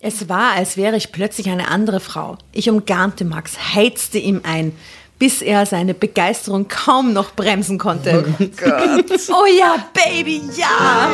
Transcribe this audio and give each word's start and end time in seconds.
Es 0.00 0.28
war, 0.28 0.52
als 0.52 0.76
wäre 0.76 0.96
ich 0.96 1.10
plötzlich 1.10 1.48
eine 1.48 1.68
andere 1.68 2.00
Frau. 2.00 2.36
Ich 2.52 2.68
umgarnte 2.68 3.24
Max, 3.24 3.56
heizte 3.74 4.18
ihm 4.18 4.42
ein, 4.44 4.72
bis 5.18 5.40
er 5.40 5.64
seine 5.64 5.94
Begeisterung 5.94 6.68
kaum 6.68 7.14
noch 7.14 7.32
bremsen 7.32 7.78
konnte. 7.78 8.26
Oh 8.38 8.44
Gott. 8.62 9.10
oh 9.30 9.46
ja, 9.58 9.88
Baby, 9.94 10.42
ja! 10.54 11.08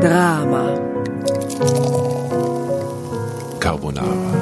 Drama. 0.00 0.78
Carbonara. 3.58 4.41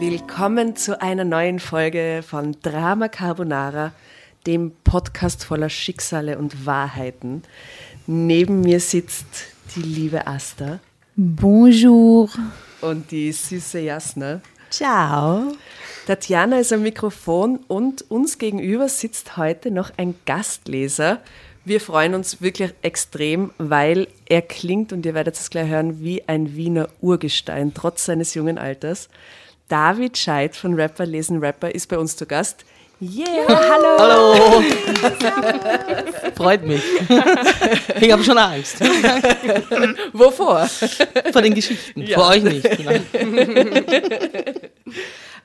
Willkommen 0.00 0.76
zu 0.76 1.02
einer 1.02 1.24
neuen 1.24 1.58
Folge 1.58 2.24
von 2.26 2.56
Drama 2.62 3.08
Carbonara, 3.08 3.92
dem 4.46 4.72
Podcast 4.82 5.44
voller 5.44 5.68
Schicksale 5.68 6.38
und 6.38 6.64
Wahrheiten. 6.64 7.42
Neben 8.06 8.62
mir 8.62 8.80
sitzt 8.80 9.26
die 9.76 9.82
liebe 9.82 10.26
Asta. 10.26 10.80
Bonjour. 11.16 12.30
Und 12.80 13.10
die 13.10 13.30
süße 13.30 13.80
Jasna. 13.80 14.40
Ciao. 14.70 15.52
Tatjana 16.06 16.60
ist 16.60 16.72
am 16.72 16.80
Mikrofon 16.80 17.58
und 17.68 18.10
uns 18.10 18.38
gegenüber 18.38 18.88
sitzt 18.88 19.36
heute 19.36 19.70
noch 19.70 19.90
ein 19.98 20.14
Gastleser. 20.24 21.20
Wir 21.66 21.78
freuen 21.78 22.14
uns 22.14 22.40
wirklich 22.40 22.72
extrem, 22.80 23.50
weil 23.58 24.08
er 24.24 24.40
klingt, 24.40 24.94
und 24.94 25.04
ihr 25.04 25.12
werdet 25.12 25.34
es 25.34 25.50
gleich 25.50 25.68
hören, 25.68 26.00
wie 26.00 26.26
ein 26.26 26.56
Wiener 26.56 26.88
Urgestein, 27.02 27.74
trotz 27.74 28.06
seines 28.06 28.32
jungen 28.32 28.56
Alters. 28.56 29.10
David 29.70 30.18
Scheid 30.18 30.54
von 30.56 30.74
Rapper 30.74 31.06
Lesen 31.06 31.38
Rapper 31.38 31.72
ist 31.72 31.88
bei 31.88 31.96
uns 31.96 32.16
zu 32.16 32.26
Gast. 32.26 32.64
Yeah, 33.00 33.46
hallo. 33.48 33.96
Hallo. 33.98 34.62
Freut 36.36 36.66
mich. 36.66 36.82
Ich 38.00 38.10
habe 38.10 38.24
schon 38.24 38.38
Angst. 38.38 38.80
Wovor? 40.12 40.66
Vor 41.32 41.42
den 41.42 41.54
Geschichten. 41.54 42.02
Ja. 42.02 42.18
Vor 42.18 42.30
euch 42.30 42.42
nicht. 42.42 42.68
Genau. 42.78 42.92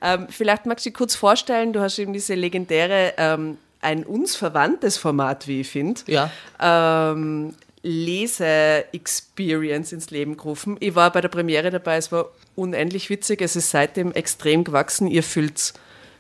ähm, 0.02 0.28
vielleicht 0.30 0.66
magst 0.66 0.86
du 0.86 0.90
dich 0.90 0.98
kurz 0.98 1.16
vorstellen, 1.16 1.74
du 1.74 1.82
hast 1.82 2.00
eben 2.00 2.14
diese 2.14 2.34
legendäre, 2.34 3.14
ähm, 3.18 3.58
ein 3.82 4.06
uns 4.06 4.38
verwandtes 4.38 4.98
Format, 4.98 5.48
wie 5.48 5.62
ich 5.62 5.70
finde. 5.70 6.02
Ja. 6.08 6.32
Ähm, 6.62 7.54
Lese-Experience 7.84 9.92
ins 9.92 10.10
Leben 10.12 10.38
gerufen. 10.38 10.78
Ich 10.80 10.96
war 10.96 11.12
bei 11.12 11.20
der 11.22 11.30
Premiere 11.30 11.70
dabei, 11.72 11.98
es 11.98 12.12
war 12.12 12.30
unendlich 12.56 13.10
witzig, 13.10 13.42
es 13.42 13.56
ist 13.56 13.72
seitdem 13.72 14.12
extrem 14.12 14.64
gewachsen, 14.64 15.08
ihr 15.08 15.24
füllt 15.24 15.74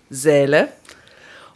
Säle. 0.09 0.69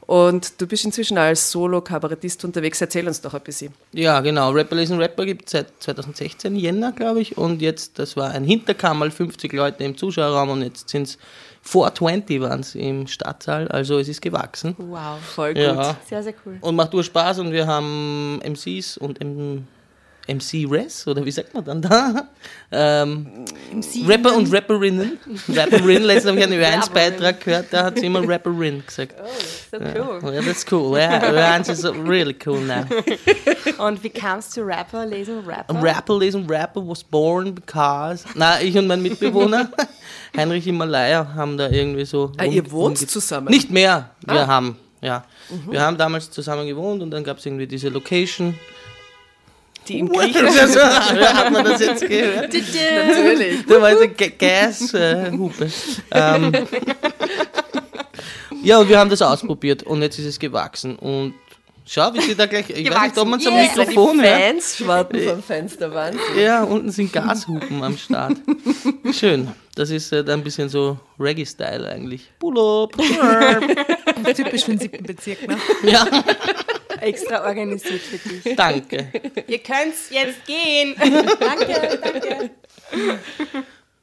Und 0.09 0.59
du 0.59 0.65
bist 0.65 0.85
inzwischen 0.85 1.19
als 1.19 1.51
Solo-Kabarettist 1.51 2.43
unterwegs. 2.43 2.81
Erzähl 2.81 3.07
uns 3.07 3.21
doch 3.21 3.35
ein 3.35 3.41
bisschen. 3.41 3.71
Ja, 3.91 4.21
genau. 4.21 4.49
Rapper 4.49 4.75
lesen 4.75 4.99
Rapper 4.99 5.23
gibt 5.23 5.45
es 5.45 5.51
seit 5.51 5.67
2016, 5.83 6.55
Jänner, 6.55 6.93
glaube 6.93 7.21
ich. 7.21 7.37
Und 7.37 7.61
jetzt, 7.61 7.99
das 7.99 8.17
war 8.17 8.31
ein 8.31 8.43
Hinterkammer, 8.43 9.11
50 9.11 9.53
Leute 9.53 9.83
im 9.83 9.95
Zuschauerraum 9.95 10.49
und 10.49 10.63
jetzt 10.63 10.89
sind 10.89 11.03
es 11.03 11.19
420 11.61 12.41
waren 12.41 12.61
es 12.61 12.73
im 12.73 13.05
Stadtsaal. 13.05 13.67
Also 13.67 13.99
es 13.99 14.07
ist 14.07 14.21
gewachsen. 14.21 14.75
Wow, 14.79 15.19
voll 15.21 15.53
gut. 15.53 15.61
Ja. 15.61 15.95
Sehr, 16.07 16.23
sehr 16.23 16.33
cool. 16.43 16.57
Und 16.61 16.75
macht 16.75 16.91
nur 16.93 17.03
Spaß 17.03 17.37
und 17.39 17.51
wir 17.51 17.67
haben 17.67 18.39
MCs 18.43 18.97
und 18.97 19.19
MC 20.29 20.69
Res 20.69 21.07
oder 21.07 21.25
wie 21.25 21.31
sagt 21.31 21.53
man 21.53 21.63
dann 21.65 21.81
da? 21.81 22.29
Ähm, 22.71 23.45
Rapper 24.07 24.35
und 24.35 24.53
Rapperinnen. 24.53 25.17
Rapperinnen, 25.47 26.03
letztens 26.03 26.31
habe 26.31 26.39
ich 26.39 26.43
einen 26.43 26.81
Ö1-Beitrag 26.81 27.43
gehört, 27.43 27.67
da 27.71 27.85
hat 27.85 27.97
sie 27.97 28.05
immer 28.05 28.27
Rapperin 28.27 28.83
gesagt. 28.85 29.15
Oh, 29.19 29.25
so 29.71 29.77
cool. 29.77 30.33
Ja, 30.33 30.41
that's 30.41 30.65
cool. 30.71 30.97
Yeah, 30.97 31.57
Ö1 31.57 31.71
is 31.71 31.83
really 31.83 32.35
cool 32.45 32.61
now. 32.61 32.85
Und 33.85 34.03
wie 34.03 34.09
kamst 34.09 34.55
du 34.55 34.61
Rapper, 34.61 35.05
lesen 35.05 35.39
Rapper? 35.45 35.81
Rapper, 35.81 36.19
lesen 36.19 36.45
Rapper 36.47 36.87
was 36.87 37.03
born 37.03 37.55
because. 37.55 38.25
Na, 38.35 38.61
ich 38.61 38.77
und 38.77 38.87
mein 38.87 39.01
Mitbewohner 39.01 39.71
Heinrich 40.37 40.63
Himalaya 40.63 41.33
haben 41.33 41.57
da 41.57 41.69
irgendwie 41.69 42.05
so. 42.05 42.31
Ah, 42.37 42.45
ihr 42.45 42.69
wohnt 42.71 42.97
zusammen? 42.97 43.49
Nicht 43.49 43.71
mehr. 43.71 44.11
Wir 44.25 44.41
ah. 44.41 44.47
haben, 44.47 44.77
ja. 45.01 45.25
Mhm. 45.49 45.71
Wir 45.71 45.81
haben 45.81 45.97
damals 45.97 46.29
zusammen 46.29 46.67
gewohnt 46.67 47.01
und 47.01 47.11
dann 47.11 47.23
gab 47.23 47.37
es 47.37 47.45
irgendwie 47.45 47.67
diese 47.67 47.89
Location 47.89 48.57
die 49.87 49.99
im 49.99 50.09
Griechischen. 50.09 50.47
hat 50.49 51.51
man 51.51 51.65
das 51.65 51.81
jetzt 51.81 52.07
gehört? 52.07 52.53
Natürlich. 52.53 53.65
Da 53.65 53.81
war 53.81 53.87
eine 53.87 54.09
Gashupe. 54.09 55.65
Äh, 56.11 56.35
ähm, 56.35 56.51
ja, 58.63 58.79
und 58.79 58.89
wir 58.89 58.99
haben 58.99 59.09
das 59.09 59.21
ausprobiert 59.21 59.83
und 59.83 60.01
jetzt 60.01 60.19
ist 60.19 60.25
es 60.25 60.39
gewachsen. 60.39 60.95
Und 60.95 61.33
schau, 61.89 62.13
wie 62.13 62.21
sie 62.21 62.35
da 62.35 62.45
gleich. 62.45 62.69
Ich 62.69 62.89
weiß 62.89 63.01
nicht, 63.03 63.17
ob 63.17 63.27
man 63.27 63.39
zum 63.39 63.53
yeah. 63.53 63.63
Mikrofon 63.63 64.19
Die 64.19 64.25
Fans 64.25 64.77
schwarten 64.77 65.19
vom 65.21 65.43
Fenster 65.43 65.93
waren. 65.93 66.17
Ja, 66.37 66.63
unten 66.63 66.91
sind 66.91 67.11
Gashupen 67.11 67.83
am 67.83 67.97
Start. 67.97 68.37
Schön. 69.11 69.49
Das 69.75 69.89
ist 69.89 70.11
äh, 70.11 70.23
ein 70.27 70.43
bisschen 70.43 70.69
so 70.69 70.99
Reggae-Style 71.19 71.87
eigentlich. 71.87 72.29
Pull 72.39 72.59
up. 72.59 72.91
Typisch 74.35 74.65
für 74.65 74.71
den 74.71 74.79
siebten 74.79 75.03
Bezirk, 75.03 75.47
ne? 75.47 75.57
Ja, 75.83 76.05
Extra 76.99 77.45
organisiert 77.45 78.01
für 78.01 78.17
dich. 78.17 78.55
danke. 78.57 79.07
Ihr 79.47 79.59
könnt's 79.59 80.09
jetzt 80.09 80.45
gehen. 80.45 80.95
danke, 81.39 81.99
danke. 82.01 82.51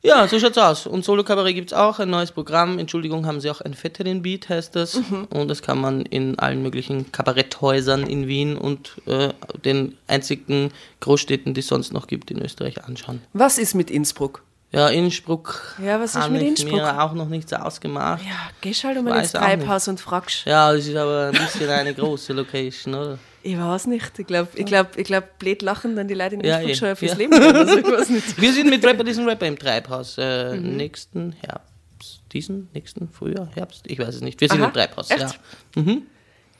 Ja, 0.02 0.28
so 0.28 0.38
schaut's 0.38 0.58
aus. 0.58 0.86
Und 0.86 1.04
Solo 1.04 1.24
Kabarett 1.24 1.54
gibt's 1.54 1.72
auch, 1.72 1.98
ein 1.98 2.10
neues 2.10 2.30
Programm. 2.30 2.78
Entschuldigung, 2.78 3.26
haben 3.26 3.40
sie 3.40 3.50
auch 3.50 3.60
ein 3.60 3.74
fetteren 3.74 4.22
Beat, 4.22 4.48
heißt 4.48 4.76
das. 4.76 5.00
Und 5.30 5.48
das 5.48 5.62
kann 5.62 5.80
man 5.80 6.02
in 6.02 6.38
allen 6.38 6.62
möglichen 6.62 7.10
Kabaretthäusern 7.10 8.06
in 8.06 8.28
Wien 8.28 8.56
und 8.56 8.92
äh, 9.06 9.30
den 9.64 9.96
einzigen 10.06 10.70
Großstädten, 11.00 11.54
die 11.54 11.60
es 11.60 11.66
sonst 11.66 11.92
noch 11.92 12.06
gibt 12.06 12.30
in 12.30 12.40
Österreich, 12.40 12.84
anschauen. 12.84 13.20
Was 13.32 13.58
ist 13.58 13.74
mit 13.74 13.90
Innsbruck? 13.90 14.42
Ja, 14.72 14.88
Innsbruck. 14.88 15.76
Ja, 15.84 15.98
was 16.00 16.14
ist 16.16 16.28
mit 16.30 16.42
ich 16.42 16.48
Innsbruck? 16.48 16.72
mir 16.74 17.02
auch 17.02 17.12
noch 17.14 17.28
nichts 17.28 17.52
ausgemacht. 17.52 18.22
Ja, 18.22 18.28
Ja, 18.30 18.36
gehst 18.60 18.84
halt 18.84 19.02
Weiß 19.04 19.32
ins. 19.32 19.32
Treibhaus 19.32 19.88
und 19.88 20.00
fragst. 20.00 20.42
das 20.46 20.86
ist 20.86 20.96
aber 20.96 21.32
ein 21.32 21.32
bisschen 21.32 21.70
eine 21.70 21.94
große 21.94 22.32
Location, 22.32 22.94
oder? 22.94 23.18
Ich 23.46 23.56
weiß 23.58 23.86
nicht. 23.86 24.18
Ich 24.18 24.26
glaube, 24.26 24.48
ich 24.54 24.66
glaub, 24.66 24.96
ich 24.98 25.04
glaub, 25.04 25.38
blöd 25.38 25.62
lachen 25.62 25.94
dann 25.96 26.08
die 26.08 26.14
Leute 26.14 26.34
in 26.34 26.40
Ja, 26.44 26.58
Innsbruck 26.58 26.76
schon 26.76 26.96
fürs. 26.96 27.16
Leben. 27.16 27.32
Also, 27.34 27.78
ich 27.78 27.84
weiß 27.86 28.08
nicht. 28.10 28.40
Wir 28.40 28.52
sind 28.52 28.68
mit 28.70 28.84
Rapper 28.84 29.04
diesen 29.04 29.28
Rapper 29.28 29.46
im 29.46 29.58
Treibhaus. 29.58 30.16
Äh, 30.18 30.56
Mhm. 30.56 30.76
Nächsten 30.76 31.32
Herbst. 31.40 32.22
Diesen? 32.32 32.68
Nächsten 32.74 33.08
Frühjahr? 33.08 33.48
Herbst? 33.54 33.84
Ich 33.86 33.98
weiß 33.98 34.16
es 34.16 34.20
nicht. 34.20 34.40
Wir 34.40 34.48
sind 34.48 34.60
Aha, 34.60 34.66
im 34.68 34.72
Treibhaus. 34.72 35.10
echt? 35.10 35.38
Ja. 35.76 35.84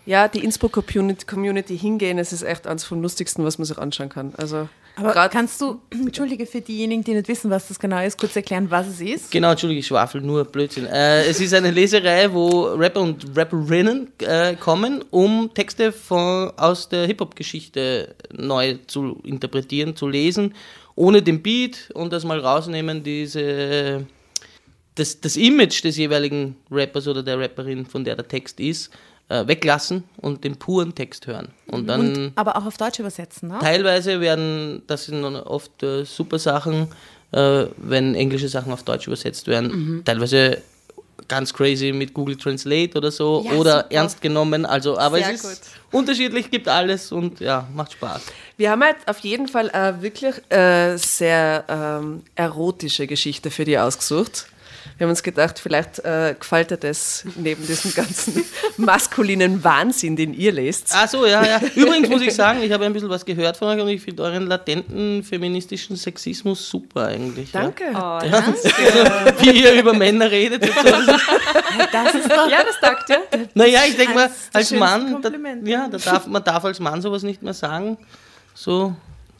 Ja, 0.06 0.29
die 0.29 0.44
Innsbruck 0.44 0.73
Community, 0.73 1.27
Community 1.27 1.77
hingehen, 1.77 2.19
es 2.19 2.33
ist 2.33 2.43
echt 2.43 2.69
eins 2.69 2.85
vom 2.85 3.03
lustigsten, 3.03 3.44
was 3.44 3.59
man 3.59 3.65
sich 3.65 3.77
anschauen 3.77 4.09
kann. 4.09 4.33
Also, 4.37 4.69
Aber 4.98 5.12
grad- 5.12 5.31
kannst 5.32 5.60
du, 5.60 5.81
entschuldige 5.90 6.46
für 6.46 6.60
diejenigen, 6.60 7.04
die 7.04 7.14
nicht 7.14 7.28
wissen, 7.28 7.50
was 7.50 7.69
das 7.69 7.78
genau 7.78 8.02
ist, 8.02 8.19
kurz 8.19 8.34
erklären, 8.34 8.70
was 8.70 8.87
es 8.88 9.00
ist? 9.00 9.31
Genau, 9.31 9.50
Entschuldige, 9.50 9.81
ich 9.81 9.87
schwafel, 9.87 10.20
nur 10.22 10.44
Blödsinn. 10.44 10.87
Äh, 10.87 11.25
es 11.26 11.40
ist 11.40 11.52
eine 11.54 11.70
Leserei, 11.70 12.32
wo 12.32 12.62
Rapper 12.75 13.02
und 13.02 13.25
Rapperinnen 13.37 14.08
äh, 14.22 14.54
kommen, 14.56 15.04
um 15.10 15.50
Texte 15.54 15.93
von, 15.93 16.50
aus 16.56 16.88
der 16.88 17.06
Hip-Hop-Geschichte 17.06 18.14
neu 18.32 18.76
zu 18.87 19.20
interpretieren, 19.25 19.94
zu 19.94 20.08
lesen, 20.08 20.54
ohne 20.94 21.20
den 21.22 21.42
Beat 21.42 21.90
und 21.94 22.12
das 22.12 22.25
mal 22.25 22.40
rausnehmen, 22.40 23.02
diese, 23.02 24.06
das, 24.94 25.20
das 25.20 25.37
Image 25.37 25.84
des 25.84 25.99
jeweiligen 25.99 26.56
Rappers 26.70 27.06
oder 27.06 27.22
der 27.22 27.38
Rapperin, 27.38 27.84
von 27.84 28.02
der 28.02 28.16
der 28.16 28.26
Text 28.26 28.58
ist, 28.60 28.90
äh, 29.28 29.46
weglassen 29.46 30.05
und 30.19 30.44
den 30.44 30.56
puren 30.56 30.94
Text 30.94 31.26
hören. 31.26 31.49
Und 31.67 31.87
dann 31.88 32.32
Aber 32.37 32.56
auch 32.56 32.67
auf 32.67 32.76
Deutsch 32.76 32.99
übersetzen, 32.99 33.49
ne? 33.49 33.58
Teilweise 33.61 34.20
werden, 34.20 34.82
das 34.87 35.06
sind 35.06 35.25
oft 35.25 35.82
äh, 35.82 36.05
super 36.05 36.38
Sachen, 36.38 36.88
äh, 37.32 37.67
wenn 37.76 38.14
englische 38.14 38.49
Sachen 38.49 38.73
auf 38.73 38.82
Deutsch 38.84 39.06
übersetzt 39.06 39.46
werden. 39.49 40.02
Teilweise 40.05 40.62
ganz 41.28 41.52
crazy 41.52 41.93
mit 41.93 42.14
Google 42.14 42.37
Translate 42.37 42.96
oder 42.96 43.11
so 43.11 43.44
Ja, 43.44 43.52
oder 43.52 43.76
super. 43.82 43.87
ernst 43.90 44.20
genommen. 44.20 44.64
Also, 44.67 44.99
aber 44.99 45.19
Sehr 45.19 45.32
es 45.34 45.44
ist 45.44 45.70
unterschiedlich, 45.90 46.50
gibt 46.50 46.69
alles 46.69 47.11
und 47.11 47.40
ja, 47.40 47.67
macht 47.75 47.93
Spaß. 47.93 48.23
Wir 48.56 48.70
haben 48.70 48.82
halt 48.82 48.96
auf 49.06 49.19
jeden 49.20 49.49
Fall 49.49 49.70
eine 49.70 50.02
wirklich 50.02 50.34
äh, 50.50 50.96
sehr 50.96 51.64
ähm, 51.69 52.23
erotische 52.34 53.06
Geschichte 53.06 53.50
für 53.50 53.64
die 53.64 53.78
ausgesucht. 53.78 54.46
Wir 54.98 55.04
haben 55.04 55.10
uns 55.10 55.22
gedacht, 55.22 55.58
vielleicht 55.58 55.98
äh, 56.06 56.34
gefällt 56.38 56.70
dir 56.70 56.78
das 56.78 57.25
neben 57.37 57.66
diesem 57.66 57.93
ganzen 57.93 58.43
maskulinen 58.78 59.62
Wahnsinn, 59.62 60.16
den 60.16 60.32
ihr 60.32 60.52
lest. 60.52 60.90
Ach 60.94 61.06
so, 61.06 61.26
ja, 61.26 61.44
ja. 61.44 61.60
Übrigens 61.75 62.08
muss 62.08 62.22
ich 62.22 62.34
sagen, 62.34 62.62
ich 62.62 62.72
habe 62.72 62.87
ein 62.87 62.94
bisschen 62.94 63.10
was 63.10 63.26
gehört 63.26 63.58
von 63.58 63.69
euch 63.69 63.81
und 63.82 63.88
ich 63.88 64.00
finde 64.00 64.22
euren 64.22 64.46
latenten 64.46 65.22
feministischen 65.22 65.96
Sexismus 65.96 66.70
super 66.70 67.08
eigentlich. 67.08 67.52
Danke. 67.52 67.84
Oh, 67.93 67.96
Ja. 67.96 68.20
Also, 68.20 68.69
wie 69.40 69.62
ihr 69.64 69.75
über 69.75 69.93
Männer 69.93 70.31
redet. 70.31 70.62
Und 70.62 70.75
so. 70.75 71.12
Das 71.92 72.14
ist 72.14 72.31
doch 72.31 72.50
Ja, 72.50 72.64
das 72.64 72.81
taugt 72.81 73.10
ja. 73.10 73.19
Naja, 73.52 73.81
ich 73.87 73.96
denke 73.96 74.14
mal, 74.14 74.31
als 74.54 74.70
Mann, 74.70 75.20
da, 75.20 75.31
ja, 75.64 75.88
da 75.88 75.99
darf, 75.99 76.26
man 76.26 76.42
darf 76.42 76.64
als 76.64 76.81
Mann 76.81 77.02
sowas 77.02 77.22
nicht 77.22 77.42
mehr 77.42 77.54
sagen. 77.54 77.99
So, 78.54 78.96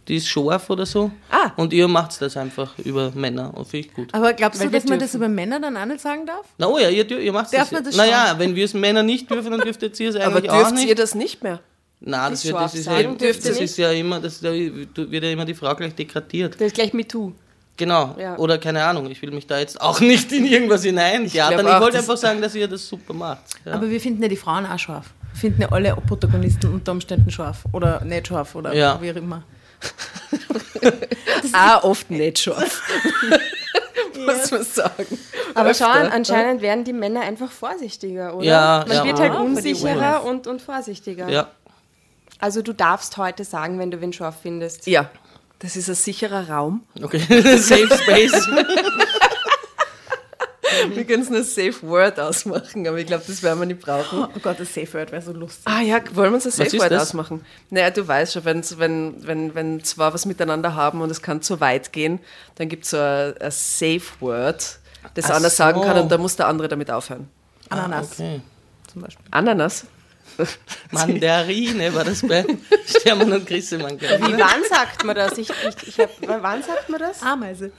die 0.08 0.17
ist 0.17 0.29
scharf 0.29 0.70
oder 0.70 0.87
so. 0.87 1.11
Ah. 1.31 1.50
Und 1.56 1.73
ihr 1.73 1.88
macht 1.88 2.20
das 2.20 2.37
einfach 2.37 2.79
über 2.79 3.11
Männer 3.14 3.53
und 3.56 3.67
finde 3.67 3.88
ich 3.88 3.94
gut. 3.94 4.14
Aber 4.14 4.32
glaubst 4.32 4.61
Weil 4.61 4.69
du, 4.69 4.73
dass 4.75 4.85
man 4.87 4.99
das 4.99 5.14
über 5.14 5.29
Männer 5.29 5.61
dann 5.61 5.76
auch 5.76 5.87
nicht 5.87 6.00
sagen 6.00 6.26
darf? 6.26 6.47
Na 6.58 6.67
oh 6.69 6.79
ja, 6.79 6.88
ihr, 6.88 7.11
ihr 7.11 7.32
macht 7.32 7.53
Darf 7.53 7.62
das. 7.70 7.73
man 7.73 7.85
das 7.85 7.97
naja, 7.97 8.35
wenn 8.38 8.55
wir 8.55 8.64
es 8.64 8.75
Männer 8.75 9.03
nicht 9.03 9.31
dürfen, 9.31 9.50
dann 9.50 9.61
dürftet 9.61 9.99
ihr 10.00 10.11
es 10.11 10.17
Aber 10.17 10.37
eigentlich 10.37 10.50
auch 10.50 10.58
dürft 10.58 10.75
nicht. 10.75 10.88
ihr 10.88 10.94
das 10.94 11.14
nicht 11.14 11.43
mehr? 11.43 11.61
Nein, 12.00 12.31
das, 12.32 12.44
wird, 12.44 12.56
das, 12.56 12.75
ist 12.75 12.87
ja, 12.87 13.03
das, 13.03 13.17
dürft 13.19 13.47
ist 13.61 13.79
ja 13.79 13.91
immer, 13.91 14.20
das, 14.20 14.41
da 14.41 14.53
wird 14.53 15.25
ja 15.25 15.31
immer 15.31 15.44
die 15.47 15.55
Frau 15.55 15.75
gleich 15.75 15.94
degradiert. 15.94 16.55
Das 16.55 16.67
ist 16.69 16.75
gleich 16.75 16.93
MeToo. 16.93 17.32
Genau. 17.79 18.14
Ja. 18.19 18.37
Oder 18.37 18.59
keine 18.59 18.85
Ahnung, 18.85 19.11
ich 19.11 19.20
will 19.23 19.31
mich 19.31 19.47
da 19.47 19.59
jetzt 19.59 19.81
auch 19.81 20.00
nicht 20.12 20.31
in 20.32 20.47
irgendwas 20.47 20.85
hinein. 20.85 21.26
Ja, 21.26 21.49
glaub 21.49 21.62
dann, 21.62 21.75
ich 21.75 21.81
wollte 21.81 21.99
einfach 21.99 22.17
sagen, 22.17 22.41
dass 22.41 22.55
ihr 22.55 22.69
das 22.69 22.87
super 22.87 23.12
macht. 23.14 23.41
Ja. 23.64 23.73
Aber 23.75 23.88
wir 23.91 24.00
finden 24.00 24.23
ja 24.23 24.29
die 24.29 24.37
Frauen 24.37 24.67
auch 24.67 24.79
scharf. 24.79 25.06
Wir 25.32 25.41
finden 25.41 25.62
ja 25.62 25.69
alle 25.73 25.94
Protagonisten 26.06 26.73
unter 26.73 26.93
Umständen 26.93 27.31
scharf. 27.31 27.64
Oder 27.73 28.02
nicht 28.05 28.29
scharf 28.29 28.55
oder 28.55 28.75
Ja. 28.75 29.00
wie 29.02 29.11
auch 29.11 29.17
immer. 29.17 29.43
Ah, 31.52 31.78
oft 31.82 32.11
nicht 32.11 32.38
scharf. 32.38 32.82
Muss 34.19 34.50
man 34.50 34.62
sagen. 34.64 35.19
Aber 35.55 35.70
Öfter, 35.70 35.93
schau, 35.93 36.08
anscheinend 36.11 36.62
werden 36.62 36.84
die 36.84 36.93
Männer 36.93 37.20
einfach 37.20 37.50
vorsichtiger, 37.50 38.34
oder? 38.34 38.44
Ja, 38.46 38.84
Man 38.87 38.96
ja. 38.96 39.05
wird 39.05 39.19
halt 39.20 39.32
Ah, 39.32 39.40
unsicherer 39.40 40.25
und, 40.25 40.46
und 40.46 40.62
vorsichtiger. 40.62 41.28
ja. 41.28 41.49
Also 42.38 42.61
du 42.61 42.75
darfst 42.75 43.17
heute 43.17 43.44
sagen, 43.44 43.78
wenn 43.78 43.90
du 43.90 44.00
wen 44.02 44.12
scharf 44.12 44.37
findest. 44.43 44.87
Ja, 44.87 45.08
das 45.61 45.75
ist 45.75 45.88
ein 45.88 45.94
sicherer 45.94 46.50
Raum. 46.50 46.82
Okay, 47.02 47.19
Safe 47.58 47.88
Space. 47.96 48.46
Wir 50.95 51.05
können 51.05 51.23
es 51.23 51.31
nur 51.31 51.43
Safe 51.45 51.75
Word 51.83 52.19
ausmachen, 52.21 52.87
aber 52.87 52.99
ich 52.99 53.07
glaube, 53.07 53.25
das 53.27 53.43
werden 53.43 53.59
wir 53.61 53.67
nicht 53.67 53.81
brauchen. 53.81 54.25
Oh 54.35 54.39
Gott, 54.43 54.59
das 54.59 54.73
Safe 54.75 54.93
Word 54.95 55.13
wäre 55.13 55.23
so 55.23 55.33
lustig. 55.33 55.63
Ah 55.67 55.81
ja, 55.81 56.01
wollen 56.15 56.31
wir 56.31 56.35
uns 56.37 56.47
ein 56.47 56.53
Safe 56.53 56.79
Word 56.79 56.91
das? 56.93 57.03
ausmachen? 57.03 57.45
Naja, 57.71 57.91
du 57.91 58.07
weißt 58.07 58.35
schon, 58.35 58.45
wenn's, 58.45 58.79
wenn, 58.79 59.27
wenn, 59.27 59.55
wenn 59.55 59.83
zwei 59.85 60.13
was 60.13 60.27
miteinander 60.27 60.75
haben 60.75 61.01
und 61.01 61.11
es 61.11 61.23
kann 61.23 61.43
zu 61.43 61.61
weit 61.61 61.93
gehen, 61.93 62.21
dann 62.57 62.69
gibt 62.69 62.85
es 62.85 62.91
so 62.91 62.97
ein, 62.99 63.35
ein 63.41 63.51
Safe 63.51 64.03
Word, 64.21 64.79
das 65.15 65.27
Ach 65.31 65.37
einer 65.37 65.51
sagen 65.51 65.81
kann 65.83 65.97
so. 65.97 66.03
und 66.03 66.09
da 66.11 66.19
muss 66.19 66.37
der 66.37 66.49
andere 66.49 66.69
damit 66.69 66.91
aufhören. 66.91 67.29
Ananas 67.69 68.12
Okay. 68.12 68.41
zum 68.93 69.03
Beispiel. 69.03 69.25
Ananas? 69.31 69.87
Mandarine 70.91 71.94
war 71.94 72.05
das 72.05 72.27
bei 72.27 72.44
Stermann 72.87 73.33
und 73.33 73.47
Grissemann. 73.47 74.00
Wie, 74.00 74.38
wann 74.38 74.65
sagt 74.69 75.05
man 75.05 75.17
das? 75.17 75.38
Ich, 75.38 75.50
ich, 75.50 75.88
ich 75.88 75.99
hab, 75.99 76.11
wann 76.27 76.62
sagt 76.62 76.88
man 76.88 77.00
das? 77.00 77.23
Ameise. 77.23 77.73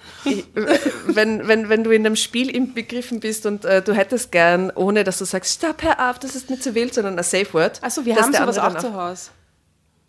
wenn, 1.06 1.48
wenn, 1.48 1.70
wenn 1.70 1.84
du 1.84 1.92
in 1.92 2.06
einem 2.06 2.16
Spiel 2.16 2.50
inbegriffen 2.50 3.20
bist 3.20 3.46
und 3.46 3.66
äh, 3.66 3.82
du 3.82 3.94
hättest 3.94 4.32
gern, 4.32 4.72
ohne 4.76 5.04
dass 5.04 5.20
du 5.20 5.26
sagst, 5.26 5.56
stopp, 5.56 5.84
hör 5.84 6.10
auf, 6.10 6.20
das 6.20 6.36
ist 6.36 6.50
nicht 6.50 6.64
zu 6.64 6.76
wild, 6.76 6.94
sondern 6.94 7.18
ein 7.18 7.24
Safe 7.24 7.54
Word. 7.54 7.82
Achso, 7.84 8.06
wir 8.06 8.16
haben 8.16 8.34
sowas 8.34 8.58
auch 8.58 8.74
dann 8.74 8.82
zu 8.82 8.94
Hause. 8.94 9.30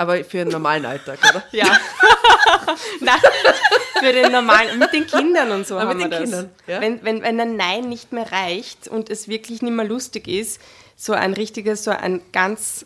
Aber 0.00 0.23
für 0.23 0.41
einen 0.43 0.50
normalen 0.50 0.87
Alltag, 0.87 1.19
oder? 1.28 1.43
Ja. 1.52 1.67
Nein, 3.00 3.19
für 3.99 4.12
den 4.12 4.31
normalen, 4.31 4.78
mit 4.78 4.93
den 4.93 5.07
Kindern 5.07 5.50
und 5.50 5.67
so 5.67 5.76
Ah, 5.76 5.81
haben 5.81 5.99
mit 5.99 5.99
wir 5.99 6.05
den 6.05 6.11
das. 6.11 6.21
Kindern, 6.21 6.50
ja. 6.69 6.81
Wenn, 6.81 7.05
wenn, 7.05 7.23
wenn 7.23 7.40
ein 7.40 7.57
Nein 7.57 7.88
nicht 7.88 8.12
mehr 8.12 8.31
reicht 8.31 8.87
und 8.87 9.11
es 9.11 9.26
wirklich 9.26 9.61
nicht 9.62 9.73
mehr 9.73 9.85
lustig 9.85 10.28
ist, 10.28 10.61
so 11.00 11.12
ein 11.12 11.33
richtiges, 11.33 11.85
so 11.85 11.93
ein 11.93 12.21
ganz, 12.33 12.85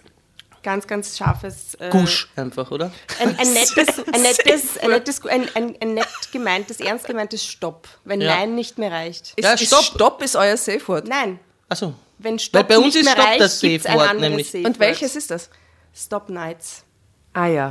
ganz, 0.62 0.86
ganz 0.86 1.16
scharfes... 1.16 1.74
Äh, 1.76 1.88
Gusch 1.90 2.28
einfach, 2.36 2.70
oder? 2.70 2.92
Ein, 3.18 3.38
ein 3.38 3.52
nettes, 3.54 3.98
ein 4.12 4.22
nettes, 4.22 4.78
ein 4.78 4.90
nettes, 4.90 5.26
ein, 5.26 5.48
ein, 5.54 5.76
ein 5.80 5.94
nett 5.94 6.06
gemeintes, 6.30 6.80
ernst 6.80 7.06
gemeintes 7.06 7.44
Stopp, 7.44 7.88
wenn 8.04 8.20
Ja. 8.20 8.36
Nein 8.36 8.54
nicht 8.54 8.76
mehr 8.76 8.92
reicht. 8.92 9.32
Ist, 9.34 9.44
Ja, 9.44 9.54
ist 9.54 9.66
stopp. 9.66 9.82
Stopp 9.82 10.22
ist 10.22 10.36
euer 10.36 10.58
Safe 10.58 10.86
Word. 10.86 11.08
Nein, 11.08 11.40
Achso. 11.70 11.94
wenn 12.18 12.38
Stopp 12.38 12.60
Weil 12.60 12.68
bei 12.68 12.76
uns 12.76 12.94
nicht 12.94 12.96
ist 12.96 13.04
mehr 13.06 13.14
Stopp 13.14 13.26
reicht, 13.26 13.40
das 13.40 13.60
gibt's 13.60 13.86
ein 13.86 13.92
Safe-Wort 13.92 14.10
anderes 14.10 14.28
nämlich. 14.28 14.50
Safe 14.50 14.66
Und 14.66 14.78
welches 14.78 15.16
ist 15.16 15.30
das? 15.30 15.48
Stop 15.94 16.28
Nights. 16.28 16.84
Ah 17.32 17.46
ja. 17.46 17.70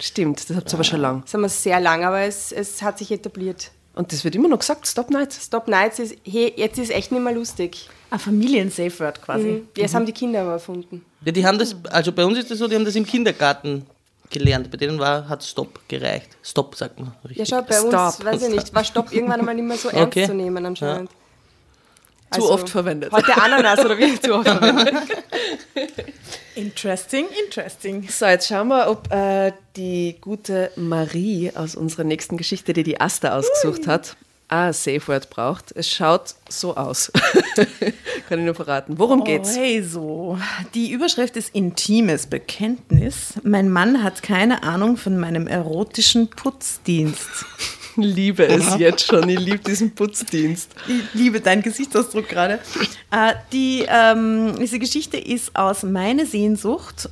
Stimmt, 0.00 0.50
das 0.50 0.56
habt 0.56 0.68
ihr 0.68 0.74
aber 0.74 0.84
schon 0.84 1.00
lang. 1.00 1.22
Das 1.22 1.32
haben 1.32 1.42
wir 1.42 1.48
sehr 1.48 1.78
lang, 1.78 2.04
aber 2.04 2.22
es, 2.22 2.50
es 2.50 2.82
hat 2.82 2.98
sich 2.98 3.12
etabliert. 3.12 3.70
Und 3.94 4.12
das 4.12 4.24
wird 4.24 4.34
immer 4.34 4.48
noch 4.48 4.58
gesagt, 4.58 4.86
Stop 4.86 5.10
Night. 5.10 5.32
Stop 5.32 5.68
Nights 5.68 5.98
ist, 6.00 6.16
hey, 6.24 6.52
jetzt 6.56 6.78
ist 6.78 6.90
echt 6.90 7.12
nicht 7.12 7.20
mehr 7.22 7.32
lustig. 7.32 7.88
Ein 8.10 8.18
Familien-Safe 8.18 8.98
Word 9.00 9.22
quasi. 9.22 9.44
Mhm. 9.46 9.68
Das 9.80 9.94
haben 9.94 10.04
die 10.06 10.12
Kinder 10.12 10.40
aber 10.42 10.52
erfunden. 10.52 11.04
Ja, 11.24 11.32
die 11.32 11.46
haben 11.46 11.58
das, 11.58 11.76
also 11.90 12.10
bei 12.12 12.24
uns 12.24 12.38
ist 12.38 12.50
das 12.50 12.58
so, 12.58 12.66
die 12.68 12.74
haben 12.74 12.84
das 12.84 12.96
im 12.96 13.06
Kindergarten 13.06 13.86
gelernt. 14.30 14.70
Bei 14.70 14.76
denen 14.76 14.98
war, 14.98 15.28
hat 15.28 15.44
Stopp 15.44 15.80
gereicht. 15.88 16.28
Stopp, 16.42 16.74
sagt 16.74 16.98
man 16.98 17.08
Ja, 17.22 17.28
richtig. 17.28 17.48
schau, 17.48 17.62
bei 17.62 17.80
uns, 17.80 18.14
Stop. 18.14 18.24
weiß 18.26 18.42
ich 18.42 18.48
nicht, 18.50 18.74
war 18.74 18.82
Stopp 18.84 19.12
irgendwann 19.12 19.40
einmal 19.40 19.54
nicht 19.54 19.64
mehr 19.68 19.76
so 19.76 19.88
ernst 19.90 20.06
Okay. 20.08 20.26
zu 20.26 20.34
nehmen 20.34 20.64
anscheinend. 20.66 21.10
Zu 22.32 22.50
oft 22.50 22.68
verwendet. 22.68 23.12
Heute 23.12 23.36
Ananas 23.40 23.84
oder 23.84 23.96
wie? 23.98 24.20
Zu 24.20 24.34
oft 24.34 24.48
verwendet. 24.48 24.94
Interesting, 26.56 27.26
interesting. 27.44 28.08
So, 28.08 28.26
jetzt 28.26 28.46
schauen 28.46 28.68
wir, 28.68 28.88
ob 28.88 29.12
äh, 29.12 29.52
die 29.76 30.16
gute 30.20 30.70
Marie 30.76 31.50
aus 31.52 31.74
unserer 31.74 32.04
nächsten 32.04 32.36
Geschichte, 32.36 32.72
die 32.72 32.84
die 32.84 33.00
Asta 33.00 33.36
ausgesucht 33.36 33.88
hat, 33.88 34.16
ein 34.46 34.72
Safe 34.72 35.06
Word 35.08 35.30
braucht. 35.30 35.72
Es 35.72 35.90
schaut 35.90 36.34
so 36.48 36.76
aus. 36.76 37.10
Kann 38.28 38.38
ich 38.38 38.44
nur 38.44 38.54
verraten. 38.54 38.98
Worum 38.98 39.24
geht's? 39.24 39.56
Also, 39.58 40.38
die 40.74 40.92
Überschrift 40.92 41.36
ist 41.36 41.54
Intimes 41.54 42.26
Bekenntnis. 42.26 43.34
Mein 43.42 43.68
Mann 43.68 44.04
hat 44.04 44.22
keine 44.22 44.62
Ahnung 44.62 44.96
von 44.96 45.18
meinem 45.18 45.48
erotischen 45.48 46.28
Putzdienst. 46.28 47.46
liebe 48.02 48.46
es 48.46 48.76
jetzt 48.78 49.06
schon. 49.06 49.28
Ich 49.28 49.38
liebe 49.38 49.58
diesen 49.58 49.94
Putzdienst. 49.94 50.70
Ich 50.88 51.14
liebe 51.14 51.40
deinen 51.40 51.62
Gesichtsausdruck 51.62 52.28
gerade. 52.28 52.60
Äh, 53.10 53.34
die, 53.52 53.86
ähm, 53.88 54.54
diese 54.58 54.78
Geschichte 54.78 55.16
ist 55.16 55.54
aus 55.56 55.82
Meine 55.82 56.26
Sehnsucht 56.26 57.08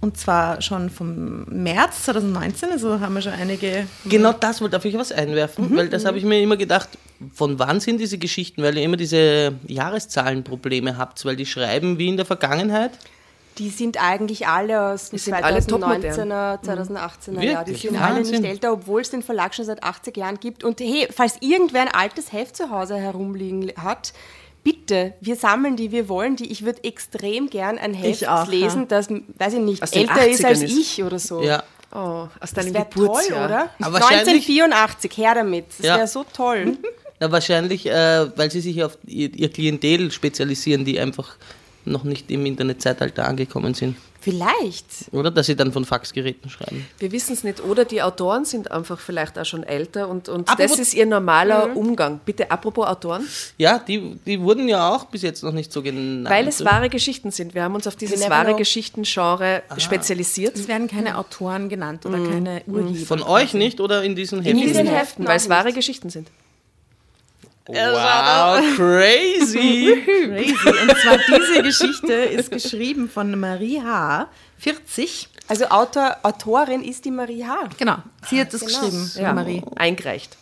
und 0.00 0.16
zwar 0.16 0.62
schon 0.62 0.88
vom 0.88 1.44
März 1.44 2.04
2019, 2.04 2.70
also 2.70 3.00
haben 3.00 3.14
wir 3.14 3.22
schon 3.22 3.34
einige. 3.34 3.86
Genau 4.06 4.32
das 4.32 4.62
wollte 4.62 4.80
ich 4.88 4.96
was 4.96 5.12
einwerfen, 5.12 5.76
weil 5.76 5.88
das 5.88 6.06
habe 6.06 6.16
ich 6.16 6.24
mir 6.24 6.40
immer 6.40 6.56
gedacht, 6.56 6.88
von 7.34 7.58
wann 7.58 7.80
sind 7.80 7.98
diese 7.98 8.16
Geschichten, 8.16 8.62
weil 8.62 8.78
ihr 8.78 8.84
immer 8.84 8.96
diese 8.96 9.52
Jahreszahlenprobleme 9.66 10.96
habt, 10.96 11.22
weil 11.26 11.36
die 11.36 11.44
schreiben 11.44 11.98
wie 11.98 12.08
in 12.08 12.16
der 12.16 12.24
Vergangenheit. 12.24 12.92
Die 13.58 13.68
sind 13.68 14.02
eigentlich 14.02 14.46
alle 14.46 14.80
aus 14.92 15.10
dem 15.10 15.18
sind 15.18 15.34
alle 15.34 15.58
2019er, 15.58 16.62
2018er 16.62 17.42
Jahr. 17.42 17.64
Die 17.64 17.74
sind 17.74 18.00
alle 18.00 18.16
Wahnsinn. 18.16 18.40
nicht 18.40 18.50
älter, 18.50 18.72
obwohl 18.72 19.02
es 19.02 19.10
den 19.10 19.22
Verlag 19.22 19.54
schon 19.54 19.64
seit 19.64 19.82
80 19.82 20.16
Jahren 20.16 20.38
gibt. 20.40 20.64
Und 20.64 20.80
hey, 20.80 21.08
falls 21.14 21.34
irgendwer 21.40 21.82
ein 21.82 21.88
altes 21.88 22.32
Heft 22.32 22.56
zu 22.56 22.70
Hause 22.70 22.96
herumliegen 22.96 23.70
hat, 23.76 24.12
bitte, 24.62 25.14
wir 25.20 25.36
sammeln 25.36 25.76
die, 25.76 25.90
wir 25.92 26.08
wollen 26.08 26.36
die. 26.36 26.50
Ich 26.50 26.64
würde 26.64 26.84
extrem 26.84 27.50
gern 27.50 27.76
ein 27.78 27.92
Heft 27.92 28.22
Ich 28.22 28.28
auch, 28.28 28.46
lesen, 28.46 28.88
das, 28.88 29.08
weiß 29.10 29.54
ich 29.54 29.60
nicht, 29.60 29.82
Aus 29.82 29.90
den 29.90 30.08
älter 30.08 30.26
ist 30.28 30.40
80ern 30.44 30.46
als 30.48 30.62
ist. 30.62 30.78
ich 30.78 31.02
oder 31.02 31.18
so. 31.18 31.42
Ja, 31.42 31.62
Oh, 31.92 31.96
aus 31.98 32.30
Das 32.40 32.52
deinem 32.52 32.72
wäre 32.74 32.88
toll, 32.88 33.02
Geburtsjahr. 33.08 33.46
oder? 33.46 33.70
Aber 33.80 33.94
wahrscheinlich- 34.00 34.46
1984, 34.48 35.16
her 35.18 35.34
damit. 35.34 35.64
Das 35.76 35.84
Ja. 35.86 35.96
wäre 35.96 36.06
so 36.06 36.24
toll. 36.32 36.78
na, 37.18 37.32
wahrscheinlich, 37.32 37.84
äh, 37.86 38.30
weil 38.38 38.48
sie 38.48 38.60
sich 38.60 38.84
auf 38.84 38.96
ihr, 39.06 39.34
ihr 39.34 39.50
Klientel 39.50 40.12
spezialisieren, 40.12 40.84
die 40.84 41.00
einfach 41.00 41.34
noch 41.84 42.04
nicht 42.04 42.30
im 42.30 42.46
Internetzeitalter 42.46 43.26
angekommen 43.26 43.74
sind. 43.74 43.96
Vielleicht. 44.22 44.84
Oder 45.12 45.30
dass 45.30 45.46
sie 45.46 45.56
dann 45.56 45.72
von 45.72 45.86
Faxgeräten 45.86 46.50
schreiben. 46.50 46.86
Wir 46.98 47.10
wissen 47.10 47.32
es 47.32 47.42
nicht. 47.42 47.64
Oder 47.64 47.86
die 47.86 48.02
Autoren 48.02 48.44
sind 48.44 48.70
einfach 48.70 49.00
vielleicht 49.00 49.38
auch 49.38 49.46
schon 49.46 49.62
älter 49.62 50.08
und, 50.10 50.28
und 50.28 50.46
Apropos- 50.46 50.72
das 50.72 50.78
ist 50.78 50.92
ihr 50.92 51.06
normaler 51.06 51.74
Umgang. 51.74 52.20
Bitte, 52.26 52.50
apropos 52.50 52.86
Autoren. 52.86 53.26
Ja, 53.56 53.78
die, 53.78 54.16
die 54.26 54.38
wurden 54.38 54.68
ja 54.68 54.94
auch 54.94 55.06
bis 55.06 55.22
jetzt 55.22 55.42
noch 55.42 55.52
nicht 55.52 55.72
so 55.72 55.80
genannt. 55.80 56.28
Weil 56.28 56.46
es 56.48 56.62
wahre 56.66 56.90
Geschichten 56.90 57.30
sind. 57.30 57.54
Wir 57.54 57.62
haben 57.62 57.74
uns 57.74 57.86
auf 57.86 57.96
dieses 57.96 58.20
never 58.20 58.30
wahre. 58.30 58.56
Geschichten-Genre 58.56 59.62
spezialisiert. 59.78 60.54
Es 60.56 60.68
werden 60.68 60.86
keine 60.86 61.16
Autoren 61.16 61.70
genannt 61.70 62.04
oder 62.04 62.18
keine 62.18 62.62
Urheber. 62.66 63.06
Von 63.06 63.22
euch 63.22 63.54
nicht 63.54 63.80
oder 63.80 64.02
in 64.02 64.16
diesen 64.16 64.40
In 64.40 64.44
Heften? 64.44 64.60
diesen 64.60 64.74
Heften 64.86 64.96
Heften, 64.96 65.26
weil 65.28 65.36
es 65.38 65.48
wahre. 65.48 65.72
Geschichten 65.72 66.10
sind. 66.10 66.28
Wow, 67.74 68.76
crazy! 68.76 70.02
Crazy. 70.26 70.68
Und 70.82 70.96
zwar 70.98 71.18
diese 71.18 71.62
Geschichte 71.62 72.12
ist 72.12 72.50
geschrieben 72.50 73.08
von 73.08 73.38
Marie 73.38 73.80
H., 73.82 74.28
40. 74.58 75.28
Also 75.48 75.66
Autor, 75.66 76.16
Autorin 76.22 76.82
ist 76.84 77.04
die 77.04 77.10
Marie 77.10 77.44
H. 77.44 77.68
Genau, 77.78 77.96
sie 78.28 78.40
hat 78.40 78.52
das 78.52 78.60
Genau. 78.60 78.80
geschrieben, 78.80 79.10
Ja, 79.16 79.32
Marie. 79.32 79.62
eingereicht. 79.76 80.36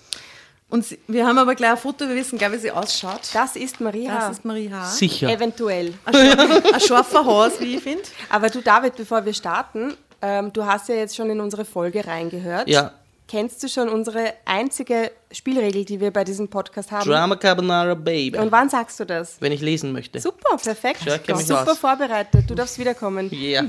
Und 0.71 0.85
sie, 0.85 0.99
wir 1.07 1.27
haben 1.27 1.39
aber 1.39 1.55
gleich 1.55 1.71
ein 1.71 1.77
Foto, 1.79 2.07
wir 2.07 2.15
wissen 2.15 2.37
gleich, 2.39 2.53
wie 2.53 2.59
sie 2.59 2.71
ausschaut. 2.71 3.21
Das 3.33 3.57
ist 3.57 3.81
Marie 3.81 4.09
H. 4.11 4.15
Das 4.19 4.31
ist 4.39 4.45
Marie 4.45 4.71
H. 4.71 4.85
Sicher. 4.91 5.31
Eventuell. 5.31 5.95
Ein 6.05 6.81
scharfer 6.81 7.25
Haus, 7.25 7.53
wie 7.61 7.77
ich 7.77 7.83
finde. 7.83 8.03
Aber 8.29 8.51
du, 8.51 8.61
David, 8.61 8.95
bevor 8.97 9.25
wir 9.25 9.33
starten, 9.33 9.95
ähm, 10.21 10.53
du 10.53 10.67
hast 10.67 10.91
ja 10.91 10.97
jetzt 10.97 11.17
schon 11.17 11.31
in 11.31 11.41
unsere 11.41 11.65
Folge 11.65 12.07
reingehört. 12.07 12.69
Ja. 12.69 12.93
Kennst 13.29 13.63
du 13.63 13.69
schon 13.69 13.91
unsere 13.91 14.33
einzige 14.47 15.11
Spielregel, 15.31 15.85
die 15.85 16.01
wir 16.01 16.11
bei 16.11 16.25
diesem 16.25 16.49
Podcast 16.49 16.91
haben? 16.91 17.07
Drama 17.07 17.37
Carbonara 17.37 17.93
Baby. 17.93 18.39
Und 18.39 18.51
wann 18.51 18.71
sagst 18.71 18.99
du 19.01 19.05
das? 19.05 19.37
wenn 19.41 19.53
ich 19.53 19.61
lesen 19.61 19.93
möchte. 19.93 20.19
Super, 20.19 20.57
perfekt. 20.57 21.05
Ja, 21.05 21.19
kenn 21.19 21.37
mich 21.37 21.47
Super 21.47 21.73
aus. 21.73 21.79
vorbereitet. 21.79 22.49
Du 22.49 22.55
darfst 22.55 22.79
wiederkommen. 22.79 23.29
Ja. 23.31 23.63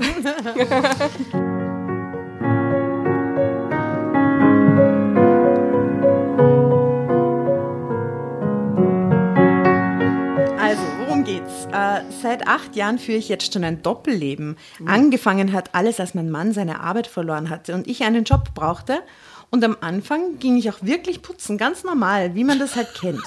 Also, 10.58 10.82
worum 10.98 11.24
geht's? 11.24 11.66
Äh, 11.72 12.02
seit 12.22 12.46
acht 12.46 12.76
Jahren 12.76 12.98
führe 12.98 13.18
ich 13.18 13.28
jetzt 13.28 13.52
schon 13.52 13.64
ein 13.64 13.82
Doppelleben. 13.82 14.56
Angefangen 14.86 15.52
hat 15.52 15.74
alles, 15.74 15.98
als 15.98 16.14
mein 16.14 16.30
Mann 16.30 16.52
seine 16.52 16.80
Arbeit 16.80 17.06
verloren 17.06 17.48
hatte 17.50 17.74
und 17.74 17.88
ich 17.88 18.02
einen 18.04 18.24
Job 18.24 18.54
brauchte. 18.54 19.02
Und 19.52 19.64
am 19.64 19.76
Anfang 19.80 20.38
ging 20.38 20.56
ich 20.56 20.70
auch 20.70 20.78
wirklich 20.80 21.22
putzen, 21.22 21.58
ganz 21.58 21.82
normal, 21.82 22.36
wie 22.36 22.44
man 22.44 22.60
das 22.60 22.76
halt 22.76 22.94
kennt. 22.94 23.22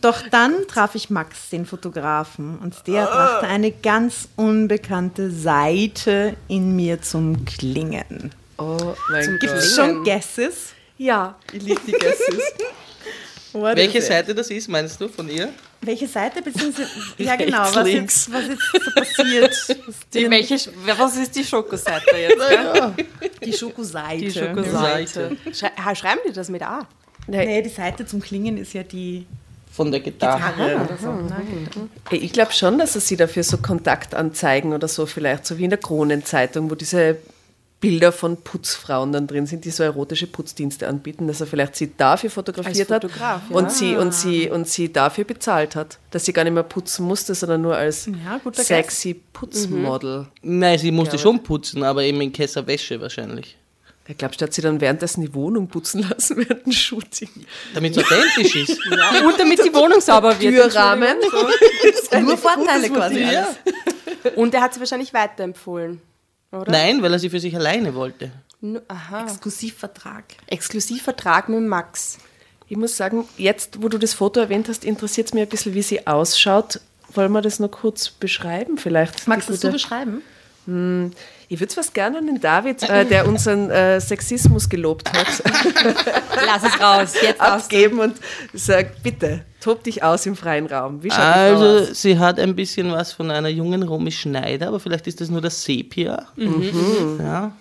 Doch 0.00 0.20
dann 0.28 0.66
traf 0.66 0.96
ich 0.96 1.10
Max, 1.10 1.50
den 1.50 1.64
Fotografen, 1.64 2.58
und 2.58 2.74
der 2.88 3.06
brachte 3.06 3.46
eine 3.46 3.70
ganz 3.70 4.28
unbekannte 4.34 5.30
Seite 5.30 6.34
in 6.48 6.74
mir 6.74 7.00
zum 7.02 7.44
Klingen. 7.44 8.32
Oh 8.58 8.94
mein 9.10 9.38
Gibt 9.38 9.52
Gott. 9.52 9.58
es 9.58 9.76
schon 9.76 10.02
Guesses? 10.02 10.72
Ja, 10.98 11.36
ich 11.52 11.62
liebe 11.62 11.80
die 11.86 11.92
Guesses. 11.92 12.42
What 13.54 13.76
Welche 13.76 13.98
it? 13.98 14.04
Seite 14.04 14.34
das 14.34 14.50
ist, 14.50 14.68
meinst 14.68 15.00
du, 15.00 15.08
von 15.08 15.28
ihr? 15.28 15.50
Welche 15.80 16.08
Seite, 16.08 16.42
beziehungsweise, 16.42 16.88
ja 17.18 17.36
genau, 17.36 17.62
was 17.72 17.84
links. 17.84 18.26
jetzt, 18.26 18.32
was 18.32 18.48
jetzt 18.48 18.62
so 18.72 18.90
passiert. 19.00 19.52
Was 19.86 19.94
Die, 20.12 20.30
welche, 20.30 20.56
was 20.96 21.16
ist 21.16 21.36
die 21.36 21.44
Schokoseite 21.44 22.16
jetzt? 22.16 22.38
gell? 22.38 22.92
Die 23.44 23.52
Schokoseite. 23.52 24.24
Die 24.24 24.30
Schokoseite. 24.32 25.36
Schrei 25.52 25.70
ah, 25.76 25.94
schreiben 25.94 26.20
die 26.28 26.32
das 26.32 26.48
mit 26.48 26.62
A? 26.62 26.86
Nee, 27.26 27.62
die 27.62 27.68
Seite 27.70 28.04
zum 28.06 28.20
Klingen 28.20 28.56
ist 28.58 28.72
ja 28.74 28.82
die 28.82 29.26
Von 29.72 29.90
der 29.90 30.00
Gitarre. 30.00 30.52
Gitarre 30.52 30.84
oder 30.84 30.98
so. 31.00 31.12
Ne? 31.12 31.88
Ich 32.10 32.32
glaube 32.32 32.52
schon, 32.52 32.78
dass 32.78 32.96
es 32.96 33.06
sie 33.08 33.16
dafür 33.16 33.42
so 33.44 33.58
Kontaktanzeigen 33.58 34.72
oder 34.72 34.88
so 34.88 35.06
vielleicht, 35.06 35.46
so 35.46 35.58
wie 35.58 35.64
in 35.64 35.70
der 35.70 35.78
Kronenzeitung, 35.78 36.70
wo 36.70 36.74
diese 36.74 37.18
Bilder 37.84 38.12
von 38.12 38.38
Putzfrauen 38.38 39.12
dann 39.12 39.26
drin 39.26 39.44
sind, 39.44 39.66
die 39.66 39.70
so 39.70 39.82
erotische 39.82 40.26
Putzdienste 40.26 40.88
anbieten, 40.88 41.26
dass 41.26 41.42
er 41.42 41.46
vielleicht 41.46 41.76
sie 41.76 41.94
dafür 41.94 42.30
fotografiert 42.30 42.90
Als 42.90 43.02
Fotograf, 43.02 43.42
hat 43.42 43.50
ja. 43.50 43.56
und, 43.56 43.70
sie, 43.70 43.94
und, 43.96 44.14
sie, 44.14 44.48
und 44.48 44.66
sie 44.66 44.90
dafür 44.90 45.24
bezahlt 45.24 45.76
hat, 45.76 45.98
dass 46.10 46.24
sie 46.24 46.32
gar 46.32 46.44
nicht 46.44 46.54
mehr 46.54 46.62
putzen 46.62 47.04
musste, 47.06 47.34
sondern 47.34 47.60
nur 47.60 47.76
als 47.76 48.06
Ja, 48.06 48.40
guter 48.42 48.64
sexy 48.64 49.20
Putzmodel. 49.34 50.28
Nein, 50.40 50.78
sie 50.78 50.90
musste 50.90 51.18
schon 51.18 51.42
putzen, 51.42 51.82
aber 51.82 52.04
eben 52.04 52.22
in 52.22 52.32
Kessel 52.32 52.66
Wäsche 52.66 52.98
wahrscheinlich. 53.02 53.58
Ich 54.08 54.16
glaube, 54.16 54.34
sie 54.38 54.44
hat 54.44 54.54
sie 54.54 54.62
dann 54.62 54.80
währenddessen 54.80 55.20
die 55.20 55.34
Wohnung 55.34 55.68
putzen 55.68 56.08
lassen 56.08 56.36
während 56.48 56.64
dem 56.64 56.72
Shooting. 56.72 57.28
Damit 57.74 57.98
es 57.98 58.02
authentisch 58.02 58.56
ist. 58.56 58.80
Und 59.26 59.38
damit 59.38 59.62
die 59.62 59.74
Wohnung 59.74 60.00
sauber 60.00 60.40
wird. 60.40 60.54
Türrahmen. 60.54 61.18
Nur 62.22 62.38
Vorteile 62.38 62.88
quasi. 62.88 63.20
Ja. 63.20 63.54
Und 64.36 64.54
er 64.54 64.62
hat 64.62 64.72
sie 64.72 64.80
wahrscheinlich 64.80 65.12
weiterempfohlen. 65.12 66.00
Oder? 66.54 66.70
Nein, 66.72 67.02
weil 67.02 67.12
er 67.12 67.18
sie 67.18 67.30
für 67.30 67.40
sich 67.40 67.54
alleine 67.56 67.94
wollte. 67.94 68.30
Nu- 68.60 68.80
Aha. 68.88 69.24
Exklusivvertrag. 69.24 70.24
Exklusivvertrag 70.46 71.48
mit 71.48 71.60
Max. 71.62 72.18
Ich 72.68 72.76
muss 72.76 72.96
sagen, 72.96 73.26
jetzt, 73.36 73.82
wo 73.82 73.88
du 73.88 73.98
das 73.98 74.14
Foto 74.14 74.40
erwähnt 74.40 74.68
hast, 74.68 74.84
interessiert 74.84 75.26
es 75.28 75.34
mich 75.34 75.42
ein 75.42 75.48
bisschen, 75.48 75.74
wie 75.74 75.82
sie 75.82 76.06
ausschaut. 76.06 76.80
Wollen 77.12 77.32
wir 77.32 77.42
das 77.42 77.60
noch 77.60 77.70
kurz 77.70 78.08
beschreiben 78.10 78.78
vielleicht? 78.78 79.28
Magst 79.28 79.48
du 79.48 79.52
das 79.52 79.60
so 79.60 79.70
beschreiben? 79.70 80.22
Ich 81.48 81.60
würde 81.60 81.70
es 81.70 81.76
was 81.76 81.92
gerne 81.92 82.18
an 82.18 82.26
den 82.26 82.40
David, 82.40 82.82
äh, 82.88 83.04
der 83.04 83.28
unseren 83.28 83.70
äh, 83.70 84.00
Sexismus 84.00 84.68
gelobt 84.68 85.12
hat, 85.12 85.26
Lass 86.46 86.64
es 86.64 86.80
raus. 86.80 87.14
Jetzt 87.20 87.40
abgeben 87.40 88.00
und 88.00 88.16
sagt, 88.52 89.02
bitte, 89.02 89.44
tob 89.60 89.82
dich 89.82 90.02
aus 90.02 90.26
im 90.26 90.36
freien 90.36 90.66
Raum. 90.66 91.00
Also, 91.10 91.90
aus? 91.90 92.00
sie 92.00 92.18
hat 92.18 92.38
ein 92.38 92.56
bisschen 92.56 92.90
was 92.92 93.12
von 93.12 93.30
einer 93.30 93.48
jungen 93.48 93.82
Romy 93.82 94.12
Schneider, 94.12 94.68
aber 94.68 94.80
vielleicht 94.80 95.06
ist 95.06 95.20
das 95.20 95.28
nur 95.28 95.40
das 95.40 95.62
Sepia. 95.62 96.26
Ja. 97.18 97.52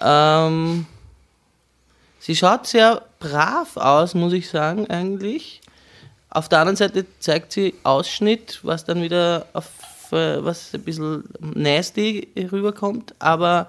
Ähm, 0.00 0.86
sie 2.18 2.36
schaut 2.36 2.66
sehr 2.66 3.02
brav 3.18 3.76
aus, 3.76 4.14
muss 4.14 4.32
ich 4.32 4.48
sagen, 4.48 4.88
eigentlich. 4.88 5.60
Auf 6.30 6.48
der 6.48 6.60
anderen 6.60 6.76
Seite 6.76 7.06
zeigt 7.18 7.52
sie 7.52 7.74
Ausschnitt, 7.82 8.60
was 8.62 8.84
dann 8.84 9.02
wieder 9.02 9.46
auf 9.54 9.66
was 10.12 10.74
ein 10.74 10.82
bisschen 10.82 11.24
nasty 11.40 12.28
rüberkommt, 12.36 13.14
aber 13.18 13.68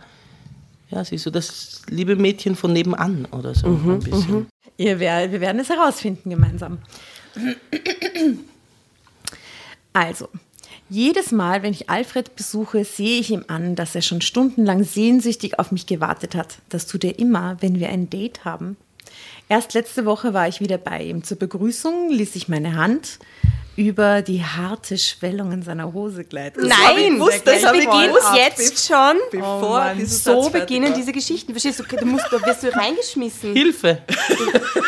ja, 0.89 1.03
sie 1.03 1.15
ist 1.15 1.24
so 1.24 1.29
das 1.29 1.84
liebe 1.89 2.15
Mädchen 2.15 2.55
von 2.55 2.74
nebenan 2.74 3.25
oder 3.31 3.53
so 3.53 3.67
ein 3.67 4.00
bisschen. 4.00 4.48
Ihr 4.77 5.00
wer, 5.00 5.31
wir 5.31 5.41
werden 5.41 5.60
es 5.60 5.69
herausfinden 5.69 6.29
gemeinsam. 6.29 6.79
Also, 9.93 10.29
jedes 10.89 11.31
Mal, 11.31 11.62
wenn 11.62 11.74
ich 11.74 11.89
Alfred 11.89 12.36
besuche, 12.36 12.84
sehe 12.84 13.19
ich 13.19 13.29
ihm 13.29 13.46
an, 13.48 13.75
dass 13.75 13.93
er 13.93 14.01
schon 14.01 14.22
stundenlang 14.22 14.84
sehnsüchtig 14.84 15.60
auf 15.60 15.72
mich 15.72 15.86
gewartet 15.86 16.34
hat. 16.34 16.60
Das 16.69 16.88
tut 16.88 17.03
er 17.03 17.19
immer, 17.19 17.58
wenn 17.62 17.79
wir 17.79 17.89
ein 17.89 18.10
Date 18.10 18.46
haben. 18.46 18.77
Erst 19.50 19.74
letzte 19.74 20.06
Woche 20.06 20.34
war 20.36 20.48
ich 20.48 20.62
wieder 20.62 20.77
bei 20.77 21.01
ihm. 21.01 21.24
Zur 21.24 21.38
Begrüßung 21.39 22.10
ließ 22.12 22.36
ich 22.36 22.48
meine 22.48 22.75
Hand 22.75 23.18
über 23.75 24.22
die 24.22 24.44
harte 24.44 24.98
Schwellung 24.98 25.51
in 25.53 25.63
seiner 25.63 25.91
Hose 25.94 26.24
gleiten. 26.25 26.68
Nein, 26.68 27.15
gewusst, 27.15 27.41
das 27.48 27.58
es 27.58 27.65
hab 27.65 27.74
ich 27.74 27.86
beginnt 27.89 28.08
gewusst. 28.13 28.36
jetzt 28.36 28.86
schon. 28.88 29.15
Bevor 29.32 29.79
Mann. 29.79 29.98
dieses 29.98 30.24
So 30.24 30.50
beginnen 30.50 30.89
war. 30.89 30.96
diese 30.98 31.12
Geschichten. 31.13 31.51
Verstehst 31.53 31.79
du? 31.79 31.84
Du, 31.96 32.06
musst, 32.06 32.25
da 32.29 32.46
wirst 32.46 32.62
du 32.62 32.75
reingeschmissen. 32.75 33.53
Hilfe! 33.53 34.03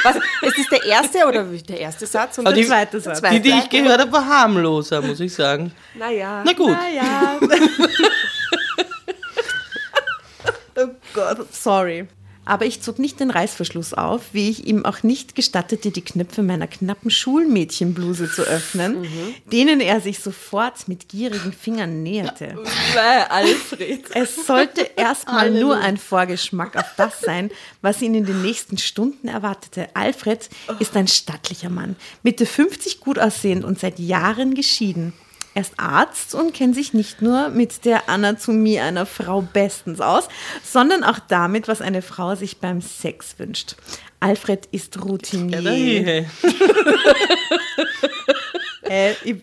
Was, 0.03 0.18
ist 0.18 0.58
das 0.60 0.68
der 0.72 0.84
erste 0.86 1.25
oder 1.25 1.44
der 1.46 1.80
erste 1.80 2.06
Satz? 2.06 2.38
Und 2.38 2.46
Aber 2.46 2.53
der 2.53 2.63
die- 2.63 2.70
Zweiter 2.70 3.00
Satz. 3.00 3.22
Die, 3.22 3.39
die 3.41 3.50
ich 3.50 3.70
gehört 3.70 4.00
habe, 4.01 4.12
war 4.12 4.27
harmloser, 4.27 5.01
muss 5.01 5.20
ich 5.22 5.34
sagen. 5.34 5.72
Naja. 5.96 6.44
Na 6.46 6.53
gut. 6.53 6.75
Ah 6.77 6.89
ja. 6.94 7.39
oh 10.77 10.89
Gott, 11.13 11.53
sorry. 11.53 12.08
Aber 12.43 12.65
ich 12.65 12.81
zog 12.81 12.98
nicht 13.00 13.19
den 13.19 13.29
Reißverschluss 13.29 13.93
auf, 13.93 14.21
wie 14.33 14.50
ich 14.50 14.65
ihm 14.65 14.86
auch 14.86 15.03
nicht 15.03 15.36
gestattete, 15.36 15.91
die 15.91 16.01
Knöpfe 16.01 16.41
meiner 16.41 16.67
knappen 16.67 17.12
Schulmädchenbluse 17.12 18.31
zu 18.31 18.41
öffnen, 18.41 19.07
denen 19.51 19.79
er 19.79 20.01
sich 20.01 20.19
sofort 20.19 20.88
mit 20.88 21.07
gierigen 21.07 21.53
Fingern 21.53 22.01
näherte. 22.01 22.57
Alfred. 23.29 24.05
Es 24.15 24.48
sollte 24.48 24.81
erstmal 24.95 25.51
nur 25.51 25.77
ein 25.77 25.98
Vorgeschmack 25.98 26.75
auf 26.75 26.93
das 26.98 27.21
sein, 27.21 27.51
was 27.81 28.01
ihn 28.01 28.15
in 28.15 28.25
den 28.25 28.41
nächsten 28.41 28.77
Stunden 28.77 29.27
erwartete. 29.27 29.89
Alfred 29.93 30.50
ist 30.79 30.95
ein 30.95 31.07
stattlicher 31.07 31.69
Mann, 31.69 31.95
Mitte 32.24 32.45
50 32.45 33.00
gut 33.00 33.19
aussehend 33.19 33.63
und 33.63 33.79
seit 33.79 34.00
Jahren 34.00 34.55
geschieden. 34.55 35.13
Er 35.53 35.62
ist 35.63 35.74
Arzt 35.77 36.34
und 36.34 36.53
kennt 36.53 36.75
sich 36.75 36.93
nicht 36.93 37.22
nur 37.22 37.50
mit 37.50 37.84
der 37.84 38.08
Anatomie 38.08 38.79
einer 38.79 39.05
Frau 39.05 39.41
bestens 39.41 40.00
aus, 40.00 40.29
sondern 40.63 41.03
auch 41.03 41.20
damit, 41.20 41.67
was 41.67 41.81
eine 41.81 42.01
Frau 42.01 42.36
sich 42.36 42.60
beim 42.60 42.79
Sex 42.81 43.36
wünscht. 43.38 43.75
Alfred 44.22 44.67
ist 44.72 45.03
Routinier. 45.03 45.62
Hey. 45.62 46.25
Äh, 48.84 49.13
ich, 49.24 49.38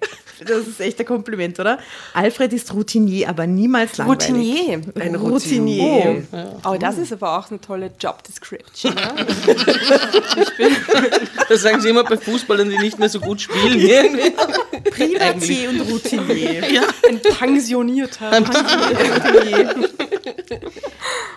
das 0.45 0.67
ist 0.67 0.81
echt 0.81 0.99
ein 1.01 1.07
Kompliment, 1.07 1.59
oder? 1.59 1.79
Alfred 2.15 2.53
ist 2.53 2.73
Routinier, 2.75 3.29
aber 3.29 3.47
niemals 3.47 3.97
langweilig. 3.97 4.29
Routinier. 4.29 4.83
Ein 5.01 5.15
Routinier. 5.15 6.23
Oh, 6.65 6.77
das 6.79 6.99
ist 6.99 7.13
aber 7.13 7.39
auch 7.39 7.51
eine 7.51 7.61
tolle 7.61 7.91
Job 7.99 8.23
Description. 8.25 8.95
Ne? 8.95 9.27
Das 11.49 11.63
sagen 11.63 11.81
sie 11.81 11.89
immer 11.89 12.05
bei 12.05 12.17
Fußballern, 12.17 12.69
die 12.71 12.79
nicht 12.79 12.99
mehr 12.99 13.09
so 13.09 13.21
gut 13.21 13.41
spielen. 13.41 13.81
Irgendwie. 13.81 14.31
Privatier 14.91 15.71
und 15.71 15.81
Routinier. 15.83 16.63
Ein 17.09 17.21
pensionierter. 17.21 18.31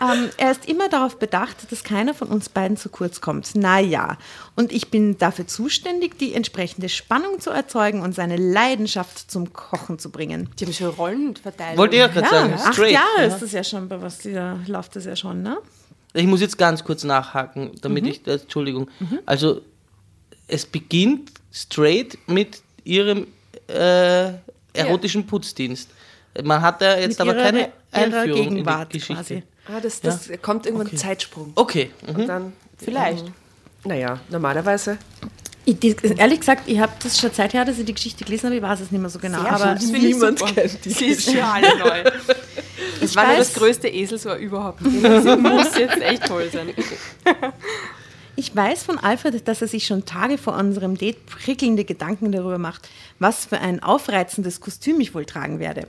Ähm, 0.02 0.30
er 0.38 0.52
ist 0.52 0.68
immer 0.68 0.90
darauf 0.90 1.20
bedacht, 1.20 1.72
dass 1.72 1.84
keiner 1.84 2.16
von 2.16 2.30
uns 2.30 2.50
beiden 2.50 2.76
zu 2.76 2.90
kurz 2.90 3.22
kommt. 3.22 3.54
Naja, 3.56 4.18
und 4.62 4.72
ich 4.72 4.90
bin 4.90 5.18
dafür 5.18 5.48
zuständig, 5.48 6.18
die 6.20 6.34
entsprechende 6.34 6.88
Spannung 6.88 7.40
zu 7.40 7.50
erzeugen 7.50 8.02
und 8.02 8.14
seine 8.16 8.38
Leidenschaft 8.38 9.30
zum 9.32 9.52
Kochen 9.52 9.98
zu 10.00 10.10
bringen. 10.12 10.50
Die 10.60 10.66
haben 10.66 10.74
schon 10.74 10.88
Rollenverteilung. 10.90 11.78
Wollte 11.78 11.96
ich 11.96 12.00
ja 12.02 12.08
gerade 12.08 12.26
Ja, 12.28 12.30
sagen. 12.32 12.54
acht 12.54 12.74
Straight. 12.76 12.92
Jahre 12.94 13.18
ja. 13.18 13.24
ist 13.26 13.42
das 13.42 13.52
ja 13.52 13.64
schon, 13.64 13.90
bei 13.90 14.02
was 14.02 14.20
da 14.20 14.60
läuft 14.68 14.96
das 14.96 15.06
ja 15.06 15.16
schon, 15.16 15.42
ne? 15.42 15.58
Ich 16.14 16.26
muss 16.28 16.42
jetzt 16.42 16.58
ganz 16.58 16.84
kurz 16.84 17.04
nachhaken, 17.04 17.72
damit 17.82 18.06
ich, 18.06 18.26
äh, 18.28 18.34
Entschuldigung. 18.36 18.90
Also, 19.26 19.62
es 20.48 20.66
beginnt 20.66 21.32
straight 21.52 22.18
mit 22.28 22.62
ihrem 22.84 23.28
äh, 23.68 24.32
erotischen 24.74 25.26
Putzdienst. 25.26 25.90
Man 26.44 26.62
hat 26.62 26.82
da 26.82 26.98
jetzt 26.98 27.20
Mit 27.20 27.22
aber 27.22 27.34
ihrer- 27.36 27.44
keine 27.44 27.60
ihrer 27.60 27.72
Einführung 27.92 28.28
in 28.30 28.36
die 28.36 28.50
Gegenwart 28.56 28.90
Geschichte. 28.92 29.14
quasi. 29.16 29.44
Ah, 29.68 29.80
das, 29.82 30.02
das 30.02 30.30
kommt 30.42 30.66
irgendwann 30.66 30.88
ein 30.88 30.98
Zeitsprung. 30.98 31.52
Okay. 31.56 31.92
Mhm. 32.08 32.16
Und 32.16 32.28
dann, 32.28 32.54
Vielleicht. 32.78 33.26
Naja, 33.86 34.20
normalerweise. 34.30 34.98
Ich, 35.64 35.80
die, 35.80 35.96
ehrlich 36.18 36.40
gesagt, 36.40 36.64
ich 36.68 36.80
habe 36.80 36.92
das 37.04 37.20
schon 37.20 37.32
Zeit 37.34 37.54
her, 37.54 37.66
dass 37.66 37.78
ich 37.78 37.86
die 37.86 37.94
Geschichte 37.94 38.26
gelesen 38.26 38.48
habe, 38.48 38.56
ich 38.56 38.62
weiß 38.62 38.80
es 38.82 38.92
nicht 38.92 39.00
mehr 39.00 39.10
so 39.12 39.20
genau. 39.20 39.42
Sehr 39.42 39.52
aber 39.52 39.80
schön. 39.80 39.92
niemand 39.92 40.44
kennt 40.56 40.84
die 40.86 40.90
Sie 40.90 41.06
ist 41.06 41.30
für 41.30 41.44
alle 41.44 41.78
neu. 41.78 42.04
Das 43.00 43.16
war 43.16 43.26
nur 43.26 43.34
weiß- 43.36 43.38
das 43.40 43.54
größte 43.54 43.88
Eselsohr 43.88 44.36
überhaupt. 44.36 44.82
Sie 44.84 44.90
muss 45.38 45.76
jetzt 45.78 46.02
echt 46.02 46.26
toll 46.26 46.50
sein. 46.52 46.70
Ich 48.38 48.56
weiß 48.56 48.84
von 48.84 48.98
Alfred, 48.98 49.48
dass 49.48 49.62
er 49.62 49.68
sich 49.68 49.86
schon 49.86 50.06
Tage 50.06 50.38
vor 50.38 50.56
unserem 50.56 50.98
Date 50.98 51.26
prickelnde 51.26 51.84
Gedanken 51.84 52.32
darüber 52.32 52.58
macht, 52.58 52.88
was 53.20 53.46
für 53.46 53.60
ein 53.60 53.84
aufreizendes 53.84 54.62
Kostüm 54.62 55.00
ich 55.02 55.14
wohl 55.14 55.26
tragen 55.26 55.60
werde. 55.60 55.88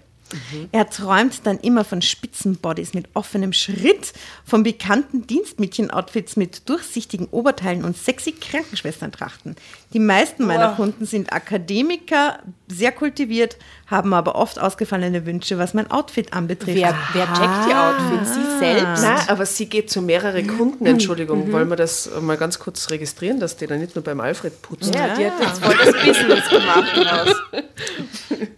Er 0.73 0.89
träumt 0.89 1.47
dann 1.47 1.59
immer 1.59 1.85
von 1.85 2.03
Spitzenbodies 2.03 2.95
mit 2.95 3.09
offenem 3.15 3.53
Schritt, 3.53 4.12
von 4.45 4.62
bekannten 4.62 5.27
Dienstmädchen-Outfits 5.27 6.37
mit 6.37 6.69
durchsichtigen 6.69 7.27
Oberteilen 7.27 7.85
und 7.85 7.97
sexy 7.97 8.33
Krankenschwesterntrachten. 8.33 9.57
Die 9.93 9.99
meisten 9.99 10.47
meiner 10.47 10.75
Kunden 10.75 11.07
sind 11.07 11.33
Akademiker, 11.33 12.39
sehr 12.69 12.93
kultiviert, 12.93 13.57
haben 13.93 14.13
aber 14.13 14.35
oft 14.35 14.59
ausgefallene 14.59 15.25
Wünsche, 15.27 15.59
was 15.59 15.75
mein 15.75 15.89
Outfit 15.91 16.33
anbetrifft. 16.33 16.77
Wer, 16.77 16.97
wer 17.13 17.27
checkt 17.27 17.69
die 17.69 17.75
Outfits? 17.75 18.35
Sie 18.35 18.59
selbst? 18.59 19.03
Nein, 19.03 19.21
aber 19.29 19.47
sie 19.47 19.67
geht 19.67 19.91
zu 19.91 20.03
mehreren 20.03 20.47
Kunden, 20.49 20.85
Entschuldigung. 20.87 21.53
Wollen 21.53 21.69
wir 21.69 21.77
das 21.77 22.11
mal 22.21 22.37
ganz 22.37 22.59
kurz 22.59 22.90
registrieren, 22.90 23.38
dass 23.38 23.57
die 23.57 23.69
da 23.69 23.77
nicht 23.77 23.95
nur 23.95 24.03
beim 24.03 24.21
Alfred 24.21 24.61
putzt? 24.62 24.93
Ja, 24.93 25.14
die 25.14 25.27
hat 25.27 25.40
jetzt 25.40 25.64
voll 25.64 25.77
das 25.77 25.93
Business 26.05 26.49
gemacht. 26.49 27.37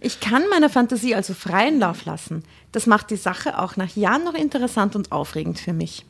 Ich 0.00 0.20
kann 0.20 0.42
meiner 0.50 0.68
Fantasie 0.68 1.14
also 1.14 1.32
freien 1.32 1.80
Lauf 1.80 2.04
lassen. 2.04 2.44
Das 2.72 2.86
macht 2.86 3.10
die 3.10 3.16
Sache 3.16 3.58
auch 3.58 3.76
nach 3.76 3.96
Jahren 3.96 4.24
noch 4.24 4.34
interessant 4.34 4.94
und 4.96 5.12
aufregend 5.12 5.58
für 5.58 5.72
mich. 5.72 6.04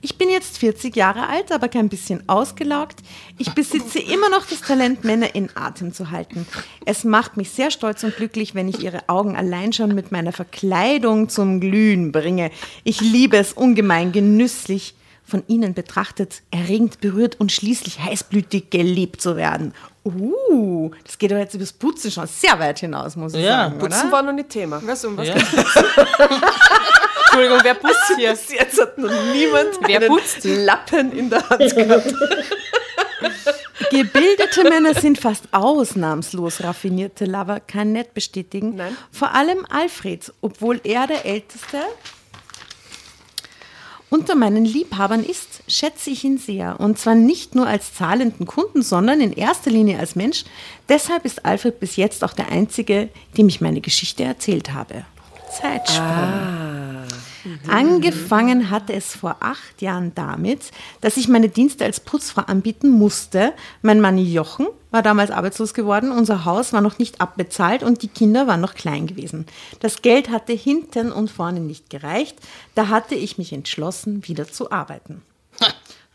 Ich 0.00 0.16
bin 0.16 0.30
jetzt 0.30 0.58
40 0.58 0.94
Jahre 0.94 1.28
alt, 1.28 1.50
aber 1.50 1.68
kein 1.68 1.88
bisschen 1.88 2.28
ausgelaugt. 2.28 3.00
Ich 3.36 3.52
besitze 3.52 3.98
immer 3.98 4.28
noch 4.30 4.46
das 4.46 4.60
Talent, 4.60 5.02
Männer 5.04 5.34
in 5.34 5.50
Atem 5.56 5.92
zu 5.92 6.10
halten. 6.12 6.46
Es 6.86 7.02
macht 7.02 7.36
mich 7.36 7.50
sehr 7.50 7.70
stolz 7.72 8.04
und 8.04 8.14
glücklich, 8.16 8.54
wenn 8.54 8.68
ich 8.68 8.80
ihre 8.80 9.08
Augen 9.08 9.36
allein 9.36 9.72
schon 9.72 9.94
mit 9.94 10.12
meiner 10.12 10.32
Verkleidung 10.32 11.28
zum 11.28 11.60
Glühen 11.60 12.12
bringe. 12.12 12.50
Ich 12.84 13.00
liebe 13.00 13.36
es 13.38 13.52
ungemein 13.52 14.12
genüsslich, 14.12 14.94
von 15.24 15.42
ihnen 15.46 15.74
betrachtet, 15.74 16.40
erregend 16.50 17.00
berührt 17.02 17.38
und 17.38 17.52
schließlich 17.52 18.00
heißblütig 18.00 18.70
geliebt 18.70 19.20
zu 19.20 19.36
werden. 19.36 19.74
Uh, 20.02 20.90
das 21.04 21.18
geht 21.18 21.32
doch 21.32 21.36
jetzt 21.36 21.52
übers 21.54 21.72
Putzen 21.74 22.10
schon 22.10 22.26
sehr 22.26 22.58
weit 22.58 22.78
hinaus, 22.78 23.14
muss 23.14 23.34
ich 23.34 23.42
Ja, 23.44 23.64
sagen. 23.64 23.78
Putzen 23.78 24.02
oder? 24.04 24.12
war 24.12 24.22
noch 24.22 24.32
nicht 24.32 24.48
Thema. 24.48 24.80
Was 24.86 25.04
um 25.04 25.18
was 25.18 25.28
Ja. 25.28 25.34
Entschuldigung, 27.30 27.60
wer 27.62 27.74
putzt 27.74 28.12
hier? 28.16 28.30
Bis 28.30 28.52
jetzt 28.52 28.80
hat 28.80 28.98
noch 28.98 29.10
niemand 29.32 29.78
Wer 29.86 30.00
einen 30.00 30.08
putzt? 30.08 30.44
Lappen 30.44 31.12
in 31.12 31.30
der 31.30 31.48
Hand 31.48 31.58
gehabt. 31.76 32.14
Gebildete 33.90 34.64
Männer 34.64 34.94
sind 34.94 35.18
fast 35.18 35.44
ausnahmslos 35.52 36.62
raffinierte 36.62 37.24
Lover, 37.24 37.60
kann 37.60 37.92
nicht 37.92 38.14
bestätigen. 38.14 38.76
Nein. 38.76 38.96
Vor 39.10 39.34
allem 39.34 39.66
Alfred, 39.68 40.32
obwohl 40.40 40.80
er 40.84 41.06
der 41.06 41.24
Älteste 41.24 41.78
unter 44.10 44.34
meinen 44.34 44.64
Liebhabern 44.64 45.22
ist, 45.22 45.62
schätze 45.68 46.10
ich 46.10 46.24
ihn 46.24 46.38
sehr. 46.38 46.80
Und 46.80 46.98
zwar 46.98 47.14
nicht 47.14 47.54
nur 47.54 47.66
als 47.66 47.94
zahlenden 47.94 48.46
Kunden, 48.46 48.82
sondern 48.82 49.20
in 49.20 49.32
erster 49.32 49.70
Linie 49.70 49.98
als 49.98 50.16
Mensch. 50.16 50.44
Deshalb 50.88 51.24
ist 51.24 51.44
Alfred 51.44 51.78
bis 51.78 51.96
jetzt 51.96 52.24
auch 52.24 52.32
der 52.32 52.50
Einzige, 52.50 53.10
dem 53.36 53.48
ich 53.48 53.60
meine 53.60 53.80
Geschichte 53.80 54.24
erzählt 54.24 54.72
habe. 54.72 55.04
Zeitsprung. 55.50 56.88
Angefangen 57.66 58.70
hatte 58.70 58.92
es 58.92 59.14
vor 59.14 59.36
acht 59.40 59.80
Jahren 59.80 60.12
damit, 60.14 60.70
dass 61.00 61.16
ich 61.16 61.28
meine 61.28 61.48
Dienste 61.48 61.84
als 61.84 62.00
Putzfrau 62.00 62.42
anbieten 62.42 62.90
musste. 62.90 63.52
Mein 63.82 64.00
Mann 64.00 64.18
Jochen 64.18 64.66
war 64.90 65.02
damals 65.02 65.30
arbeitslos 65.30 65.74
geworden, 65.74 66.10
unser 66.10 66.44
Haus 66.44 66.72
war 66.72 66.80
noch 66.80 66.98
nicht 66.98 67.20
abbezahlt 67.20 67.82
und 67.82 68.02
die 68.02 68.08
Kinder 68.08 68.46
waren 68.46 68.60
noch 68.60 68.74
klein 68.74 69.06
gewesen. 69.06 69.46
Das 69.80 70.02
Geld 70.02 70.30
hatte 70.30 70.52
hinten 70.52 71.12
und 71.12 71.30
vorne 71.30 71.60
nicht 71.60 71.90
gereicht. 71.90 72.36
Da 72.74 72.88
hatte 72.88 73.14
ich 73.14 73.38
mich 73.38 73.52
entschlossen, 73.52 74.26
wieder 74.26 74.48
zu 74.48 74.70
arbeiten. 74.70 75.22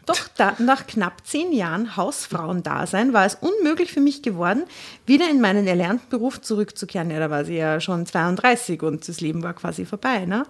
Doch 0.06 0.28
da, 0.36 0.54
nach 0.60 0.86
knapp 0.86 1.26
zehn 1.26 1.54
Jahren 1.54 1.96
Hausfrauendasein 1.96 3.14
war 3.14 3.26
es 3.26 3.36
unmöglich 3.36 3.94
für 3.94 4.02
mich 4.02 4.22
geworden, 4.22 4.64
wieder 5.06 5.30
in 5.30 5.40
meinen 5.40 5.66
erlernten 5.66 6.10
Beruf 6.10 6.42
zurückzukehren. 6.42 7.10
Ja, 7.10 7.20
da 7.20 7.30
war 7.30 7.46
sie 7.46 7.56
ja 7.56 7.80
schon 7.80 8.06
32 8.06 8.82
und 8.84 9.08
das 9.08 9.22
Leben 9.22 9.44
war 9.44 9.54
quasi 9.54 9.86
vorbei. 9.86 10.26
Ne? 10.26 10.46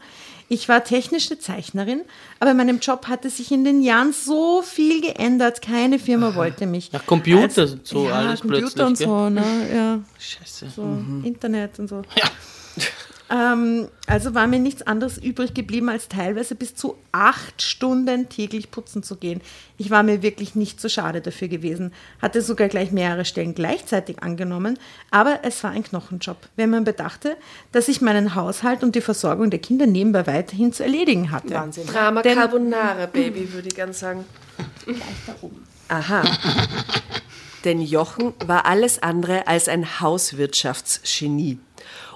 Ich 0.50 0.70
war 0.70 0.84
technische 0.84 1.38
Zeichnerin, 1.38 2.02
aber 2.40 2.52
in 2.52 2.58
meinem 2.58 2.80
Job 2.80 3.08
hatte 3.08 3.30
sich 3.30 3.52
in 3.52 3.64
den 3.64 3.82
Jahren 3.82 4.12
so 4.12 4.62
viel 4.62 5.02
geändert. 5.02 5.62
Keine 5.62 6.00
Firma 6.00 6.36
wollte 6.36 6.66
mich. 6.66 6.92
Nach 6.92 7.06
Computer 7.06 7.64
und 7.64 7.88
so 7.88 8.08
ja, 8.08 8.14
alles 8.14 8.42
Computer 8.42 8.62
plötzlich, 8.62 8.86
und 8.86 8.98
gell? 8.98 9.08
so, 9.08 9.30
ne? 9.30 9.76
Ja, 9.76 10.00
Scheiße. 10.18 10.68
so 10.76 10.84
Internet 11.24 11.80
und 11.80 11.90
so. 11.90 12.02
Ähm, 13.30 13.88
also 14.06 14.36
war 14.36 14.48
mir 14.48 14.60
nichts 14.60 14.82
anderes 14.82 15.18
übrig 15.18 15.54
geblieben, 15.54 15.90
als 15.90 16.08
teilweise 16.10 16.56
bis 16.56 16.76
zu 16.76 16.98
acht 17.12 17.62
Stunden 17.62 18.28
täglich 18.30 18.70
putzen 18.70 19.02
zu 19.02 19.16
gehen. 19.16 19.42
Ich 19.78 19.90
war 19.90 20.04
mir 20.04 20.22
wirklich 20.22 20.56
nicht 20.56 20.82
so 20.82 20.90
schade 20.90 21.22
dafür 21.22 21.48
gewesen, 21.48 21.94
hatte 22.22 22.42
sogar 22.42 22.68
gleich 22.68 22.92
mehrere 22.92 23.24
Stellen 23.26 23.56
gleichzeitig 23.56 24.22
angenommen, 24.22 24.78
aber 25.10 25.40
es 25.44 25.64
war 25.64 25.72
ein 25.72 25.84
Knochenjob, 25.84 26.38
wenn 26.58 26.70
man 26.70 26.84
bedachte, 26.84 27.38
dass 27.72 27.88
ich 27.88 28.02
meinen 28.02 28.36
Haushalt 28.36 28.84
und 28.84 28.94
die 28.96 29.02
Versorgung 29.02 29.50
der 29.50 29.60
Kinder 29.60 29.86
nebenbei 29.88 30.28
weiterhin 30.28 30.74
zu 30.74 30.84
erledigen 30.84 31.32
hatte. 31.32 31.52
Wahnsinn. 31.52 31.88
Drama 31.88 32.22
Denn- 32.22 32.38
Carbonara, 32.38 33.06
Baby, 33.06 33.52
würde 33.54 33.70
ich 33.70 33.76
gern 33.76 33.94
sagen. 33.94 34.26
Aha. 35.88 36.24
Denn 37.64 37.80
Jochen 37.82 38.34
war 38.46 38.66
alles 38.66 39.02
andere 39.02 39.48
als 39.48 39.70
ein 39.70 40.02
Hauswirtschaftsgenie. 40.02 41.60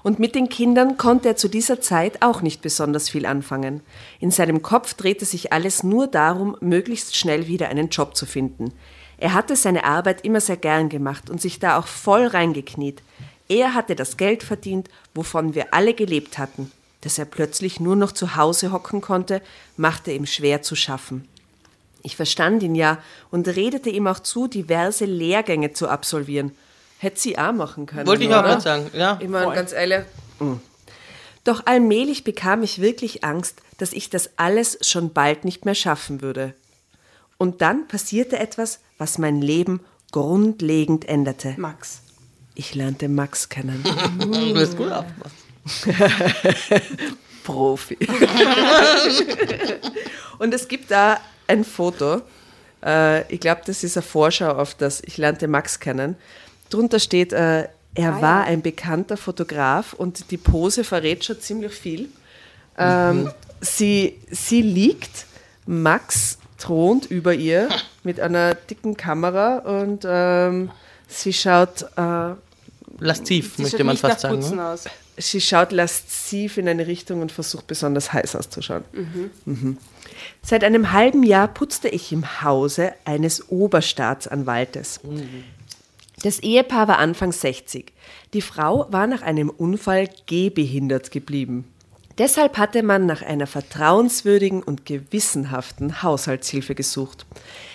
Und 0.03 0.19
mit 0.19 0.35
den 0.35 0.49
Kindern 0.49 0.97
konnte 0.97 1.29
er 1.29 1.35
zu 1.35 1.47
dieser 1.47 1.81
Zeit 1.81 2.21
auch 2.21 2.41
nicht 2.41 2.61
besonders 2.61 3.09
viel 3.09 3.25
anfangen. 3.25 3.81
In 4.19 4.31
seinem 4.31 4.61
Kopf 4.61 4.93
drehte 4.93 5.25
sich 5.25 5.53
alles 5.53 5.83
nur 5.83 6.07
darum, 6.07 6.55
möglichst 6.61 7.15
schnell 7.15 7.47
wieder 7.47 7.69
einen 7.69 7.89
Job 7.89 8.15
zu 8.15 8.25
finden. 8.25 8.73
Er 9.17 9.33
hatte 9.33 9.55
seine 9.55 9.83
Arbeit 9.83 10.23
immer 10.23 10.41
sehr 10.41 10.57
gern 10.57 10.89
gemacht 10.89 11.29
und 11.29 11.41
sich 11.41 11.59
da 11.59 11.77
auch 11.77 11.87
voll 11.87 12.27
reingekniet. 12.27 13.01
Er 13.49 13.73
hatte 13.73 13.95
das 13.95 14.17
Geld 14.17 14.43
verdient, 14.43 14.89
wovon 15.15 15.55
wir 15.55 15.73
alle 15.73 15.93
gelebt 15.93 16.37
hatten. 16.37 16.71
Dass 17.01 17.17
er 17.17 17.25
plötzlich 17.25 17.79
nur 17.79 17.95
noch 17.95 18.11
zu 18.11 18.35
Hause 18.35 18.71
hocken 18.71 19.01
konnte, 19.01 19.41
machte 19.75 20.11
ihm 20.11 20.25
schwer 20.25 20.61
zu 20.61 20.75
schaffen. 20.75 21.27
Ich 22.03 22.15
verstand 22.15 22.63
ihn 22.63 22.75
ja 22.75 22.99
und 23.31 23.47
redete 23.47 23.89
ihm 23.89 24.07
auch 24.07 24.19
zu, 24.19 24.47
diverse 24.47 25.05
Lehrgänge 25.05 25.73
zu 25.73 25.87
absolvieren. 25.87 26.51
Hätte 26.99 27.19
sie 27.19 27.37
auch 27.37 27.51
machen 27.51 27.85
können. 27.85 28.07
Wollte 28.07 28.23
ich 28.23 28.33
auch 28.33 28.43
gerade 28.43 28.61
sagen. 28.61 28.89
Ja. 28.93 29.19
Ich 29.21 29.29
meine, 29.29 29.53
ganz 29.53 29.71
ehrlich. 29.71 30.03
Doch 31.43 31.65
allmählich 31.65 32.23
bekam 32.23 32.63
ich 32.63 32.81
wirklich 32.81 33.23
Angst, 33.23 33.61
dass 33.77 33.93
ich 33.93 34.09
das 34.09 34.31
alles 34.37 34.79
schon 34.81 35.13
bald 35.13 35.45
nicht 35.45 35.65
mehr 35.65 35.75
schaffen 35.75 36.21
würde. 36.21 36.53
Und 37.37 37.61
dann 37.61 37.87
passierte 37.87 38.39
etwas, 38.39 38.79
was 38.97 39.17
mein 39.17 39.41
Leben 39.41 39.81
grundlegend 40.11 41.07
änderte. 41.07 41.53
Max. 41.57 42.01
Ich 42.55 42.73
lernte 42.73 43.07
Max 43.07 43.49
kennen. 43.49 43.83
Du 44.19 44.55
hast 44.55 44.75
gut 44.75 44.91
aufgepasst. 44.91 45.35
Profi. 47.43 47.97
Und 50.39 50.53
es 50.53 50.67
gibt 50.67 50.91
da 50.91 51.19
ein 51.47 51.63
Foto. 51.63 52.21
Äh, 52.83 53.31
ich 53.31 53.39
glaube, 53.39 53.61
das 53.65 53.83
ist 53.83 53.95
eine 53.95 54.03
Vorschau 54.03 54.51
auf 54.51 54.75
das 54.75 55.01
Ich 55.05 55.17
lernte 55.17 55.47
Max 55.47 55.79
kennen. 55.79 56.15
Drunter 56.69 56.99
steht, 56.99 57.33
äh, 57.33 57.67
er 57.95 58.21
war 58.21 58.43
ein 58.43 58.61
bekannter 58.61 59.17
Fotograf 59.17 59.93
und 59.93 60.29
die 60.31 60.37
Pose 60.37 60.83
verrät 60.83 61.25
schon 61.25 61.39
ziemlich 61.39 61.73
viel. 61.73 62.09
Ähm, 62.77 63.31
sie, 63.59 64.19
sie 64.29 64.61
liegt, 64.61 65.25
Max 65.65 66.37
thront 66.57 67.07
über 67.07 67.33
ihr 67.33 67.69
mit 68.03 68.19
einer 68.19 68.55
dicken 68.55 68.95
Kamera 68.95 69.57
und 69.59 70.05
ähm, 70.07 70.69
sie 71.07 71.33
schaut 71.33 71.85
äh, 71.95 72.35
Lastiv, 72.99 73.55
Sie 73.55 73.63
möchte 73.63 73.77
schaut 73.77 73.85
man 73.85 73.93
nicht 73.93 74.01
fast 74.01 74.23
nach 74.23 74.41
sagen. 74.41 74.55
Ne? 74.55 74.65
aus. 74.65 74.85
Sie 75.17 75.41
schaut 75.41 75.71
lasziv 75.71 76.57
in 76.57 76.67
eine 76.67 76.87
Richtung 76.87 77.21
und 77.21 77.31
versucht 77.31 77.67
besonders 77.67 78.13
heiß 78.13 78.35
auszuschauen. 78.35 78.83
Mhm. 79.45 79.77
Seit 80.43 80.63
einem 80.63 80.91
halben 80.91 81.23
Jahr 81.23 81.47
putzte 81.47 81.89
ich 81.89 82.11
im 82.11 82.41
Hause 82.43 82.93
eines 83.05 83.49
Oberstaatsanwaltes. 83.49 84.99
Das 86.23 86.39
Ehepaar 86.39 86.87
war 86.87 86.97
Anfang 86.97 87.31
60. 87.31 87.93
Die 88.33 88.41
Frau 88.41 88.87
war 88.91 89.05
nach 89.05 89.21
einem 89.21 89.49
Unfall 89.49 90.09
gehbehindert 90.25 91.11
geblieben. 91.11 91.65
Deshalb 92.17 92.57
hatte 92.57 92.81
man 92.81 93.05
nach 93.05 93.21
einer 93.21 93.45
vertrauenswürdigen 93.45 94.63
und 94.63 94.87
gewissenhaften 94.87 96.01
Haushaltshilfe 96.01 96.73
gesucht. 96.73 97.27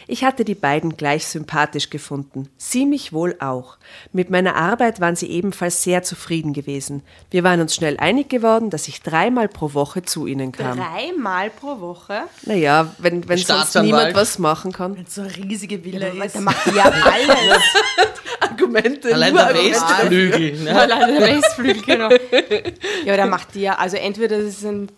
Ich 0.07 0.25
hatte 0.25 0.45
die 0.45 0.55
beiden 0.55 0.97
gleich 0.97 1.27
sympathisch 1.27 1.91
gefunden, 1.91 2.49
sie 2.57 2.87
mich 2.87 3.12
wohl 3.12 3.37
auch. 3.41 3.79
Mit 4.12 4.31
meiner 4.31 4.57
Arbeit 4.57 5.01
waren 5.01 5.17
sie 5.17 5.29
ebenfalls 5.31 5.83
sehr 5.83 6.03
zufrieden 6.03 6.53
gewesen. 6.53 7.03
Wir 7.31 7.45
waren 7.45 7.61
uns 7.61 7.75
schnell 7.75 7.97
einig 7.99 8.29
geworden, 8.29 8.71
dass 8.71 8.88
ich 8.88 9.03
dreimal 9.03 9.49
pro 9.49 9.75
Woche 9.75 10.03
zu 10.03 10.27
ihnen 10.27 10.53
kam. 10.53 10.79
Dreimal 10.79 11.51
pro 11.51 11.81
Woche. 11.81 12.23
Naja, 12.45 12.95
wenn, 12.99 13.29
wenn 13.29 13.38
sonst 13.38 13.75
niemand 13.77 14.15
was 14.15 14.38
machen 14.38 14.73
kann. 14.73 14.97
So 15.09 15.23
eine 15.23 15.37
riesige 15.37 15.85
Villa 15.85 16.09
ist. 16.09 16.37
Da 16.37 16.41
macht 16.41 16.67
die 16.67 16.77
ja 16.77 16.85
alles. 16.85 17.62
Argumente. 18.41 19.15
Allein 19.15 19.35
der. 19.35 19.55
Westflügel. 19.55 20.62
Ne? 20.62 20.81
Alleine 20.81 21.19
der 21.19 21.37
Westflügel, 21.37 21.83
genau. 21.83 22.11
Ja, 22.11 23.12
aber 23.12 23.17
da 23.17 23.27
macht 23.27 23.55
die 23.55 23.62
ja, 23.62 23.75
also 23.75 23.97
entweder 23.97 24.38
das 24.38 24.49
ist 24.49 24.65
ein 24.65 24.88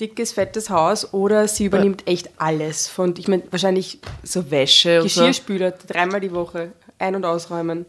dickes, 0.00 0.32
fettes 0.32 0.70
Haus 0.70 1.12
oder 1.12 1.46
sie 1.46 1.66
übernimmt 1.66 2.06
echt 2.06 2.30
alles. 2.38 2.88
Von, 2.88 3.14
ich 3.18 3.28
meine, 3.28 3.42
wahrscheinlich 3.50 3.98
So 4.22 4.50
Wäsche 4.50 5.02
und 5.02 5.10
so. 5.10 5.20
Geschirrspüler 5.20 5.72
dreimal 5.72 6.20
die 6.20 6.32
Woche, 6.32 6.72
ein- 6.98 7.14
und 7.14 7.24
ausräumen. 7.24 7.86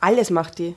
Alles 0.00 0.30
macht 0.30 0.58
die. 0.58 0.74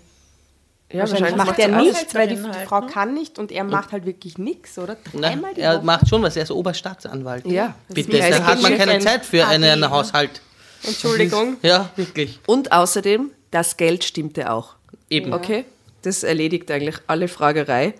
Ja, 0.91 1.01
Wahrscheinlich 1.01 1.35
macht 1.35 1.59
er 1.59 1.67
nichts, 1.67 2.15
weil 2.15 2.27
die, 2.27 2.35
die 2.35 2.65
Frau 2.65 2.81
kann 2.81 3.13
nicht 3.13 3.37
und 3.37 3.51
er 3.51 3.63
macht 3.63 3.91
halt 3.91 4.07
wirklich 4.07 4.39
nichts, 4.39 4.75
oder? 4.79 4.97
Na, 5.13 5.29
Dreimal 5.29 5.53
die 5.53 5.61
er 5.61 5.75
Woche. 5.77 5.85
macht 5.85 6.09
schon 6.09 6.23
was, 6.23 6.35
er 6.35 6.43
ist 6.43 6.51
Oberstaatsanwalt. 6.51 7.45
Ja. 7.45 7.75
Bitte, 7.89 8.11
mir 8.11 8.27
da 8.31 8.43
hat 8.43 8.61
man 8.63 8.75
keine 8.75 8.93
ein 8.93 9.01
Zeit 9.01 9.23
für 9.23 9.45
einen 9.45 9.65
AD, 9.65 9.79
ne? 9.81 9.89
Haushalt. 9.91 10.41
Entschuldigung. 10.81 11.57
Ja, 11.61 11.89
wirklich. 11.95 12.39
Und 12.47 12.71
außerdem, 12.71 13.29
das 13.51 13.77
Geld 13.77 14.03
stimmte 14.03 14.51
auch. 14.51 14.75
Eben. 15.11 15.31
Okay, 15.33 15.65
das 16.01 16.23
erledigt 16.23 16.71
eigentlich 16.71 16.95
alle 17.05 17.27
Fragerei. 17.27 17.93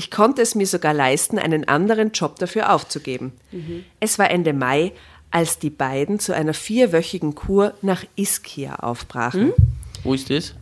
Ich 0.00 0.10
konnte 0.10 0.40
es 0.40 0.54
mir 0.54 0.66
sogar 0.66 0.94
leisten, 0.94 1.38
einen 1.38 1.68
anderen 1.68 2.12
Job 2.12 2.38
dafür 2.38 2.72
aufzugeben. 2.72 3.34
Es 4.00 4.18
war 4.18 4.30
Ende 4.30 4.54
Mai, 4.54 4.92
als 5.30 5.58
die 5.58 5.68
beiden 5.68 6.18
zu 6.18 6.34
einer 6.34 6.54
vierwöchigen 6.54 7.34
Kur 7.34 7.74
nach 7.82 8.06
Ischia 8.16 8.76
aufbrachen. 8.76 9.52
Wo 10.02 10.14
ist 10.14 10.30
das? 10.30 10.54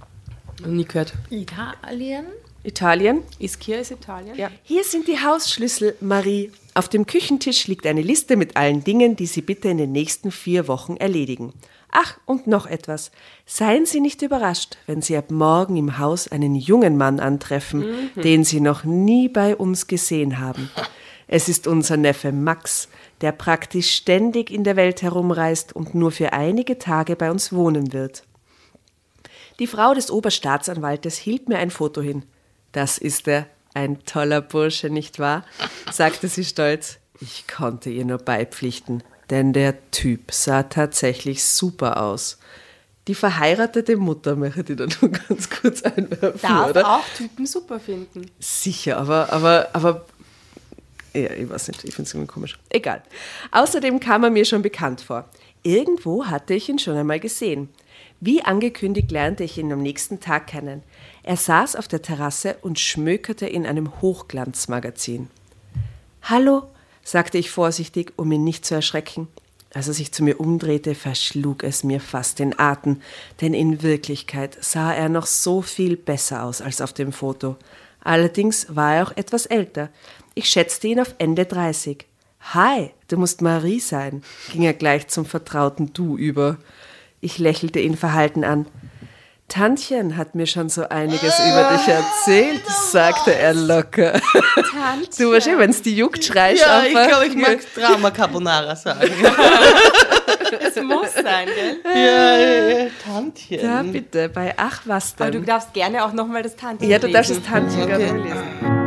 Nie 0.66 0.84
gehört. 0.84 1.12
Italien? 1.30 2.26
Italien. 2.64 3.22
Ischia 3.38 3.78
ist 3.78 3.92
Italien? 3.92 4.36
Ja. 4.36 4.50
Hier 4.64 4.82
sind 4.82 5.06
die 5.06 5.20
Hausschlüssel, 5.20 5.94
Marie. 6.00 6.50
Auf 6.74 6.88
dem 6.88 7.06
Küchentisch 7.06 7.68
liegt 7.68 7.86
eine 7.86 8.02
Liste 8.02 8.34
mit 8.34 8.56
allen 8.56 8.82
Dingen, 8.82 9.14
die 9.14 9.26
Sie 9.26 9.42
bitte 9.42 9.68
in 9.68 9.78
den 9.78 9.92
nächsten 9.92 10.32
vier 10.32 10.66
Wochen 10.66 10.96
erledigen. 10.96 11.52
Ach, 11.90 12.18
und 12.26 12.46
noch 12.46 12.66
etwas. 12.66 13.10
Seien 13.46 13.86
Sie 13.86 14.00
nicht 14.00 14.22
überrascht, 14.22 14.76
wenn 14.86 15.00
Sie 15.00 15.16
ab 15.16 15.30
morgen 15.30 15.76
im 15.76 15.98
Haus 15.98 16.28
einen 16.28 16.54
jungen 16.54 16.96
Mann 16.96 17.18
antreffen, 17.18 18.10
den 18.14 18.44
Sie 18.44 18.60
noch 18.60 18.84
nie 18.84 19.28
bei 19.28 19.56
uns 19.56 19.86
gesehen 19.86 20.38
haben. 20.38 20.70
Es 21.26 21.48
ist 21.48 21.66
unser 21.66 21.96
Neffe 21.96 22.32
Max, 22.32 22.88
der 23.20 23.32
praktisch 23.32 23.90
ständig 23.90 24.50
in 24.50 24.64
der 24.64 24.76
Welt 24.76 25.02
herumreist 25.02 25.74
und 25.74 25.94
nur 25.94 26.10
für 26.10 26.32
einige 26.32 26.78
Tage 26.78 27.16
bei 27.16 27.30
uns 27.30 27.52
wohnen 27.52 27.92
wird. 27.92 28.24
Die 29.58 29.66
Frau 29.66 29.92
des 29.92 30.10
Oberstaatsanwaltes 30.10 31.16
hielt 31.16 31.48
mir 31.48 31.58
ein 31.58 31.70
Foto 31.70 32.00
hin. 32.00 32.24
Das 32.72 32.96
ist 32.96 33.28
er, 33.28 33.46
ein 33.74 34.04
toller 34.04 34.40
Bursche, 34.40 34.88
nicht 34.88 35.18
wahr? 35.18 35.44
sagte 35.90 36.28
sie 36.28 36.44
stolz. 36.44 36.98
Ich 37.20 37.48
konnte 37.48 37.90
ihr 37.90 38.04
nur 38.04 38.18
beipflichten, 38.18 39.02
denn 39.30 39.52
der 39.52 39.90
Typ 39.90 40.32
sah 40.32 40.64
tatsächlich 40.64 41.44
super 41.44 42.02
aus. 42.02 42.38
Die 43.06 43.14
verheiratete 43.14 43.96
Mutter 43.96 44.36
möchte 44.36 44.72
ich 44.72 44.76
da 44.78 44.86
nur 45.00 45.10
ganz 45.28 45.48
kurz 45.48 45.82
einwerfen, 45.82 46.40
Darf 46.42 46.70
oder? 46.70 46.96
auch 46.96 47.04
Typen 47.16 47.46
super 47.46 47.80
finden. 47.80 48.30
Sicher, 48.38 48.98
aber, 48.98 49.32
aber, 49.32 49.68
aber, 49.72 50.04
ja, 51.14 51.30
ich 51.32 51.48
weiß 51.48 51.68
nicht, 51.68 51.84
ich 51.84 51.94
finde 51.94 52.08
es 52.08 52.14
irgendwie 52.14 52.32
komisch. 52.32 52.58
Egal. 52.68 53.02
Außerdem 53.50 53.98
kam 53.98 54.24
er 54.24 54.30
mir 54.30 54.44
schon 54.44 54.62
bekannt 54.62 55.00
vor. 55.00 55.28
Irgendwo 55.62 56.26
hatte 56.26 56.54
ich 56.54 56.68
ihn 56.68 56.78
schon 56.78 56.96
einmal 56.96 57.18
gesehen. 57.18 57.70
Wie 58.20 58.42
angekündigt 58.42 59.10
lernte 59.10 59.44
ich 59.44 59.58
ihn 59.58 59.72
am 59.72 59.80
nächsten 59.82 60.20
Tag 60.20 60.48
kennen. 60.48 60.82
Er 61.22 61.36
saß 61.36 61.76
auf 61.76 61.88
der 61.88 62.02
Terrasse 62.02 62.56
und 62.62 62.78
schmökerte 62.78 63.46
in 63.46 63.66
einem 63.66 64.00
Hochglanzmagazin. 64.00 65.30
Hallo, 66.22 66.68
sagte 67.08 67.38
ich 67.38 67.50
vorsichtig, 67.50 68.12
um 68.16 68.30
ihn 68.32 68.44
nicht 68.44 68.66
zu 68.66 68.74
erschrecken. 68.74 69.28
Als 69.72 69.88
er 69.88 69.94
sich 69.94 70.12
zu 70.12 70.22
mir 70.22 70.40
umdrehte, 70.40 70.94
verschlug 70.94 71.62
es 71.62 71.82
mir 71.82 72.00
fast 72.00 72.38
den 72.38 72.58
Atem, 72.58 73.00
denn 73.40 73.54
in 73.54 73.82
Wirklichkeit 73.82 74.58
sah 74.60 74.92
er 74.92 75.08
noch 75.08 75.24
so 75.24 75.62
viel 75.62 75.96
besser 75.96 76.42
aus 76.42 76.60
als 76.60 76.82
auf 76.82 76.92
dem 76.92 77.12
Foto. 77.12 77.56
Allerdings 78.02 78.66
war 78.68 78.96
er 78.96 79.06
auch 79.06 79.16
etwas 79.16 79.46
älter. 79.46 79.88
Ich 80.34 80.50
schätzte 80.50 80.88
ihn 80.88 81.00
auf 81.00 81.14
Ende 81.18 81.46
30. 81.46 82.06
Hi, 82.52 82.90
du 83.08 83.16
musst 83.16 83.40
Marie 83.40 83.80
sein, 83.80 84.22
ging 84.52 84.62
er 84.62 84.74
gleich 84.74 85.08
zum 85.08 85.24
vertrauten 85.24 85.94
Du 85.94 86.18
über. 86.18 86.58
Ich 87.22 87.38
lächelte 87.38 87.80
ihn 87.80 87.96
verhalten 87.96 88.44
an. 88.44 88.66
Tantchen 89.48 90.18
hat 90.18 90.34
mir 90.34 90.46
schon 90.46 90.68
so 90.68 90.86
einiges 90.90 91.38
über 91.38 91.70
dich 91.72 91.88
erzählt, 91.88 92.60
sagte 92.66 93.34
er 93.34 93.54
locker. 93.54 94.20
Du 95.18 95.32
wahrscheinlich, 95.32 95.58
wenn 95.58 95.70
es 95.70 95.80
die 95.80 95.96
juckt, 95.96 96.22
schreist 96.22 96.60
Ja, 96.62 96.82
ich 96.82 96.94
einfach. 96.94 97.08
glaube, 97.08 97.26
ich 97.28 97.34
mag 97.34 97.58
Drama 97.74 98.10
Carbonara 98.10 98.76
sagen. 98.76 99.10
Es 100.60 100.76
muss 100.82 101.14
sein, 101.14 101.46
gell? 101.46 101.78
ja, 101.84 102.36
ja, 102.36 102.78
ja, 102.84 102.86
Tantchen. 103.04 103.60
Ja, 103.60 103.82
bitte, 103.82 104.28
bei 104.28 104.52
Ach 104.56 104.82
was 104.84 105.14
Aber 105.18 105.30
du 105.30 105.38
denn? 105.38 105.46
darfst 105.46 105.72
gerne 105.72 106.04
auch 106.04 106.12
nochmal 106.12 106.42
das 106.42 106.54
Tantchen 106.54 106.88
Ja, 106.88 106.98
du 106.98 107.08
darfst 107.10 107.30
das 107.30 107.42
Tantchen 107.42 107.86
gerne 107.86 108.18
lesen. 108.22 108.77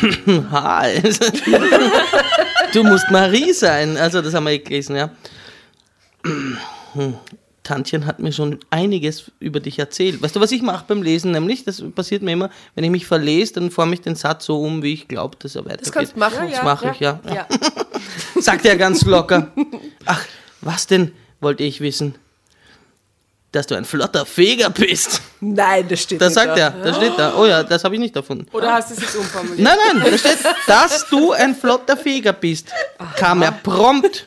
Hi. 0.50 1.02
du 2.72 2.84
musst 2.84 3.10
Marie 3.10 3.52
sein. 3.52 3.96
Also, 3.96 4.22
das 4.22 4.34
haben 4.34 4.44
wir 4.44 4.52
eh 4.52 4.58
gelesen, 4.58 4.96
ja. 4.96 5.10
Tantchen 7.62 8.06
hat 8.06 8.18
mir 8.18 8.32
schon 8.32 8.58
einiges 8.70 9.30
über 9.38 9.60
dich 9.60 9.78
erzählt. 9.78 10.22
Weißt 10.22 10.34
du, 10.34 10.40
was 10.40 10.50
ich 10.50 10.62
mache 10.62 10.86
beim 10.88 11.02
Lesen? 11.02 11.30
Nämlich, 11.30 11.64
das 11.64 11.82
passiert 11.94 12.22
mir 12.22 12.32
immer, 12.32 12.50
wenn 12.74 12.84
ich 12.84 12.90
mich 12.90 13.06
verlese, 13.06 13.54
dann 13.54 13.70
forme 13.70 13.94
ich 13.94 14.00
den 14.00 14.16
Satz 14.16 14.46
so 14.46 14.60
um, 14.60 14.82
wie 14.82 14.94
ich 14.94 15.08
glaube, 15.08 15.36
dass 15.38 15.54
er 15.54 15.64
weitergeht. 15.64 15.86
Das 15.86 15.92
kannst 15.92 16.16
du 16.16 16.18
machen. 16.18 16.50
Das 16.50 16.64
mache 16.64 16.90
ich, 16.92 17.00
ja. 17.00 17.20
Ja. 17.32 17.46
Sagt 18.40 18.64
er 18.64 18.76
ganz 18.76 19.04
locker. 19.04 19.52
Ach, 20.06 20.24
was 20.62 20.86
denn, 20.86 21.12
wollte 21.40 21.62
ich 21.62 21.80
wissen. 21.80 22.14
Dass 23.52 23.66
du 23.66 23.74
ein 23.74 23.84
flotter 23.84 24.24
Feger 24.24 24.70
bist. 24.70 25.20
Nein, 25.40 25.88
das 25.88 26.02
steht 26.02 26.20
Das 26.20 26.34
sagt 26.34 26.56
da. 26.56 26.56
er. 26.56 26.70
Das 26.70 26.96
steht 26.96 27.18
da. 27.18 27.34
Oh 27.36 27.46
ja, 27.46 27.64
das 27.64 27.82
habe 27.82 27.94
ich 27.96 28.00
nicht 28.00 28.14
erfunden. 28.14 28.46
Oder 28.52 28.74
hast 28.74 28.90
du 28.90 28.94
es 28.94 29.00
jetzt 29.00 29.16
umformuliert? 29.16 29.58
Nein, 29.58 29.76
nein, 29.92 30.02
da 30.12 30.16
steht, 30.18 30.38
dass 30.68 31.08
du 31.08 31.32
ein 31.32 31.56
flotter 31.56 31.96
Feger 31.96 32.32
bist. 32.32 32.68
Kam 33.16 33.42
er 33.42 33.50
prompt 33.52 34.26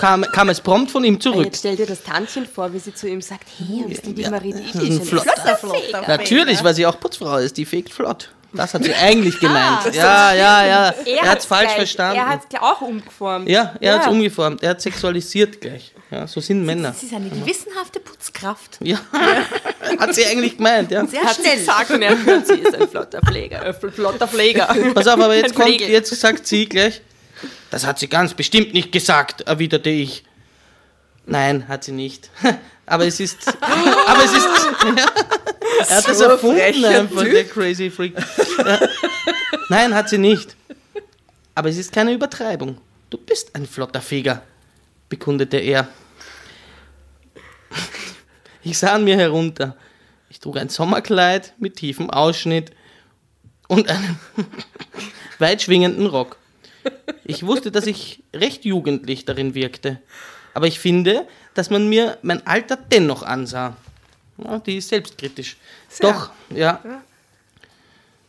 kam, 0.00 0.22
kam 0.32 0.48
es 0.50 0.60
prompt 0.60 0.90
von 0.90 1.04
ihm 1.04 1.18
zurück. 1.20 1.44
Jetzt 1.46 1.60
stell 1.60 1.76
dir 1.76 1.86
das 1.86 2.02
Tantchen 2.02 2.44
vor, 2.46 2.70
wie 2.72 2.78
sie 2.80 2.92
zu 2.92 3.08
ihm 3.08 3.22
sagt, 3.22 3.44
hey, 3.56 3.84
was 3.86 3.92
ist 3.92 4.04
denn 4.06 4.14
die 4.14 4.28
Marie, 4.28 4.52
die 4.52 4.62
ist 4.68 4.74
ein 4.74 4.80
ein 5.00 5.02
Flott- 5.06 5.22
flotter 5.24 5.56
Feger. 5.56 6.04
Natürlich, 6.08 6.62
weil 6.64 6.74
sie 6.74 6.84
auch 6.86 6.98
Putzfrau 7.00 7.38
ist, 7.38 7.56
die 7.56 7.64
fegt 7.64 7.94
flott. 7.94 8.30
Das 8.56 8.74
hat 8.74 8.84
sie 8.84 8.94
eigentlich 8.94 9.38
gemeint. 9.40 9.94
ja, 9.94 10.32
ja, 10.34 10.66
ja. 10.66 10.94
Er, 11.04 11.22
hat 11.30 11.38
es 11.40 11.44
falsch 11.46 11.64
gleich- 11.66 11.76
verstanden. 11.76 12.16
Er 12.18 12.28
hat 12.28 12.40
es 12.52 12.60
auch 12.60 12.80
umgeformt. 12.80 13.48
ja, 13.48 13.74
er 13.80 13.94
hat 13.94 14.02
es 14.02 14.08
umgeformt. 14.08 14.62
Er 14.62 14.70
hat 14.70 14.80
sexualisiert 14.82 15.60
gleich. 15.60 15.92
Ja, 16.10 16.26
so 16.26 16.40
sind 16.40 16.64
Männer. 16.64 16.92
Sie 16.92 17.06
ist 17.06 17.14
eine 17.14 17.28
gewissenhafte 17.28 17.98
Putzkraft. 17.98 18.78
Ja, 18.80 18.98
hat 19.98 20.14
sie 20.14 20.24
eigentlich 20.24 20.56
gemeint, 20.56 20.90
ja. 20.92 21.04
Sehr 21.06 21.22
Hat 21.22 21.34
sie 21.34 21.42
schnell. 21.42 21.56
gesagt 21.56 21.90
und 21.90 22.02
er 22.02 22.24
hört, 22.24 22.46
sie 22.46 22.54
ist 22.54 22.74
ein 22.74 22.88
flotter 22.88 23.20
Pfleger. 23.26 23.66
Äh, 23.66 23.74
flotter 23.74 24.28
Pfleger. 24.28 24.66
Pass 24.94 25.06
auf, 25.08 25.14
aber 25.20 25.34
jetzt 25.34 25.54
kommt, 25.54 25.80
jetzt 25.80 26.14
sagt 26.20 26.46
sie 26.46 26.66
gleich, 26.68 27.00
das 27.70 27.84
hat 27.84 27.98
sie 27.98 28.08
ganz 28.08 28.34
bestimmt 28.34 28.72
nicht 28.72 28.92
gesagt, 28.92 29.40
erwiderte 29.42 29.90
ich. 29.90 30.22
Nein, 31.26 31.68
hat 31.68 31.84
sie 31.84 31.92
nicht. 31.92 32.30
Aber 32.88 33.04
es 33.04 33.18
ist, 33.18 33.48
aber 33.48 34.24
es 34.24 34.32
ist, 34.32 34.46
ja, 34.84 35.06
er 35.88 35.96
hat 35.96 36.06
das 36.08 36.18
So 36.18 36.24
ein 36.26 36.30
erfunden 36.30 36.60
einfach, 36.84 37.22
Typ. 37.22 37.32
der 37.32 37.44
Crazy 37.44 37.90
Freak. 37.90 38.14
Ja. 38.58 38.78
Nein, 39.68 39.92
hat 39.92 40.08
sie 40.08 40.18
nicht. 40.18 40.54
Aber 41.56 41.68
es 41.68 41.78
ist 41.78 41.90
keine 41.90 42.12
Übertreibung. 42.12 42.78
Du 43.10 43.18
bist 43.18 43.56
ein 43.56 43.66
flotter 43.66 44.00
Feger, 44.00 44.42
bekundete 45.08 45.56
er. 45.56 45.88
Ich 48.62 48.78
sah 48.78 48.94
an 48.94 49.04
mir 49.04 49.16
herunter. 49.16 49.76
Ich 50.28 50.38
trug 50.40 50.56
ein 50.56 50.68
Sommerkleid 50.68 51.54
mit 51.58 51.76
tiefem 51.76 52.10
Ausschnitt 52.10 52.72
und 53.68 53.88
einen 53.88 54.18
weit 55.38 55.62
schwingenden 55.62 56.06
Rock. 56.06 56.36
Ich 57.24 57.44
wusste, 57.46 57.70
dass 57.70 57.86
ich 57.86 58.22
recht 58.34 58.64
jugendlich 58.64 59.24
darin 59.24 59.54
wirkte. 59.54 60.00
Aber 60.56 60.66
ich 60.66 60.78
finde, 60.78 61.28
dass 61.52 61.68
man 61.68 61.86
mir 61.86 62.16
mein 62.22 62.46
Alter 62.46 62.78
dennoch 62.78 63.22
ansah. 63.22 63.76
Ja, 64.38 64.58
die 64.58 64.78
ist 64.78 64.88
selbstkritisch. 64.88 65.58
Doch, 66.00 66.30
ja. 66.48 66.80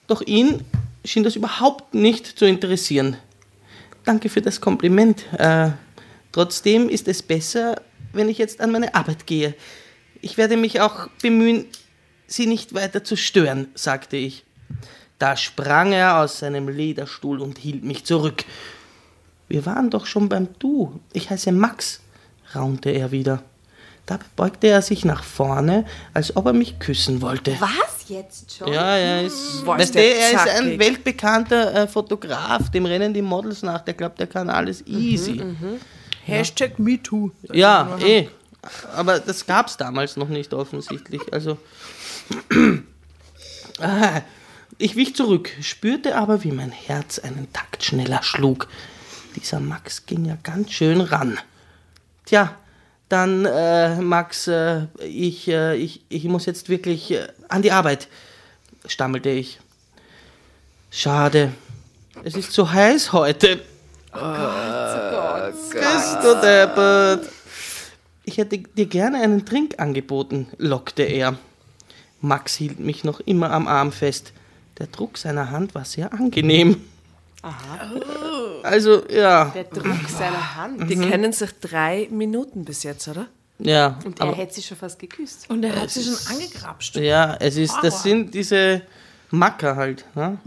Doch 0.08 0.22
ihn 0.22 0.66
schien 1.06 1.24
das 1.24 1.38
überhaupt 1.38 1.94
nicht 1.94 2.28
zu 2.28 2.44
interessieren. 2.44 3.16
Danke 4.04 4.28
für 4.28 4.42
das 4.42 4.60
Kompliment. 4.60 5.24
Äh, 5.40 5.70
trotzdem 6.34 6.90
ist 6.90 7.08
es 7.08 7.24
besser, 7.24 7.82
wenn 8.12 8.28
ich 8.28 8.40
jetzt 8.40 8.60
an 8.60 8.74
meine 8.74 8.94
Arbeit 8.94 9.26
gehe. 9.26 9.56
Ich 10.20 10.36
werde 10.36 10.58
mich 10.58 10.82
auch 10.82 11.08
bemühen, 11.22 11.66
Sie 12.28 12.46
nicht 12.46 12.74
weiter 12.74 13.06
zu 13.06 13.16
stören, 13.16 13.70
sagte 13.74 14.18
ich. 14.18 14.44
Da 15.18 15.38
sprang 15.38 15.94
er 15.94 16.18
aus 16.18 16.40
seinem 16.40 16.68
Lederstuhl 16.68 17.40
und 17.40 17.58
hielt 17.58 17.86
mich 17.86 18.04
zurück. 18.04 18.44
Wir 19.48 19.66
waren 19.66 19.90
doch 19.90 20.06
schon 20.06 20.28
beim 20.28 20.50
Du. 20.60 21.00
Ich 21.14 21.30
heiße 21.30 21.54
Max, 21.54 22.02
raunte 22.54 22.90
er 22.90 23.12
wieder. 23.12 23.44
Dabei 24.06 24.26
beugte 24.36 24.68
er 24.68 24.82
sich 24.82 25.04
nach 25.04 25.24
vorne, 25.24 25.86
als 26.14 26.36
ob 26.36 26.46
er 26.46 26.54
mich 26.54 26.80
küssen 26.80 27.22
wollte. 27.22 27.56
Was 27.60 28.08
jetzt 28.08 28.56
schon? 28.58 28.72
Ja, 28.72 28.96
er 28.96 29.24
ist, 29.24 29.66
Boah, 29.66 29.78
weißt 29.78 29.96
du, 29.96 30.00
der 30.00 30.18
er 30.18 30.32
ist 30.32 30.48
ein 30.48 30.80
weltbekannter 30.80 31.76
äh, 31.76 31.88
Fotograf, 31.88 32.72
dem 32.72 32.86
rennen 32.86 33.14
die 33.14 33.22
Models 33.22 33.64
nach, 33.64 33.82
der 33.82 33.96
glaubt, 33.96 34.20
der 34.20 34.28
kann 34.28 34.50
alles 34.50 34.86
easy. 34.88 35.44
Hashtag 36.24 36.80
MeToo. 36.80 37.32
Ja, 37.52 37.98
eh. 38.00 38.30
Aber 38.96 39.20
das 39.20 39.46
gab 39.46 39.68
es 39.68 39.78
damals 39.78 40.16
noch 40.16 40.30
nicht 40.30 40.54
offensichtlich. 40.54 41.22
Also. 41.32 41.58
Ah, 43.80 44.22
Ich 44.80 44.96
wich 44.96 45.16
zurück, 45.16 45.50
spürte 45.62 46.16
aber, 46.16 46.44
wie 46.44 46.52
mein 46.52 46.72
Herz 46.72 47.18
einen 47.18 47.52
Takt 47.52 47.84
schneller 47.84 48.22
schlug. 48.22 48.68
Dieser 49.36 49.60
Max 49.60 50.06
ging 50.06 50.26
ja 50.26 50.38
ganz 50.44 50.72
schön 50.72 51.02
ran. 51.02 51.40
Tja, 52.28 52.54
dann, 53.08 53.46
äh, 53.46 53.96
Max, 54.02 54.50
äh, 54.50 54.88
ich, 55.00 55.48
äh, 55.48 55.78
ich, 55.78 56.02
ich 56.10 56.26
muss 56.26 56.46
jetzt 56.46 56.68
wirklich 56.68 57.12
äh, 57.12 57.26
an 57.48 57.62
die 57.62 57.72
Arbeit, 57.72 58.10
stammelte 58.86 59.30
ich. 59.30 59.62
Schade. 60.92 61.54
Es 62.26 62.36
ist 62.36 62.52
so 62.52 62.70
heiß 62.70 63.14
heute. 63.14 63.62
Bist 64.12 64.24
du 66.22 66.42
deppert? 66.42 67.30
Ich 68.26 68.38
hätte 68.38 68.58
dir 68.58 68.88
gerne 68.88 69.22
einen 69.22 69.46
Trink 69.46 69.80
angeboten, 69.80 70.48
lockte 70.58 71.04
er. 71.04 71.38
Max 72.20 72.56
hielt 72.56 72.82
mich 72.82 73.06
noch 73.06 73.22
immer 73.22 73.52
am 73.52 73.70
Arm 73.70 73.94
fest. 73.94 74.34
Der 74.80 74.88
Druck 74.88 75.18
seiner 75.18 75.50
Hand 75.52 75.76
war 75.76 75.86
sehr 75.86 76.12
angenehm. 76.12 76.82
Also, 78.64 79.04
ja, 79.10 79.46
Der 79.54 79.64
Druck 79.66 79.86
seiner 80.10 80.56
Hand. 80.56 80.90
Die 80.90 80.96
kennen 80.98 81.32
sich 81.34 81.52
drei 81.62 82.08
Minuten 82.12 82.66
bis 82.66 82.84
jetzt, 82.84 83.08
oder? 83.08 83.28
ja. 83.60 83.98
Und 84.06 84.20
er 84.20 84.34
hätte 84.36 84.54
sie 84.56 84.62
schon 84.64 84.78
fast 84.78 85.00
geküsst. 85.00 85.50
Und 85.50 85.64
er 85.64 85.76
hat 85.80 85.90
sie 85.90 86.04
schon 86.04 86.18
angegrapscht. 86.36 86.96
ja, 86.98 87.36
es 87.40 87.58
ist, 87.58 87.76
das 87.82 88.04
sind 88.04 88.34
diese 88.34 88.82
Macker 89.32 89.76
halt, 89.76 90.06
ne? 90.16 90.38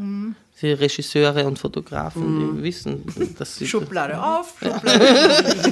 Die 0.63 0.73
Regisseure 0.73 1.47
und 1.47 1.59
Fotografen, 1.59 2.57
die 2.59 2.63
wissen, 2.63 3.03
dass 3.39 3.57
sie. 3.57 3.67
Schublade 3.67 4.23
auf, 4.23 4.55
Schublade 4.61 5.71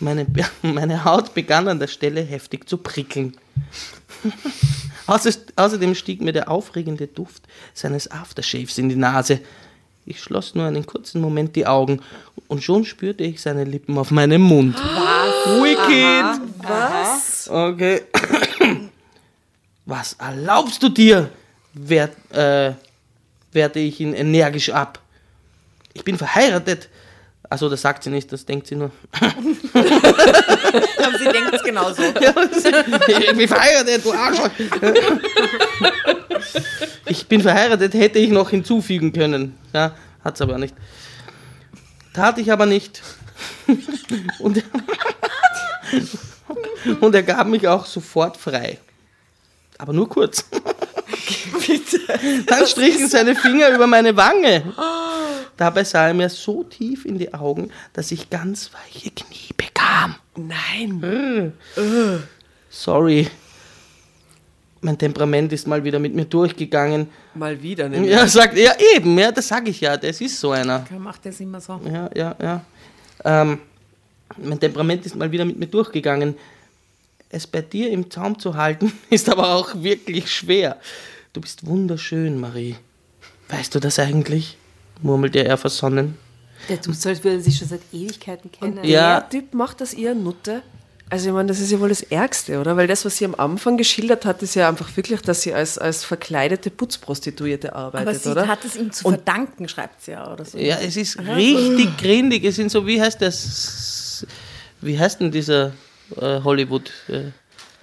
Meine, 0.00 0.24
Be- 0.24 0.44
meine 0.62 1.04
Haut 1.04 1.32
begann 1.34 1.68
an 1.68 1.78
der 1.78 1.86
Stelle 1.86 2.20
heftig 2.22 2.68
zu 2.68 2.78
prickeln. 2.78 3.36
Außer- 5.06 5.38
Außerdem 5.56 5.94
stieg 5.94 6.20
mir 6.20 6.32
der 6.32 6.50
aufregende 6.50 7.06
Duft 7.06 7.44
seines 7.74 8.10
Aftershaves 8.10 8.78
in 8.78 8.88
die 8.88 8.96
Nase. 8.96 9.40
Ich 10.04 10.20
schloss 10.22 10.54
nur 10.54 10.66
einen 10.66 10.86
kurzen 10.86 11.20
Moment 11.20 11.56
die 11.56 11.66
Augen 11.66 12.00
und 12.48 12.62
schon 12.62 12.84
spürte 12.84 13.24
ich 13.24 13.40
seine 13.42 13.64
Lippen 13.64 13.98
auf 13.98 14.10
meinem 14.12 14.42
Mund. 14.42 14.76
Was? 14.76 15.62
Wicked! 15.62 16.40
Was? 16.58 17.48
Okay. 17.48 18.02
Was 19.84 20.14
erlaubst 20.14 20.82
du 20.82 20.88
dir? 20.88 21.30
Wer, 21.74 22.10
äh, 22.30 22.72
wehrte 23.52 23.78
ich 23.80 24.00
ihn 24.00 24.14
energisch 24.14 24.70
ab. 24.70 25.00
Ich 25.92 26.04
bin 26.04 26.18
verheiratet. 26.18 26.88
Also 27.48 27.68
das 27.68 27.82
sagt 27.82 28.02
sie 28.02 28.10
nicht, 28.10 28.32
das 28.32 28.44
denkt 28.44 28.66
sie 28.66 28.74
nur. 28.74 28.90
Aber 29.20 29.32
sie 31.18 31.24
denkt 31.24 31.54
es 31.54 31.62
genauso. 31.62 32.02
ich 33.08 33.36
bin 33.36 33.48
verheiratet, 33.48 34.04
du 34.04 34.12
Arschloch. 34.12 34.50
Ich 37.06 37.26
bin 37.26 37.40
verheiratet, 37.40 37.94
hätte 37.94 38.18
ich 38.18 38.30
noch 38.30 38.50
hinzufügen 38.50 39.12
können. 39.12 39.56
Ja, 39.72 39.94
hat's 40.24 40.40
aber 40.40 40.58
nicht. 40.58 40.74
Tat 42.12 42.38
ich 42.38 42.50
aber 42.50 42.66
nicht. 42.66 43.02
Und, 44.38 44.64
und 47.00 47.14
er 47.14 47.22
gab 47.22 47.46
mich 47.46 47.68
auch 47.68 47.86
sofort 47.86 48.36
frei. 48.36 48.78
Aber 49.78 49.92
nur 49.92 50.08
kurz. 50.08 50.44
Dann 52.46 52.66
strichen 52.66 53.08
seine 53.08 53.34
Finger 53.34 53.68
über 53.68 53.86
meine 53.86 54.16
Wange. 54.16 54.72
Dabei 55.56 55.84
sah 55.84 56.08
er 56.08 56.14
mir 56.14 56.28
so 56.28 56.64
tief 56.64 57.04
in 57.04 57.18
die 57.18 57.32
Augen, 57.32 57.70
dass 57.92 58.12
ich 58.12 58.28
ganz 58.28 58.70
weiche 58.72 59.10
Knie 59.10 59.54
bekam. 59.56 60.16
Nein. 60.36 61.52
Sorry. 62.68 63.28
Mein 64.82 64.98
Temperament 64.98 65.52
ist 65.52 65.66
mal 65.66 65.82
wieder 65.82 65.98
mit 65.98 66.14
mir 66.14 66.26
durchgegangen. 66.26 67.08
Mal 67.34 67.60
wieder. 67.62 67.88
Ne? 67.88 68.06
Ja, 68.08 68.26
sagt 68.26 68.56
er 68.58 68.76
eben, 68.94 69.18
ja, 69.18 69.32
das 69.32 69.48
sage 69.48 69.70
ich 69.70 69.80
ja, 69.80 69.96
das 69.96 70.20
ist 70.20 70.38
so 70.38 70.52
einer. 70.52 70.86
Er 70.90 70.98
macht 70.98 71.24
das 71.24 71.40
immer 71.40 71.60
so. 71.60 71.80
Ja, 71.90 72.10
ja, 72.14 72.36
ja. 72.40 72.64
Ähm, 73.24 73.58
mein 74.36 74.60
Temperament 74.60 75.06
ist 75.06 75.16
mal 75.16 75.32
wieder 75.32 75.44
mit 75.44 75.58
mir 75.58 75.66
durchgegangen. 75.66 76.36
Es 77.30 77.46
bei 77.46 77.62
dir 77.62 77.90
im 77.90 78.10
Zaum 78.10 78.38
zu 78.38 78.54
halten, 78.54 78.92
ist 79.10 79.28
aber 79.28 79.54
auch 79.54 79.74
wirklich 79.82 80.30
schwer. 80.30 80.76
Du 81.32 81.40
bist 81.40 81.66
wunderschön, 81.66 82.38
Marie. 82.38 82.76
Weißt 83.48 83.74
du 83.74 83.80
das 83.80 83.98
eigentlich? 83.98 84.58
Murmelte 85.02 85.44
er 85.44 85.56
versonnen. 85.56 86.16
Der 86.68 86.80
tut 86.80 86.96
so, 86.96 87.08
als 87.08 87.22
würde 87.22 87.36
er 87.36 87.42
sich 87.42 87.56
schon 87.56 87.68
seit 87.68 87.82
Ewigkeiten 87.92 88.50
kennen. 88.50 88.82
Ja. 88.82 89.20
Der 89.20 89.28
Typ 89.30 89.54
macht 89.54 89.80
das 89.80 89.94
eher 89.94 90.14
Nutte. 90.14 90.62
Also 91.08 91.28
ich 91.28 91.34
meine, 91.34 91.46
das 91.46 91.60
ist 91.60 91.70
ja 91.70 91.78
wohl 91.78 91.88
das 91.88 92.02
Ärgste, 92.02 92.58
oder? 92.58 92.76
Weil 92.76 92.88
das, 92.88 93.04
was 93.04 93.16
sie 93.16 93.24
am 93.24 93.36
Anfang 93.36 93.76
geschildert 93.76 94.24
hat, 94.24 94.42
ist 94.42 94.56
ja 94.56 94.68
einfach 94.68 94.96
wirklich, 94.96 95.20
dass 95.20 95.42
sie 95.42 95.54
als, 95.54 95.78
als 95.78 96.02
verkleidete 96.02 96.68
Putzprostituierte 96.70 97.76
arbeitet, 97.76 98.08
Aber 98.08 98.18
sie 98.18 98.28
oder? 98.30 98.48
hat 98.48 98.64
es 98.64 98.74
ihm 98.74 98.90
zu 98.90 99.02
verdanken, 99.02 99.68
schreibt 99.68 100.02
sie 100.02 100.12
ja, 100.12 100.32
oder 100.32 100.44
so. 100.44 100.58
Ja, 100.58 100.78
es 100.78 100.96
ist 100.96 101.18
richtig 101.20 101.96
grindig. 101.98 102.42
Es 102.44 102.56
sind 102.56 102.72
so, 102.72 102.86
wie 102.88 103.00
heißt 103.00 103.22
das? 103.22 104.26
Wie 104.80 104.98
heißt 104.98 105.20
denn 105.20 105.30
dieser 105.30 105.72
äh, 106.16 106.40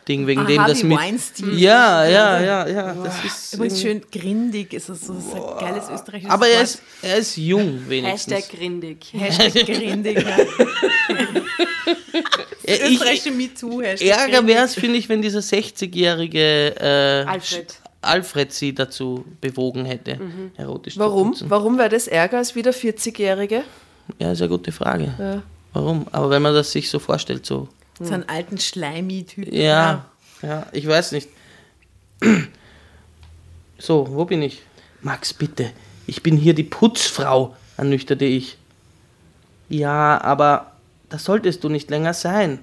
Hollywood-Ding, 0.04 0.28
wegen 0.28 0.42
Ah, 0.42 0.46
dem 0.46 0.64
das 0.68 0.84
mit. 0.84 0.98
Weinstein. 0.98 1.58
Ja, 1.58 2.06
ja, 2.06 2.42
ja, 2.42 2.68
ja. 2.68 2.94
Das 3.04 3.24
ist 3.26 3.54
Übrigens 3.54 3.84
irgendwie- 3.84 4.10
schön 4.12 4.22
grindig 4.22 4.74
ist 4.74 4.90
es 4.90 5.02
so. 5.02 5.14
Das 5.14 5.26
ist 5.26 5.34
ein 5.34 5.58
geiles 5.60 5.90
österreichisches 5.90 6.32
Aber 6.32 6.48
er 6.48 6.62
ist, 6.62 6.82
er 7.02 7.18
ist 7.18 7.38
jung, 7.38 7.82
wenigstens. 7.88 8.34
Hashtag 8.36 8.60
grindig. 8.60 8.98
Hashtag 9.14 9.54
grindig. 9.66 10.18
Ja. 10.24 10.38
Ja, 12.66 12.76
ich, 12.76 12.94
Österreichische 12.94 13.32
MeToo. 13.32 13.82
Hashtag 13.82 14.08
Ärger 14.08 14.48
wäre 14.48 14.64
es, 14.64 14.76
finde 14.76 14.98
ich, 14.98 15.10
wenn 15.10 15.22
dieser 15.22 15.40
60-jährige 15.40 16.76
äh, 16.80 17.26
Alfred. 17.30 17.76
Alfred 18.02 18.54
sie 18.54 18.74
dazu 18.74 19.26
bewogen 19.42 19.84
hätte, 19.84 20.18
erotisch 20.56 20.94
zu 20.94 21.00
Warum? 21.02 21.36
Warum 21.42 21.78
wäre 21.78 21.90
das 21.90 22.08
Ärger 22.08 22.38
als 22.38 22.56
wie 22.56 22.62
der 22.62 22.74
40-Jährige? 22.74 23.64
Ja, 24.18 24.32
ist 24.32 24.42
eine 24.42 24.50
gute 24.50 24.72
Frage. 24.72 25.44
Warum? 25.74 26.08
Aber 26.14 26.30
wenn 26.30 26.42
man 26.42 26.54
das 26.54 26.72
sich 26.72 26.90
so 26.90 27.00
vorstellt, 27.00 27.46
so. 27.46 27.68
So 28.00 28.14
einen 28.14 28.28
alten 28.28 28.58
Schleimi-Typ. 28.58 29.52
Ja, 29.54 30.06
ja, 30.42 30.66
ich 30.72 30.88
weiß 30.88 31.12
nicht. 31.14 31.30
So, 33.80 34.08
wo 34.12 34.24
bin 34.24 34.42
ich? 34.42 34.62
Max, 35.02 35.34
bitte. 35.34 35.72
Ich 36.08 36.24
bin 36.24 36.38
hier 36.38 36.54
die 36.54 36.64
Putzfrau, 36.64 37.54
ernüchterte 37.76 38.24
ich. 38.24 38.58
Ja, 39.68 40.22
aber 40.22 40.72
das 41.10 41.26
solltest 41.26 41.66
du 41.66 41.70
nicht 41.70 41.90
länger 41.90 42.14
sein. 42.14 42.60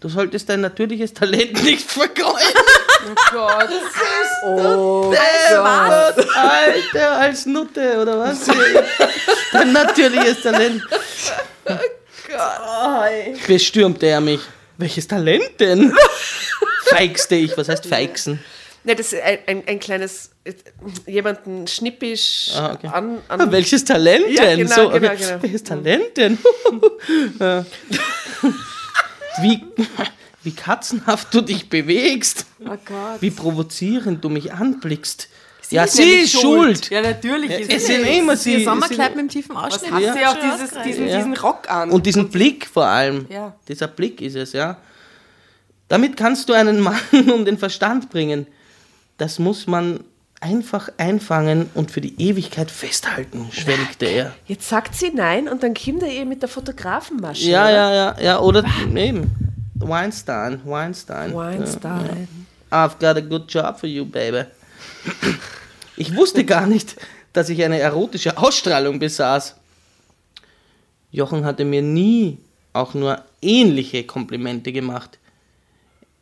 Du 0.00 0.10
solltest 0.10 0.50
dein 0.50 0.60
natürliches 0.60 1.14
Talent 1.14 1.62
nicht 1.64 1.90
vergeuden. 1.90 2.36
Gott. 3.30 3.68
Oh 4.44 5.10
Gott. 5.10 5.18
Alter, 6.36 7.12
als 7.20 7.46
Nutte, 7.46 8.02
oder 8.02 8.18
was? 8.18 8.40
Dein 9.52 9.72
natürliches 9.72 10.42
Talent. 10.42 10.82
Bestürmte 13.46 14.06
er 14.06 14.20
mich. 14.20 14.40
Welches 14.78 15.06
Talent 15.06 15.50
denn? 15.60 15.92
Feixte 16.86 17.34
ich. 17.36 17.56
Was 17.56 17.68
heißt 17.68 17.86
feixen? 17.86 18.40
Ne, 18.86 18.94
das 18.94 19.12
ist 19.14 19.22
ein, 19.22 19.38
ein, 19.46 19.62
ein 19.66 19.80
kleines, 19.80 20.30
jemanden 21.06 21.66
schnippisch 21.66 22.50
Ah, 22.54 22.74
okay. 22.74 22.88
an, 22.88 23.18
Ah, 23.28 23.34
an 23.36 23.50
welches 23.52 23.82
Talent 23.84 24.26
Ja, 24.28 24.44
denn? 24.44 24.58
genau, 24.58 24.74
so, 24.74 24.88
genau, 24.90 25.12
okay. 25.12 25.16
genau. 25.26 25.42
Welches 25.42 25.62
Talent 25.64 26.16
denn? 26.18 26.38
Wie, 29.40 29.64
wie 30.44 30.54
katzenhaft 30.54 31.34
du 31.34 31.40
dich 31.40 31.68
bewegst. 31.68 32.46
Oh 32.60 32.76
Gott. 32.84 33.20
Wie 33.20 33.30
provozierend 33.30 34.22
du 34.22 34.28
mich 34.28 34.52
anblickst. 34.52 35.28
Ja, 35.70 35.84
ist 35.84 35.94
sie 35.96 36.02
ist 36.22 36.40
schuld. 36.40 36.90
Ja, 36.90 37.00
natürlich 37.02 37.50
ist 37.50 37.70
Es 37.70 37.76
es. 37.82 37.86
sind 37.86 38.04
immer 38.06 38.36
sie. 38.36 38.52
Ihr 38.52 38.58
es 38.58 38.64
Sommerkleid 38.64 39.16
mit 39.16 39.24
dem 39.24 39.28
tiefen 39.28 39.54
Was 39.54 39.74
Ausschnitt. 39.74 39.92
hat 39.92 40.00
Ja. 40.02 40.12
sie 40.14 40.26
auch 40.26 40.36
dieses, 40.58 40.70
diesen, 40.84 41.06
Ja. 41.08 41.16
diesen 41.16 41.36
Rock 41.36 41.70
an? 41.70 41.90
Und 41.90 42.06
diesen 42.06 42.28
Blick 42.30 42.66
vor 42.66 42.86
allem. 42.86 43.26
Ja. 43.30 43.54
Dieser 43.68 43.88
Blick 43.88 44.20
ist 44.20 44.36
es, 44.36 44.52
ja. 44.52 44.76
Damit 45.88 46.16
kannst 46.16 46.48
du 46.48 46.52
einen 46.52 46.80
Mann 46.80 46.98
um 47.32 47.44
den 47.44 47.58
Verstand 47.58 48.10
bringen. 48.10 48.46
Das 49.18 49.38
muss 49.38 49.66
man 49.66 50.00
einfach 50.40 50.90
einfangen 50.98 51.70
und 51.74 51.90
für 51.90 52.00
die 52.02 52.20
Ewigkeit 52.20 52.70
festhalten, 52.70 53.48
schwelgte 53.52 54.04
er. 54.06 54.34
Jetzt 54.46 54.68
sagt 54.68 54.94
sie 54.94 55.10
nein 55.14 55.48
und 55.48 55.62
dann 55.62 55.72
kommt 55.72 56.02
er 56.02 56.10
ihr 56.10 56.26
mit 56.26 56.42
der 56.42 56.48
Fotografenmasche. 56.50 57.48
Ja, 57.48 57.70
ja, 57.70 57.94
ja, 57.94 58.16
ja, 58.20 58.40
oder 58.40 58.62
eben. 58.94 59.30
Weinstein, 59.76 60.60
Weinstein. 60.64 61.34
Weinstein. 61.34 62.28
Ja. 62.70 62.84
I've 62.86 62.98
got 62.98 63.16
a 63.16 63.20
good 63.20 63.44
job 63.48 63.78
for 63.78 63.88
you, 63.88 64.04
baby. 64.04 64.44
Ich 65.96 66.16
wusste 66.16 66.44
gar 66.44 66.66
nicht, 66.66 66.96
dass 67.32 67.48
ich 67.48 67.62
eine 67.62 67.78
erotische 67.78 68.36
Ausstrahlung 68.36 68.98
besaß. 68.98 69.56
Jochen 71.10 71.44
hatte 71.44 71.64
mir 71.64 71.82
nie 71.82 72.38
auch 72.72 72.94
nur 72.94 73.22
ähnliche 73.40 74.04
Komplimente 74.04 74.72
gemacht. 74.72 75.18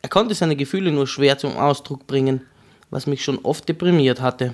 Er 0.01 0.09
konnte 0.09 0.35
seine 0.35 0.55
Gefühle 0.55 0.91
nur 0.91 1.07
schwer 1.07 1.37
zum 1.37 1.57
Ausdruck 1.57 2.05
bringen, 2.05 2.41
was 2.89 3.07
mich 3.07 3.23
schon 3.23 3.39
oft 3.39 3.67
deprimiert 3.67 4.21
hatte. 4.21 4.53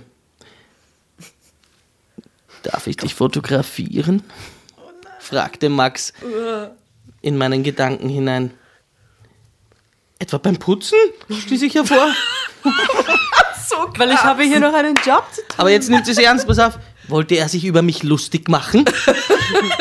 Darf 2.63 2.87
ich 2.87 2.97
dich 2.97 3.15
fotografieren? 3.15 4.23
fragte 5.19 5.69
Max 5.69 6.13
in 7.21 7.37
meinen 7.37 7.63
Gedanken 7.63 8.09
hinein. 8.09 8.51
Etwa 10.19 10.37
beim 10.37 10.57
Putzen? 10.57 10.97
stieß 11.29 11.61
ich 11.63 11.75
hervor. 11.75 12.13
Weil 13.97 14.11
ich 14.11 14.23
habe 14.23 14.43
hier 14.43 14.59
noch 14.59 14.73
einen 14.73 14.95
Job 15.05 15.25
zu 15.31 15.41
tun. 15.41 15.55
Aber 15.57 15.69
jetzt 15.69 15.89
nimmt 15.89 16.05
sie 16.05 16.11
es 16.11 16.17
ernst, 16.17 16.47
pass 16.47 16.59
auf. 16.59 16.79
Wollte 17.07 17.35
er 17.35 17.49
sich 17.49 17.65
über 17.65 17.81
mich 17.81 18.03
lustig 18.03 18.49
machen? 18.49 18.85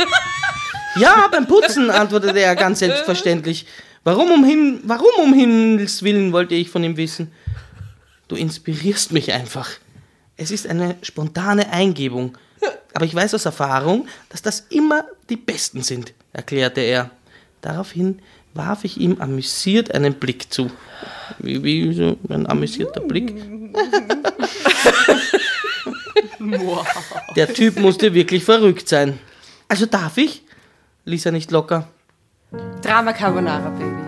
ja, 0.97 1.29
beim 1.31 1.47
Putzen, 1.47 1.91
antwortete 1.91 2.41
er 2.41 2.57
ganz 2.57 2.79
selbstverständlich. 2.79 3.67
Warum 4.05 4.31
um, 4.31 4.45
Him 4.45 4.81
warum 4.85 5.11
um 5.23 5.35
Himmels 5.35 6.03
Willen 6.03 6.33
wollte 6.33 6.55
ich 6.55 6.71
von 6.71 6.83
ihm 6.83 6.97
wissen? 6.97 7.31
Du 8.29 8.37
inspirierst 8.37 9.13
mich 9.13 9.33
einfach. 9.33 9.69
Es 10.37 10.51
ist 10.51 10.67
eine 10.67 10.97
spontane 11.03 11.71
Eingebung. 11.71 12.39
Aber 12.95 13.05
ich 13.05 13.15
weiß 13.15 13.35
aus 13.35 13.45
Erfahrung, 13.45 14.09
dass 14.31 14.43
das 14.43 14.67
immer 14.71 15.05
die 15.29 15.37
Besten 15.37 15.83
sind, 15.83 16.15
erklärte 16.33 16.81
er. 16.81 17.11
Daraufhin 17.61 18.21
warf 18.55 18.85
ich 18.85 18.99
ihm 18.99 19.21
amüsiert 19.21 19.95
einen 19.95 20.15
Blick 20.15 20.53
zu. 20.53 20.71
Wie, 21.39 21.63
wie 21.63 21.93
so 21.93 22.17
ein 22.29 22.47
amüsierter 22.47 23.01
Blick. 23.01 23.35
Der 27.37 27.53
Typ 27.53 27.79
musste 27.79 28.15
wirklich 28.15 28.45
verrückt 28.45 28.89
sein. 28.89 29.19
Also 29.69 29.87
darf 29.87 30.17
ich? 30.17 30.43
Ließ 31.05 31.27
er 31.27 31.33
nicht 31.33 31.51
locker. 31.51 31.89
Drama 32.83 33.13
Carbonara, 33.13 33.71
Baby. 33.71 34.08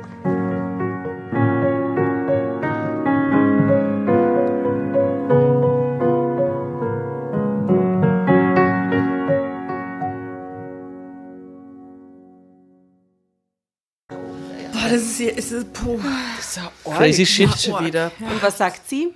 Das 14.91 15.01
ist 15.01 15.17
hier, 15.17 15.37
ist, 15.37 15.51
es- 15.51 15.65
puh, 15.65 15.99
das 16.37 16.45
ist 16.47 16.57
ja 16.57 16.71
arg. 16.85 16.97
Crazy 16.97 17.25
shit. 17.25 17.49
schon 17.59 17.85
wieder. 17.85 18.11
Und 18.19 18.41
was 18.41 18.57
sagt 18.57 18.87
sie? 18.89 19.13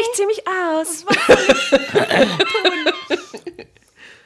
Ich 0.00 0.06
zieh 0.16 0.26
mich 0.26 0.42
aus. 0.46 1.04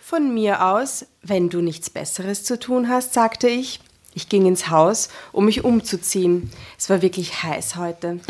Von 0.00 0.34
mir 0.34 0.64
aus, 0.64 1.06
wenn 1.22 1.48
du 1.48 1.60
nichts 1.60 1.90
Besseres 1.90 2.44
zu 2.44 2.58
tun 2.58 2.88
hast, 2.88 3.14
sagte 3.14 3.48
ich. 3.48 3.80
Ich 4.16 4.28
ging 4.28 4.46
ins 4.46 4.68
Haus, 4.70 5.08
um 5.32 5.46
mich 5.46 5.64
umzuziehen. 5.64 6.50
Es 6.78 6.88
war 6.88 7.02
wirklich 7.02 7.42
heiß 7.42 7.76
heute. 7.76 8.20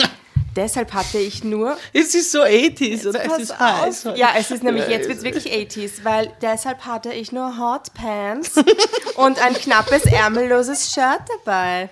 Deshalb 0.56 0.92
hatte 0.94 1.18
ich 1.18 1.42
nur. 1.44 1.76
Es 1.92 2.14
ist 2.14 2.30
so 2.32 2.42
80s, 2.42 3.08
oder? 3.08 3.24
Es 3.24 3.38
ist 3.38 3.58
heiß. 3.58 4.08
Ja, 4.16 4.30
es 4.38 4.50
ist 4.50 4.62
nämlich, 4.62 4.86
jetzt 4.88 5.08
wird 5.08 5.18
es 5.18 5.24
wirklich 5.24 5.52
80s, 5.52 6.04
weil 6.04 6.32
deshalb 6.42 6.86
hatte 6.86 7.12
ich 7.12 7.32
nur 7.32 7.58
Hot 7.58 7.92
Pants 7.94 8.52
und 9.16 9.42
ein 9.44 9.54
knappes, 9.54 10.04
ärmelloses 10.04 10.92
Shirt 10.92 11.22
dabei. 11.44 11.90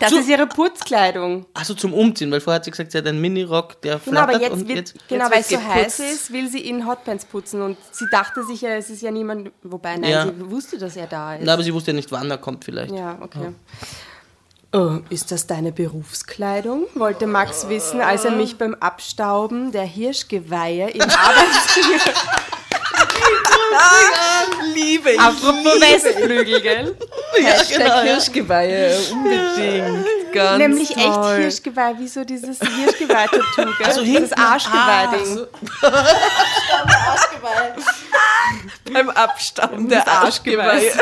Das 0.00 0.10
Zu- 0.10 0.18
ist 0.20 0.28
ihre 0.28 0.46
Putzkleidung. 0.46 1.44
Also 1.54 1.74
zum 1.74 1.92
Umziehen, 1.92 2.30
weil 2.30 2.40
vorher 2.40 2.56
hat 2.56 2.64
sie 2.64 2.70
gesagt, 2.70 2.92
sie 2.92 2.98
hat 2.98 3.06
einen 3.06 3.20
Minirock, 3.20 3.80
der 3.82 3.98
Genau, 4.04 4.20
aber 4.20 4.32
flattert 4.32 4.42
jetzt 4.42 4.52
und 4.62 4.68
wird, 4.68 4.78
jetzt... 4.78 5.08
genau, 5.08 5.24
jetzt 5.24 5.32
weil 5.34 5.40
es 5.40 5.48
so 5.50 5.62
heiß 5.74 5.98
ist, 6.00 6.32
will 6.32 6.48
sie 6.48 6.60
in 6.66 6.86
Hotpants 6.86 7.24
putzen 7.26 7.60
und 7.62 7.76
sie 7.90 8.06
dachte 8.10 8.42
sich 8.44 8.62
ja, 8.62 8.70
es 8.70 8.88
ist 8.90 9.02
ja 9.02 9.10
niemand, 9.10 9.50
wobei, 9.62 9.96
nein, 9.98 10.10
Ja. 10.10 10.26
sie 10.26 10.50
wusste, 10.50 10.78
dass 10.78 10.96
er 10.96 11.06
da 11.08 11.34
ist. 11.34 11.44
Na, 11.44 11.52
aber 11.54 11.62
sie 11.62 11.74
wusste 11.74 11.90
ja 11.90 11.96
nicht, 11.96 12.10
wann 12.10 12.30
er 12.30 12.38
kommt 12.38 12.64
vielleicht. 12.64 12.94
Ja, 12.94 13.18
okay. 13.20 13.52
Oh, 14.74 15.00
ist 15.10 15.30
das 15.30 15.46
deine 15.46 15.70
Berufskleidung? 15.70 16.86
wollte 16.94 17.26
Max 17.26 17.68
wissen, 17.68 18.00
als 18.00 18.24
er 18.24 18.30
mich 18.30 18.56
beim 18.56 18.74
Abstauben 18.74 19.70
der 19.70 19.82
Hirschgeweihe 19.82 20.88
im 20.88 21.02
Arbeitszimmer. 21.10 22.00
Liebe 24.74 25.10
ich. 25.10 25.20
Apropos 25.20 25.78
Westflügel, 25.78 26.62
gell? 26.62 26.96
Ja, 27.38 27.62
genau, 27.70 27.84
ja. 27.84 28.00
Hirschgeweihe, 28.00 28.98
unbedingt. 29.12 30.06
Ganz 30.32 30.58
Nämlich 30.58 30.96
echt 30.96 31.14
toll. 31.14 31.36
Hirschgeweih, 31.36 31.94
wie 31.98 32.08
so 32.08 32.24
dieses 32.24 32.58
Hirschgeweih-Tattoo, 32.58 33.72
gell? 33.76 33.86
Also 33.86 34.02
dieses 34.02 34.32
Arschgeweih-Ding. 34.32 35.46
Beim 38.90 39.10
Abstauen 39.10 39.90
der 39.90 40.08
Arschgeweih. 40.08 40.92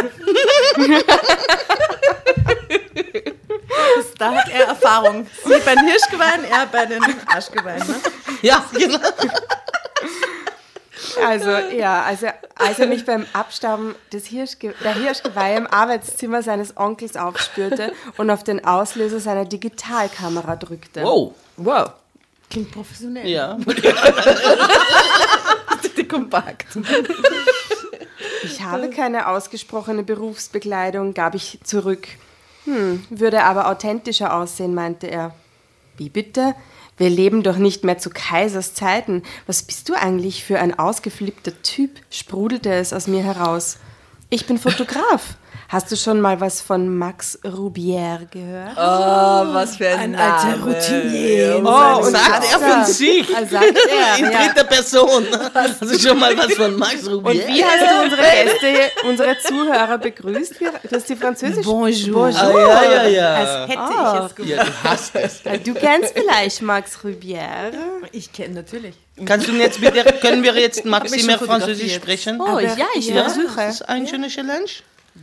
Da 4.19 4.33
hat 4.33 4.49
er 4.51 4.67
Erfahrung. 4.69 5.27
Sie 5.45 5.59
bei 5.65 5.75
den 5.75 5.87
Hirschgeweihen, 5.87 6.45
er 6.45 6.67
bei 6.67 6.87
den 6.87 7.03
Arschgeweihen. 7.27 7.87
Ne? 7.87 7.95
Ja, 8.43 8.65
genau. 8.73 8.99
Also, 11.25 11.51
ja, 11.51 12.03
also 12.03 12.29
als 12.55 12.79
er 12.79 12.87
mich 12.87 13.05
beim 13.05 13.27
Abstauben 13.33 13.95
des 14.13 14.27
Hirschge 14.27 14.75
der 14.85 14.95
Hirschgeweih 14.95 15.57
im 15.57 15.67
Arbeitszimmer 15.67 16.43
seines 16.43 16.77
Onkels 16.77 17.17
aufspürte 17.17 17.93
und 18.17 18.31
auf 18.31 18.45
den 18.45 18.65
Auslöser 18.65 19.19
seiner 19.21 19.45
Digitalkamera 19.45 20.57
drückte. 20.57 21.03
Wow. 21.03 21.35
Wow. 21.57 21.91
Klingt 22.51 22.71
professionell. 22.73 23.27
Ja. 23.29 23.57
Die 25.97 26.09
kompakt. 26.09 26.67
Ich 28.43 28.63
habe 28.63 28.91
keine 28.91 29.29
ausgesprochene 29.29 30.03
Berufsbekleidung, 30.03 31.15
gab 31.15 31.35
ich 31.35 31.59
zurück. 31.63 32.09
Hm, 32.71 33.05
würde 33.11 33.43
aber 33.43 33.69
authentischer 33.69 34.33
aussehen, 34.33 34.75
meinte 34.75 35.09
er. 35.09 35.35
Wie 35.97 36.09
bitte? 36.09 36.55
Wir 36.99 37.11
leben 37.11 37.43
doch 37.43 37.57
nicht 37.57 37.83
mehr 37.83 37.99
zu 37.99 38.11
Kaisers 38.11 38.75
Zeiten. 38.75 39.25
Was 39.47 39.65
bist 39.65 39.89
du 39.89 39.95
eigentlich 39.95 40.45
für 40.45 40.61
ein 40.61 40.79
ausgeflippter 40.79 41.63
Typ? 41.63 41.91
sprudelte 42.11 42.73
es 42.73 42.93
aus 42.93 43.09
mir 43.09 43.25
heraus. 43.25 43.79
Ich 44.29 44.47
bin 44.47 44.57
Fotograf. 44.57 45.35
Hast 45.73 45.93
du 45.93 45.95
schon 45.97 46.21
mal 46.21 46.41
was 46.41 46.61
von 46.61 46.99
Max 46.99 47.39
Rubier 47.45 48.27
gehört? 48.33 48.73
Oh, 48.77 49.55
was 49.55 49.77
für 49.77 49.87
ein, 49.87 50.17
Ein 50.17 50.17
alter 50.17 50.57
Name. 50.57 50.65
Routinier. 50.75 51.63
Oh, 51.65 52.05
und 52.05 52.11
sagt 52.11 52.45
er 52.53 52.59
von 52.59 52.85
sich. 52.87 53.29
Ah, 53.37 53.47
sagt 53.47 53.65
er, 53.89 54.19
In 54.19 54.33
ja. 54.33 54.47
dritter 54.49 54.65
Person. 54.65 55.27
Hast 55.55 55.81
du 55.83 55.97
schon 55.97 56.19
mal 56.19 56.37
was 56.37 56.55
von 56.55 56.77
Max 56.77 57.07
Rubier? 57.09 57.31
Und 57.47 57.55
wie 57.55 57.65
hast 57.65 57.83
du 57.89 58.03
unsere 58.03 58.21
Gäste, 58.23 58.91
unsere 59.09 59.39
Zuhörer 59.39 59.99
begrüßt? 59.99 60.55
Du 60.61 60.97
hast 60.97 61.09
die 61.09 61.15
Französisch. 61.15 61.65
Bonjour. 61.65 62.27
Ah, 62.27 62.51
ja, 62.51 62.83
ja, 62.91 63.07
ja. 63.07 63.35
Als 63.37 63.71
hätte 63.71 63.79
Ah. 63.79 64.19
ich 64.25 64.27
es 64.31 64.35
gewusst. 64.35 64.53
ja, 64.57 64.65
du 64.65 64.71
hast 64.83 65.15
es. 65.15 65.43
Du 65.63 65.75
kennst 65.75 66.15
vielleicht 66.19 66.63
Max 66.63 66.99
Rubier. 67.05 67.47
Ich 68.11 68.33
kenne 68.33 68.55
natürlich. 68.55 68.97
Kannst 69.25 69.47
du 69.47 69.53
jetzt 69.53 69.81
bitte, 69.81 70.03
können 70.21 70.43
wir 70.43 70.53
jetzt 70.59 70.85
maximal 70.85 71.39
schon 71.39 71.47
Französisch 71.47 71.95
sprechen? 71.95 72.41
Oh 72.41 72.47
Aber 72.49 72.63
ja, 72.63 72.87
ich 72.97 73.07
ja, 73.07 73.23
versuche. 73.23 73.55
Das 73.57 73.75
ist 73.77 73.89
eine 73.89 74.09
schöne 74.09 74.27
Challenge. 74.27 74.67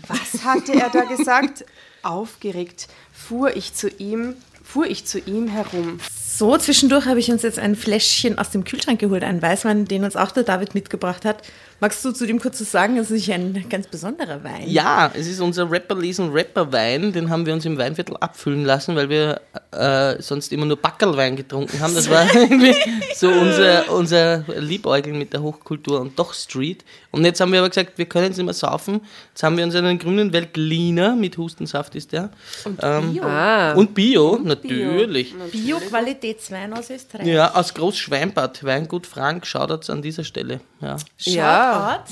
Was 0.07 0.43
hatte 0.43 0.73
er 0.73 0.89
da 0.89 1.03
gesagt? 1.03 1.65
Aufgeregt 2.03 2.87
fuhr 3.11 3.55
ich 3.55 3.73
zu 3.73 3.89
ihm, 3.89 4.35
fuhr 4.63 4.85
ich 4.85 5.05
zu 5.05 5.19
ihm 5.19 5.47
herum. 5.47 5.99
So, 6.37 6.57
zwischendurch 6.57 7.05
habe 7.05 7.19
ich 7.19 7.31
uns 7.31 7.41
jetzt 7.41 7.57
ein 7.57 7.75
Fläschchen 7.75 8.37
aus 8.37 8.51
dem 8.51 8.63
Kühlschrank 8.63 8.99
geholt, 8.99 9.23
einen 9.23 9.41
Weißwein, 9.41 9.85
den 9.85 10.03
uns 10.03 10.15
auch 10.15 10.31
der 10.31 10.43
David 10.43 10.75
mitgebracht 10.75 11.25
hat. 11.25 11.41
Magst 11.79 12.03
du 12.03 12.11
zu 12.11 12.25
dem 12.25 12.39
kurz 12.39 12.59
was 12.59 12.71
sagen? 12.71 12.97
Es 12.97 13.11
ist 13.11 13.29
ein 13.29 13.65
ganz 13.69 13.85
besonderer 13.85 14.43
Wein. 14.43 14.63
Ja, 14.65 15.11
es 15.13 15.27
ist 15.27 15.39
unser 15.39 15.69
Rapper 15.69 15.95
Lesen 15.95 16.31
Rapper 16.31 16.71
Wein. 16.73 17.13
Den 17.13 17.29
haben 17.29 17.45
wir 17.45 17.53
uns 17.53 17.65
im 17.65 17.77
Weinviertel 17.77 18.17
abfüllen 18.17 18.65
lassen, 18.65 18.95
weil 18.95 19.09
wir 19.09 19.41
äh, 19.71 20.19
sonst 20.19 20.51
immer 20.51 20.65
nur 20.65 20.77
Backerlwein 20.77 21.35
getrunken 21.35 21.79
haben. 21.79 21.93
Das 21.93 22.09
war 22.09 22.23
irgendwie 22.33 22.73
so 23.13 23.29
unser, 23.29 23.91
unser 23.91 24.43
Liebäugeln 24.59 25.19
mit 25.19 25.33
der 25.33 25.43
Hochkultur 25.43 26.01
und 26.01 26.17
doch 26.17 26.33
Street. 26.33 26.83
Und 27.11 27.25
jetzt 27.25 27.39
haben 27.41 27.51
wir 27.51 27.59
aber 27.59 27.69
gesagt, 27.69 27.97
wir 27.97 28.05
können 28.05 28.31
es 28.31 28.37
nicht 28.37 28.45
mehr 28.45 28.53
saufen. 28.55 29.01
Jetzt 29.29 29.43
haben 29.43 29.55
wir 29.55 29.63
uns 29.63 29.75
einen 29.75 29.99
grünen 29.99 30.33
Weltliner 30.33 31.15
mit 31.15 31.37
Hustensaft 31.37 31.93
ist 31.95 32.11
der. 32.11 32.31
Und 32.65 32.79
Bio. 32.79 33.23
Ah. 33.23 33.73
Und 33.73 33.93
Bio, 33.93 34.39
natürlich. 34.43 35.35
Bio-Qualitätswein 35.51 36.73
aus 36.73 36.89
Österreich. 36.89 37.27
Ja, 37.27 37.53
aus 37.53 37.73
Großschweinbad, 37.73 38.63
Weingut 38.63 39.05
Frank, 39.05 39.45
Shoutouts 39.45 39.91
an 39.91 40.01
dieser 40.01 40.23
Stelle. 40.23 40.59
Ja. 40.81 40.97
Ja, 41.19 41.66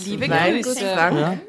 Liebe 0.05 0.29
Weingut 0.29 0.63
Grüße. 0.63 0.93
Frank. 0.93 1.39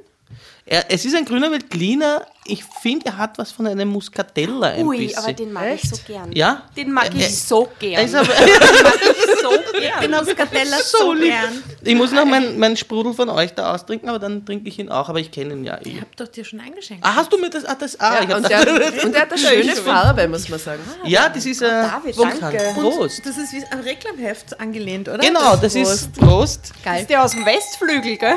Ja. 0.68 0.82
Es 0.88 1.04
ist 1.04 1.14
ein 1.14 1.24
grüner 1.24 1.50
Veltliner. 1.50 2.26
Ich 2.48 2.64
finde, 2.64 3.06
er 3.06 3.18
hat 3.18 3.38
was 3.38 3.50
von 3.50 3.66
einem 3.66 3.88
Muscatella 3.88 4.68
ein 4.68 4.86
Ui, 4.86 4.98
bisschen. 5.06 5.18
aber 5.24 5.32
den 5.32 5.52
mag 5.52 5.74
ich 5.74 5.88
so 5.88 5.96
gern. 6.06 6.30
ja? 6.32 6.62
Den 6.76 6.92
mag 6.92 7.12
Äh, 7.14 7.18
ich 7.18 7.42
so 7.42 7.68
gern. 7.78 7.92
Er 7.94 8.04
ist 8.04 8.14
aber, 8.14 8.26
so 9.42 9.50
gern. 9.80 10.00
Den 10.02 10.10
Muscatella 10.12 10.76
so 10.78 10.98
so 10.98 11.12
lieb. 11.12 11.30
gern. 11.32 11.62
Ich 11.82 11.94
muss 11.94 12.12
noch 12.12 12.24
meinen 12.24 12.58
mein 12.58 12.76
Sprudel 12.76 13.14
von 13.14 13.28
euch 13.30 13.52
da 13.54 13.74
austrinken, 13.74 14.08
aber 14.08 14.18
dann 14.18 14.44
trinke 14.46 14.68
ich 14.68 14.78
ihn 14.78 14.88
auch. 14.90 15.08
Aber 15.08 15.18
ich 15.18 15.30
kenne 15.30 15.54
ihn 15.54 15.64
ja 15.64 15.76
eh. 15.78 15.88
Ich 15.88 16.00
hab 16.00 16.16
doch 16.16 16.28
dir 16.28 16.44
schon 16.44 16.60
eingeschenkt. 16.60 17.04
Ah, 17.04 17.14
hast 17.16 17.32
du 17.32 17.38
mir 17.38 17.50
das? 17.50 17.64
Ah, 17.64 17.74
das 17.78 17.98
ah, 18.00 18.20
ich 18.22 18.28
Ja, 18.28 18.36
und, 18.36 18.48
der, 18.48 19.04
und 19.04 19.12
der 19.14 19.22
hat 19.22 19.32
eine 19.32 19.38
schöne 19.38 19.76
Farbe, 19.76 20.28
muss 20.28 20.48
man 20.48 20.58
sagen. 20.58 20.82
ja, 21.04 21.28
das 21.28 21.44
ist 21.46 21.62
äh, 21.62 21.68
David, 21.68 22.16
Prost. 22.16 22.74
Prost. 22.74 23.26
Das 23.26 23.36
ist 23.38 23.52
wie 23.52 23.64
ein 23.64 23.80
Reklamheft 23.80 24.58
angelehnt, 24.60 25.08
oder? 25.08 25.18
Genau, 25.18 25.56
das 25.56 25.74
ist 25.74 26.12
Prost. 26.12 26.72
geil. 26.84 27.00
Ist 27.02 27.10
der 27.10 27.24
aus 27.24 27.32
dem 27.32 27.44
Westflügel, 27.44 28.16
gell? 28.16 28.36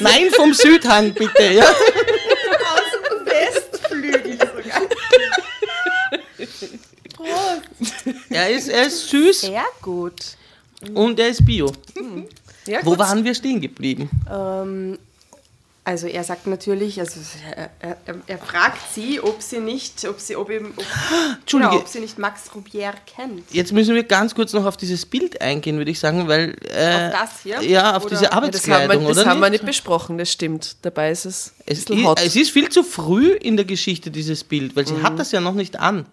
Nein, 0.00 0.28
vom 0.34 0.52
Südhang, 0.52 1.12
bitte. 1.12 1.44
Ja. 1.52 1.64
Westflügel 3.24 4.38
sogar. 4.38 4.82
Er, 8.36 8.50
ist, 8.50 8.68
er 8.68 8.86
ist 8.86 9.08
süß 9.08 9.40
Sehr 9.42 9.64
gut. 9.82 10.36
und 10.94 11.18
er 11.18 11.28
ist 11.28 11.44
bio. 11.44 11.72
Ja, 12.66 12.80
Wo 12.84 12.90
gut. 12.90 12.98
waren 12.98 13.24
wir 13.24 13.34
stehen 13.34 13.60
geblieben? 13.60 14.10
Ähm, 14.30 14.98
also 15.86 16.08
er 16.08 16.24
sagt 16.24 16.48
natürlich, 16.48 16.98
also 16.98 17.20
er, 17.56 17.70
er, 17.78 17.96
er- 18.06 18.20
er 18.26 18.38
fragt 18.38 18.80
sie, 18.92 19.20
ob 19.20 19.40
sie 19.40 19.60
nicht, 19.60 20.04
ob 20.06 20.18
sie, 20.20 20.34
ob 20.34 20.50
eben, 20.50 20.72
ob, 20.76 20.84
genau, 21.48 21.76
ob 21.76 21.86
sie 21.86 22.00
nicht 22.00 22.18
Max 22.18 22.52
Rubier 22.54 22.92
kennt. 23.06 23.44
Jetzt 23.52 23.72
müssen 23.72 23.94
wir 23.94 24.02
ganz 24.02 24.34
kurz 24.34 24.52
noch 24.52 24.64
auf 24.66 24.76
dieses 24.76 25.06
Bild 25.06 25.40
eingehen, 25.40 25.78
würde 25.78 25.92
ich 25.92 26.00
sagen, 26.00 26.26
weil. 26.26 26.56
Äh, 26.74 27.06
Auf 27.06 27.12
das 27.12 27.30
hier? 27.44 27.62
Ja, 27.62 27.96
auf 27.96 28.04
Oder- 28.04 28.10
diese 28.10 28.24
Ja, 28.24 28.28
das 28.30 28.34
haben, 28.34 28.42
Arbeitskleidung, 28.44 29.02
wir, 29.02 29.08
das 29.10 29.18
oder? 29.18 29.30
haben 29.30 29.40
wir 29.40 29.50
nicht? 29.50 29.64
besprochen, 29.64 30.18
das 30.18 30.30
stimmt. 30.32 30.76
Dabei 30.82 31.12
ist 31.12 31.24
es, 31.24 31.52
Es, 31.66 31.78
ist, 31.78 31.90
es 31.90 32.34
ist 32.36 32.50
viel 32.50 32.68
zu 32.68 32.82
früh 32.82 33.32
in 33.32 33.56
der 33.56 33.64
Geschichte, 33.64 34.10
dieses 34.10 34.42
Bild, 34.44 34.74
weil 34.74 34.86
sie 34.86 34.94
Mhm. 34.94 35.02
hat 35.04 35.18
das 35.20 35.30
ja 35.30 35.40
noch 35.40 35.54
nicht 35.54 35.78
an. 35.78 36.04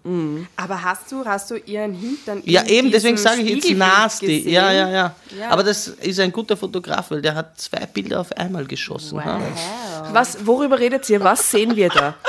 Aber 0.56 0.82
hast 0.84 1.10
du, 1.10 1.24
hast 1.24 1.50
du 1.50 1.56
ihren 1.56 1.94
Hintern 1.94 2.42
Ja, 2.44 2.64
eben, 2.64 2.92
deswegen 2.92 3.16
sage 3.16 3.42
ich 3.42 3.50
jetzt 3.64 3.70
nasty. 3.76 4.48
Ja, 4.48 4.70
ja, 4.72 4.88
ja, 4.88 5.16
Ja. 5.38 5.48
Aber 5.50 5.64
das 5.64 5.88
ist 5.88 6.20
ein 6.20 6.30
guter 6.32 6.56
Fotograf, 6.56 7.10
weil 7.10 7.22
der 7.22 7.34
hat 7.34 7.60
zwei 7.60 7.86
Bilder 7.86 8.20
auf 8.20 8.30
einmal 8.36 8.64
geschossen. 8.66 9.16
Wow. 9.18 9.24
ha? 9.24 9.40
Was, 10.12 10.46
worüber 10.46 10.78
redet 10.78 11.08
ihr? 11.10 11.22
Was 11.24 11.50
sehen 11.50 11.74
wir 11.76 11.88
da? 11.88 12.14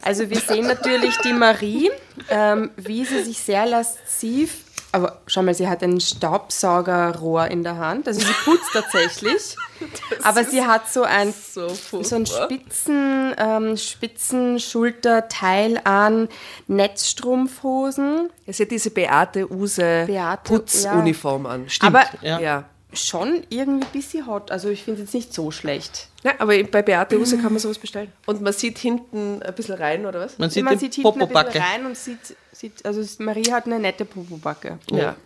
Also 0.00 0.30
wir 0.30 0.40
sehen 0.40 0.66
natürlich 0.66 1.18
die 1.18 1.34
Marie, 1.34 1.90
ähm, 2.30 2.70
wie 2.76 3.04
sie 3.04 3.22
sich 3.24 3.38
sehr 3.40 3.66
lasziv, 3.66 4.64
aber 4.92 5.20
schau 5.26 5.42
mal, 5.42 5.52
sie 5.52 5.68
hat 5.68 5.82
ein 5.82 6.00
Staubsaugerrohr 6.00 7.48
in 7.48 7.62
der 7.62 7.76
Hand, 7.76 8.08
also 8.08 8.20
sie 8.20 8.32
putzt 8.44 8.70
tatsächlich, 8.72 9.54
aber 10.22 10.44
sie 10.44 10.64
hat 10.64 10.90
so 10.90 11.02
ein, 11.02 11.34
So, 11.34 11.68
so 12.00 12.14
ein 12.14 12.24
Spitzen, 12.24 13.34
ähm, 13.36 13.76
Spitzenschulterteil 13.76 15.78
an, 15.84 16.28
Netzstrumpfhosen, 16.68 18.30
Es 18.46 18.60
hat 18.60 18.70
diese 18.70 18.90
Beate 18.90 19.50
Use 19.52 20.04
Beate, 20.06 20.40
Putzuniform 20.44 21.46
an. 21.46 21.68
Stimmt. 21.68 21.94
Aber- 21.96 22.06
ja. 22.22 22.38
Ja. 22.40 22.64
Schon 22.92 23.42
irgendwie 23.50 23.84
ein 23.86 23.92
bisschen 23.92 24.26
hot, 24.26 24.50
also 24.50 24.68
ich 24.70 24.82
finde 24.82 25.02
es 25.02 25.08
jetzt 25.08 25.14
nicht 25.14 25.34
so 25.34 25.50
schlecht. 25.50 26.08
ja. 26.24 26.32
Aber 26.38 26.60
bei 26.64 26.82
Beate 26.82 27.18
Use 27.18 27.36
kann 27.36 27.52
man 27.52 27.58
sowas 27.58 27.78
bestellen. 27.78 28.10
Und 28.26 28.40
man 28.40 28.52
sieht 28.52 28.78
hinten 28.78 29.42
ein 29.42 29.54
bisschen 29.54 29.74
rein, 29.74 30.06
oder 30.06 30.20
was? 30.20 30.38
Man 30.38 30.48
sieht 30.50 30.64
Man 30.64 30.78
sieht 30.78 30.94
hinten 30.94 31.08
ein 31.08 31.12
bisschen 31.14 31.28
Popobacke. 31.28 31.58
rein 31.60 31.84
und 31.86 31.96
sieht, 31.96 32.18
sieht 32.52 32.84
also 32.86 33.02
Marie 33.22 33.50
hat 33.52 33.66
eine 33.66 33.78
nette 33.78 34.04
Popobacke. 34.04 34.78
Ja. 34.90 35.16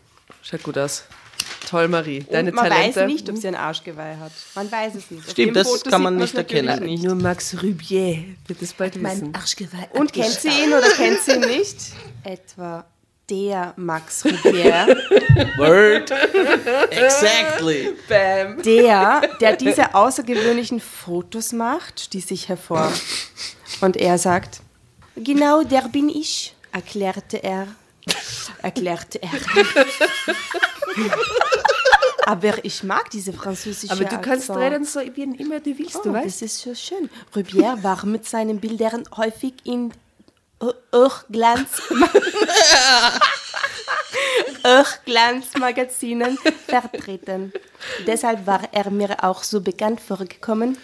Schaut 0.42 0.62
gut 0.64 0.76
aus. 0.78 1.04
Toll, 1.68 1.88
Marie. 1.88 2.24
Deine 2.30 2.50
und 2.50 2.56
man 2.56 2.68
Talente. 2.68 3.00
weiß 3.00 3.06
nicht, 3.06 3.28
ob 3.30 3.36
sie 3.36 3.48
ein 3.48 3.54
Arschgeweih 3.54 4.16
hat. 4.16 4.32
Man 4.54 4.70
weiß 4.70 4.94
es 4.96 5.10
nicht. 5.10 5.30
Stimmt, 5.30 5.56
das 5.56 5.68
Foto 5.68 5.88
kann 5.90 6.02
man 6.02 6.16
nicht 6.16 6.34
erkennen. 6.34 6.84
Nicht. 6.84 7.02
Nur 7.04 7.14
Max 7.14 7.56
Rubier 7.62 8.24
wird 8.46 8.60
es 8.60 8.72
bald 8.74 9.00
wissen. 9.02 9.34
Arschgeweih. 9.34 9.88
Und 9.92 10.12
kennt 10.12 10.30
sie 10.32 10.48
ihn 10.48 10.72
oder 10.72 10.88
kennt 10.90 11.20
sie 11.20 11.32
ihn 11.32 11.40
nicht? 11.40 11.76
Etwa 12.24 12.84
der 13.32 13.72
Max 13.76 14.24
Rubier. 14.26 14.86
Word. 15.56 16.10
exactly. 16.90 17.94
Bam. 18.06 18.60
Der, 18.62 19.22
der 19.40 19.56
diese 19.56 19.94
außergewöhnlichen 19.94 20.80
Fotos 20.80 21.52
macht, 21.52 22.00
stieß 22.00 22.28
sich 22.28 22.48
hervor. 22.50 22.92
Und 23.80 23.96
er 23.96 24.18
sagt, 24.18 24.60
genau 25.16 25.62
der 25.62 25.88
bin 25.88 26.10
ich, 26.10 26.54
erklärte 26.72 27.42
er. 27.42 27.68
Erklärte 28.60 29.20
er. 29.22 29.30
Aber 32.26 32.64
ich 32.64 32.82
mag 32.84 33.10
diese 33.10 33.32
französische 33.32 33.92
Aber 33.92 34.04
du 34.04 34.18
kannst 34.20 34.48
Akzent. 34.50 34.58
reden 34.72 34.84
so, 34.84 35.00
wie 35.00 35.22
immer 35.22 35.58
du 35.60 35.76
willst, 35.78 35.96
Oh, 35.96 36.02
du 36.04 36.12
das 36.12 36.24
weißt. 36.24 36.42
ist 36.42 36.58
so 36.60 36.74
schön. 36.74 37.08
Rubier 37.34 37.78
war 37.82 38.04
mit 38.06 38.26
seinen 38.26 38.60
Bildern 38.60 39.02
häufig 39.16 39.54
in 39.64 39.92
Hochglanz 40.94 41.68
Hochglanzmagazinen 44.64 46.38
vertreten. 46.66 47.52
Deshalb 48.06 48.46
war 48.46 48.60
er 48.72 48.90
mir 48.90 49.24
auch 49.24 49.42
so 49.42 49.60
bekannt 49.60 50.00
vorgekommen. 50.00 50.78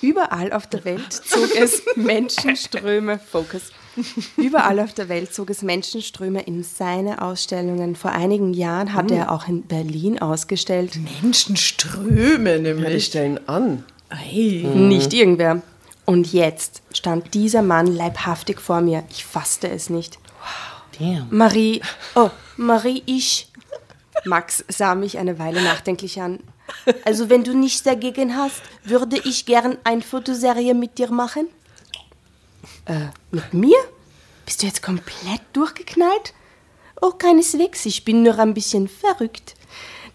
Überall 0.00 0.52
auf 0.52 0.66
der 0.66 0.84
Welt 0.84 1.12
zog 1.12 1.54
es 1.56 1.82
Menschenströme, 1.96 3.18
Focus. 3.18 3.72
Überall 4.36 4.80
auf 4.80 4.92
der 4.92 5.08
Welt 5.08 5.32
zog 5.34 5.50
es 5.50 5.62
Menschenströme 5.62 6.42
in 6.42 6.62
seine 6.64 7.22
Ausstellungen. 7.22 7.96
Vor 7.96 8.10
einigen 8.12 8.52
Jahren 8.52 8.92
hat 8.92 9.10
er 9.10 9.30
auch 9.30 9.48
in 9.48 9.62
Berlin 9.62 10.20
ausgestellt. 10.20 10.92
Menschenströme 11.22 12.50
Ja, 12.50 12.56
die 12.56 12.62
nämlich. 12.62 13.06
stellen 13.06 13.40
an. 13.48 13.84
Hey. 14.10 14.64
Nicht 14.64 15.12
irgendwer. 15.12 15.62
Und 16.06 16.32
jetzt 16.32 16.82
stand 16.92 17.34
dieser 17.34 17.62
Mann 17.62 17.86
leibhaftig 17.86 18.60
vor 18.60 18.80
mir. 18.80 19.04
Ich 19.10 19.24
fasste 19.24 19.68
es 19.70 19.88
nicht. 19.90 20.18
Damn. 20.98 21.26
Marie, 21.30 21.80
oh, 22.14 22.30
Marie, 22.56 23.02
ich. 23.06 23.48
Max 24.24 24.64
sah 24.68 24.94
mich 24.94 25.18
eine 25.18 25.38
Weile 25.38 25.60
nachdenklich 25.62 26.20
an. 26.20 26.38
Also, 27.04 27.28
wenn 27.28 27.44
du 27.44 27.54
nichts 27.54 27.82
dagegen 27.82 28.36
hast, 28.36 28.62
würde 28.84 29.18
ich 29.24 29.44
gern 29.44 29.76
eine 29.84 30.02
Fotoserie 30.02 30.72
mit 30.74 30.98
dir 30.98 31.10
machen. 31.10 31.48
Äh, 32.86 33.08
mit 33.30 33.52
mir? 33.52 33.76
Bist 34.46 34.62
du 34.62 34.66
jetzt 34.66 34.82
komplett 34.82 35.42
durchgeknallt? 35.52 36.32
Oh, 37.00 37.10
keineswegs, 37.10 37.84
ich 37.86 38.04
bin 38.04 38.22
nur 38.22 38.38
ein 38.38 38.54
bisschen 38.54 38.88
verrückt. 38.88 39.54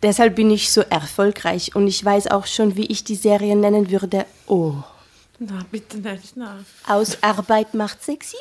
Deshalb 0.02 0.36
bin 0.36 0.50
ich 0.50 0.72
so 0.72 0.82
erfolgreich 0.82 1.76
und 1.76 1.88
ich 1.88 2.04
weiß 2.04 2.28
auch 2.28 2.46
schon, 2.46 2.76
wie 2.76 2.86
ich 2.86 3.04
die 3.04 3.16
Serie 3.16 3.56
nennen 3.56 3.92
würde. 3.92 4.26
Oh, 4.48 4.76
Na, 5.40 5.66
bitte 5.72 5.98
nicht, 6.00 6.36
na. 6.36 6.64
aus 6.86 7.24
Arbeit 7.24 7.74
macht 7.74 8.04
sexy? 8.04 8.36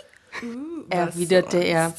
erwiderte 0.90 1.58
er. 1.58 1.94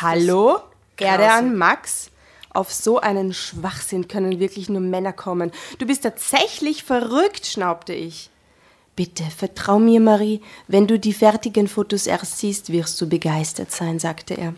Hallo? 0.00 0.60
Erde 0.98 1.30
an 1.30 1.56
Max? 1.56 2.10
Auf 2.50 2.72
so 2.72 3.00
einen 3.00 3.34
Schwachsinn 3.34 4.08
können 4.08 4.38
wirklich 4.38 4.68
nur 4.68 4.80
Männer 4.80 5.12
kommen. 5.12 5.50
Du 5.78 5.86
bist 5.86 6.04
tatsächlich 6.04 6.84
verrückt, 6.84 7.46
schnaubte 7.46 7.92
ich. 7.92 8.30
Bitte, 8.96 9.24
vertrau 9.24 9.78
mir, 9.78 10.00
Marie. 10.00 10.40
Wenn 10.68 10.86
du 10.86 10.98
die 10.98 11.12
fertigen 11.12 11.68
Fotos 11.68 12.06
erst 12.06 12.38
siehst, 12.38 12.70
wirst 12.70 13.00
du 13.00 13.08
begeistert 13.08 13.72
sein, 13.72 13.98
sagte 13.98 14.34
er. 14.34 14.54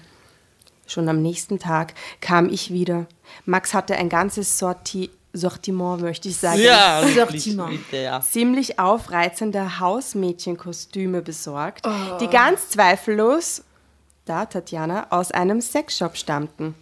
Schon 0.87 1.09
am 1.09 1.23
nächsten 1.23 1.59
Tag 1.59 1.95
kam 2.21 2.49
ich 2.51 2.71
wieder. 2.71 3.07
Max 3.47 3.75
hatte 3.75 3.97
ein 3.97 4.11
ganzes 4.11 4.59
Sorti 4.59 5.11
Sortiment, 5.33 6.01
möchte 6.01 6.29
ich 6.29 6.37
sagen 6.37 6.61
Ja, 6.61 7.03
Sortiment. 7.15 7.71
bitte, 7.91 8.03
ja. 8.03 8.21
ziemlich 8.21 8.79
aufreizende 8.79 9.81
Hausmädchenkostüme 9.81 11.23
besorgt, 11.23 11.87
die 12.21 12.29
ganz 12.29 12.71
zweifellos, 12.71 13.63
da 14.25 14.47
Tatjana, 14.47 15.07
aus 15.11 15.31
einem 15.33 15.61
Sexshop 15.61 16.17
stammten. 16.17 16.75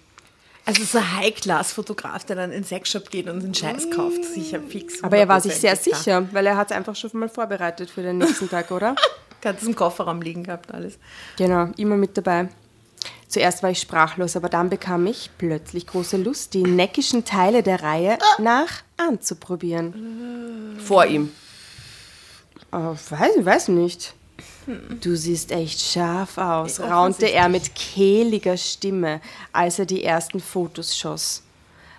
Also 0.66 0.82
so 0.84 0.96
ein 0.98 1.16
High-Class-Fotograf, 1.18 2.24
der 2.24 2.36
dann 2.36 2.50
in 2.50 2.62
den 2.62 2.64
Sexshop 2.64 3.10
geht 3.10 3.28
und 3.28 3.42
den 3.42 3.52
Scheiß 3.52 3.90
kauft. 3.90 4.24
Sicher 4.24 4.60
fix. 4.62 5.02
Aber 5.02 5.18
er 5.18 5.28
war 5.28 5.38
sich 5.40 5.54
sehr 5.56 5.76
100%, 5.76 5.82
klar. 5.82 5.98
sicher, 6.00 6.28
weil 6.32 6.46
er 6.46 6.56
hat 6.56 6.70
es 6.70 6.76
einfach 6.76 6.96
schon 6.96 7.10
mal 7.12 7.28
vorbereitet 7.28 7.90
für 7.90 8.02
den 8.02 8.16
nächsten 8.18 8.48
Tag, 8.48 8.70
oder? 8.70 8.94
Hat 9.44 9.60
es 9.60 9.68
im 9.68 9.76
Kofferraum 9.76 10.22
liegen 10.22 10.42
gehabt, 10.44 10.72
alles. 10.72 10.98
Genau, 11.36 11.68
immer 11.76 11.96
mit 11.96 12.16
dabei. 12.16 12.48
Zuerst 13.34 13.64
war 13.64 13.70
ich 13.70 13.80
sprachlos, 13.80 14.36
aber 14.36 14.48
dann 14.48 14.70
bekam 14.70 15.08
ich 15.08 15.28
plötzlich 15.38 15.88
große 15.88 16.18
Lust, 16.18 16.54
die 16.54 16.62
neckischen 16.62 17.24
Teile 17.24 17.64
der 17.64 17.82
Reihe 17.82 18.16
nach 18.38 18.84
anzuprobieren. 18.96 20.76
Vor 20.78 21.04
ihm. 21.04 21.32
Oh, 22.70 22.94
weiß, 23.10 23.44
weiß 23.44 23.68
nicht. 23.68 24.14
Du 25.00 25.16
siehst 25.16 25.50
echt 25.50 25.80
scharf 25.80 26.38
aus, 26.38 26.78
raunte 26.78 27.26
er 27.26 27.48
mit 27.48 27.74
kehliger 27.74 28.56
Stimme, 28.56 29.20
als 29.52 29.80
er 29.80 29.86
die 29.86 30.04
ersten 30.04 30.38
Fotos 30.38 30.96
schoss. 30.96 31.42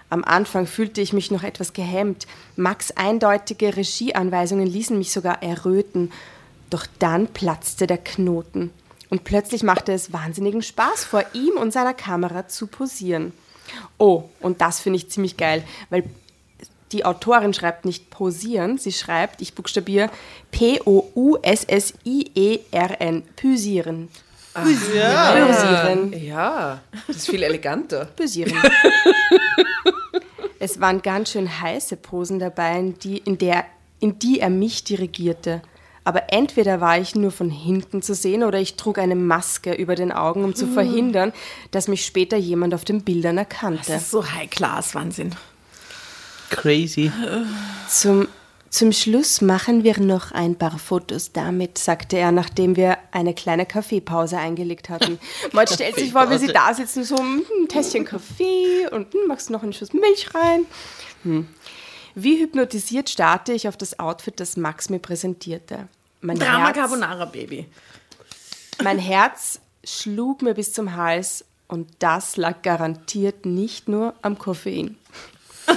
Am 0.09 0.23
Anfang 0.23 0.67
fühlte 0.67 1.01
ich 1.01 1.11
mich 1.11 1.31
noch 1.31 1.43
etwas 1.43 1.73
gehemmt. 1.73 2.27
Max' 2.55 2.91
eindeutige 2.91 3.75
Regieanweisungen 3.75 4.67
ließen 4.67 4.97
mich 4.97 5.11
sogar 5.11 5.43
erröten. 5.43 6.13
Doch 6.69 6.87
dann 6.99 7.27
platzte 7.27 7.87
der 7.87 7.97
Knoten. 7.97 8.71
Und 9.15 9.23
plötzlich 9.23 9.63
machte 9.63 9.93
es 9.93 10.11
wahnsinnigen 10.11 10.61
Spaß, 10.61 11.05
vor 11.05 11.23
ihm 11.31 11.55
und 11.55 11.71
seiner 11.71 11.93
Kamera 11.93 12.49
zu 12.49 12.67
posieren. 12.67 13.31
Oh, 13.97 14.25
und 14.41 14.59
das 14.59 14.81
finde 14.81 14.97
ich 14.97 15.09
ziemlich 15.09 15.37
geil, 15.37 15.63
weil 15.89 16.03
die 16.91 17.05
Autorin 17.05 17.53
schreibt 17.53 17.85
nicht 17.85 18.09
posieren, 18.09 18.77
sie 18.77 18.91
schreibt, 18.91 19.41
ich 19.41 19.55
buchstabiere 19.55 20.09
P-O-U-S-S-I-E-R-N, 20.51 20.83
pysieren. 23.37 24.09
Pysieren. 24.53 26.11
Ja, 26.21 26.81
das 27.07 27.15
ist 27.15 27.29
viel 27.29 27.43
eleganter. 27.43 28.03
Pysieren. 28.17 28.51
es 30.59 30.81
waren 30.81 31.01
ganz 31.01 31.31
schön 31.31 31.61
heiße 31.61 31.95
Posen 31.95 32.39
dabei, 32.39 32.79
in 32.79 32.99
die, 32.99 33.19
in, 33.19 33.37
der, 33.37 33.63
in 34.01 34.19
die 34.19 34.41
er 34.41 34.49
mich 34.49 34.83
dirigierte. 34.83 35.61
Aber 36.05 36.31
entweder 36.31 36.79
war 36.81 36.99
ich 36.99 37.15
nur 37.15 37.31
von 37.31 37.49
hinten 37.49 38.03
zu 38.03 38.13
sehen 38.13 38.43
oder 38.43 38.59
ich 38.59 38.75
trug 38.75 38.99
eine 38.99 39.15
Maske 39.15 39.73
über 39.73 39.95
den 39.95 40.11
Augen, 40.11 40.43
um 40.43 40.53
zu 40.53 40.67
verhindern, 40.67 41.33
dass 41.71 41.87
mich 41.87 42.05
später 42.05 42.37
jemand 42.37 42.75
auf 42.75 42.85
den 42.85 43.01
Bildern 43.01 43.39
erkannte. 43.39 43.91
Das 43.91 44.03
ist 44.03 44.11
so 44.11 44.23
High-Class-Wahnsinn. 44.23 45.31
Crazy. 46.51 47.11
Zum, 47.89 48.27
zum 48.69 48.91
Schluss 48.91 49.41
machen 49.41 49.83
wir 49.83 49.99
noch 49.99 50.31
ein 50.31 50.55
paar 50.55 50.77
Fotos 50.77 51.31
damit, 51.31 51.79
sagte 51.79 52.17
er, 52.17 52.31
nachdem 52.31 52.75
wir 52.75 52.99
eine 53.11 53.33
kleine 53.33 53.65
Kaffeepause 53.65 54.37
eingelegt 54.37 54.89
hatten. 54.89 55.17
Man 55.53 55.65
stellt 55.65 55.95
sich 55.95 56.11
vor, 56.11 56.29
wie 56.29 56.37
sie 56.37 56.53
da 56.53 56.71
sitzen, 56.75 57.03
so 57.03 57.17
hm, 57.17 57.41
ein 57.63 57.67
Tässchen 57.67 58.05
Kaffee 58.05 58.87
und 58.91 59.11
hm, 59.11 59.27
machst 59.27 59.49
noch 59.49 59.63
einen 59.63 59.73
Schuss 59.73 59.91
Milch 59.91 60.35
rein. 60.35 60.67
Hm. 61.23 61.47
Wie 62.15 62.39
hypnotisiert 62.41 63.09
starrte 63.09 63.51
ich 63.51 63.67
auf 63.67 63.75
das 63.75 63.99
Outfit, 63.99 64.39
das 64.39 64.55
Max 64.55 64.89
mir 64.89 64.99
präsentierte. 64.99 65.89
Mein 66.21 66.39
Drama 66.39 66.67
Herz, 66.67 66.77
Carbonara, 66.77 67.25
Baby. 67.25 67.67
mein 68.81 68.97
Herz 68.97 69.59
schlug 69.83 70.41
mir 70.41 70.53
bis 70.53 70.71
zum 70.73 70.95
Hals 70.95 71.43
und 71.67 71.89
das 71.99 72.37
lag 72.37 72.61
garantiert 72.61 73.45
nicht 73.45 73.89
nur 73.89 74.13
am 74.21 74.39
Koffein. 74.39 74.97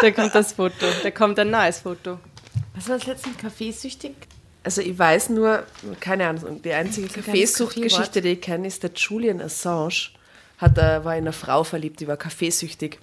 da 0.00 0.10
kommt 0.10 0.34
das 0.34 0.54
Foto, 0.54 0.86
da 1.02 1.10
kommt 1.12 1.38
ein 1.38 1.50
neues 1.50 1.78
Foto. 1.78 2.18
Was 2.74 2.88
war 2.88 2.98
das 2.98 3.06
letzte 3.06 3.28
mit 3.28 3.38
Kaffeesüchtig? 3.38 4.14
Also 4.64 4.82
ich 4.82 4.98
weiß 4.98 5.30
nur, 5.30 5.64
keine 6.00 6.26
Ahnung, 6.26 6.60
die 6.60 6.72
einzige 6.72 7.06
Kaffeesuchtgeschichte, 7.06 8.20
die 8.20 8.30
ich 8.30 8.40
kenne, 8.40 8.66
ist 8.66 8.82
der 8.82 8.90
Julian 8.94 9.40
Assange. 9.40 10.10
Hat, 10.58 10.78
äh, 10.78 11.04
war 11.04 11.14
in 11.14 11.24
eine 11.24 11.32
Frau 11.32 11.64
verliebt, 11.64 12.00
die 12.00 12.08
war 12.08 12.16
kaffeesüchtig. 12.16 12.98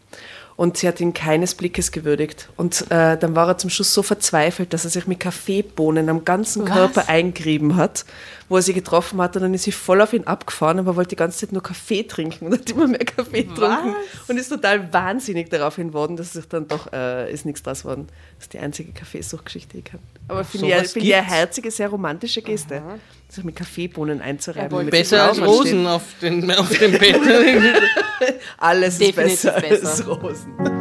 Und 0.55 0.77
sie 0.77 0.87
hat 0.87 0.99
ihn 0.99 1.13
keines 1.13 1.55
Blickes 1.55 1.91
gewürdigt. 1.91 2.49
Und 2.57 2.89
äh, 2.91 3.17
dann 3.17 3.35
war 3.35 3.47
er 3.47 3.57
zum 3.57 3.69
Schluss 3.69 3.93
so 3.93 4.03
verzweifelt, 4.03 4.73
dass 4.73 4.83
er 4.83 4.91
sich 4.91 5.07
mit 5.07 5.19
Kaffeebohnen 5.19 6.09
am 6.09 6.25
ganzen 6.25 6.65
Körper 6.65 7.09
eingerieben 7.09 7.75
hat, 7.75 8.05
wo 8.49 8.57
er 8.57 8.61
sie 8.61 8.73
getroffen 8.73 9.21
hat. 9.21 9.35
Und 9.35 9.43
dann 9.43 9.53
ist 9.53 9.63
sie 9.63 9.71
voll 9.71 10.01
auf 10.01 10.13
ihn 10.13 10.25
abgefahren, 10.25 10.79
aber 10.79 10.95
wollte 10.95 11.09
die 11.09 11.15
ganze 11.15 11.39
Zeit 11.39 11.51
nur 11.51 11.63
Kaffee 11.63 12.03
trinken 12.03 12.47
und 12.47 12.53
hat 12.53 12.69
immer 12.69 12.87
mehr 12.87 12.99
Kaffee 12.99 13.43
getrunken. 13.43 13.95
Und 14.27 14.37
ist 14.37 14.49
total 14.49 14.91
wahnsinnig 14.91 15.49
daraufhin 15.49 15.93
worden, 15.93 16.17
dass 16.17 16.33
sich 16.33 16.47
dann 16.47 16.67
doch 16.67 16.91
äh, 16.93 17.31
ist 17.31 17.45
nichts 17.45 17.63
draus 17.63 17.85
worden. 17.85 18.07
Das 18.35 18.45
ist 18.45 18.53
die 18.53 18.59
einzige 18.59 18.91
Kaffeesuchtgeschichte, 18.91 19.73
die 19.73 19.79
ich 19.79 19.85
kann. 19.85 19.99
Aber 20.27 20.43
finde 20.43 20.67
ich, 20.67 20.87
find 20.89 21.05
ich 21.05 21.15
eine 21.15 21.25
herzige, 21.25 21.71
sehr 21.71 21.89
romantische 21.89 22.41
Geste. 22.41 22.81
Sich 23.29 23.43
mit 23.43 23.55
Kaffeebohnen 23.55 24.21
einzureiben. 24.21 24.71
wollte 24.71 24.85
mit 24.85 24.91
Besser 24.91 25.29
als 25.29 25.41
Rosen 25.41 25.87
auf, 25.87 26.03
den, 26.21 26.51
auf 26.51 26.69
dem 26.77 26.91
Bett. 26.91 27.19
Alles 28.57 28.99
ist 28.99 29.15
besser, 29.15 29.59
besser. 29.59 29.87
als 29.87 30.07
Rosen. 30.07 30.72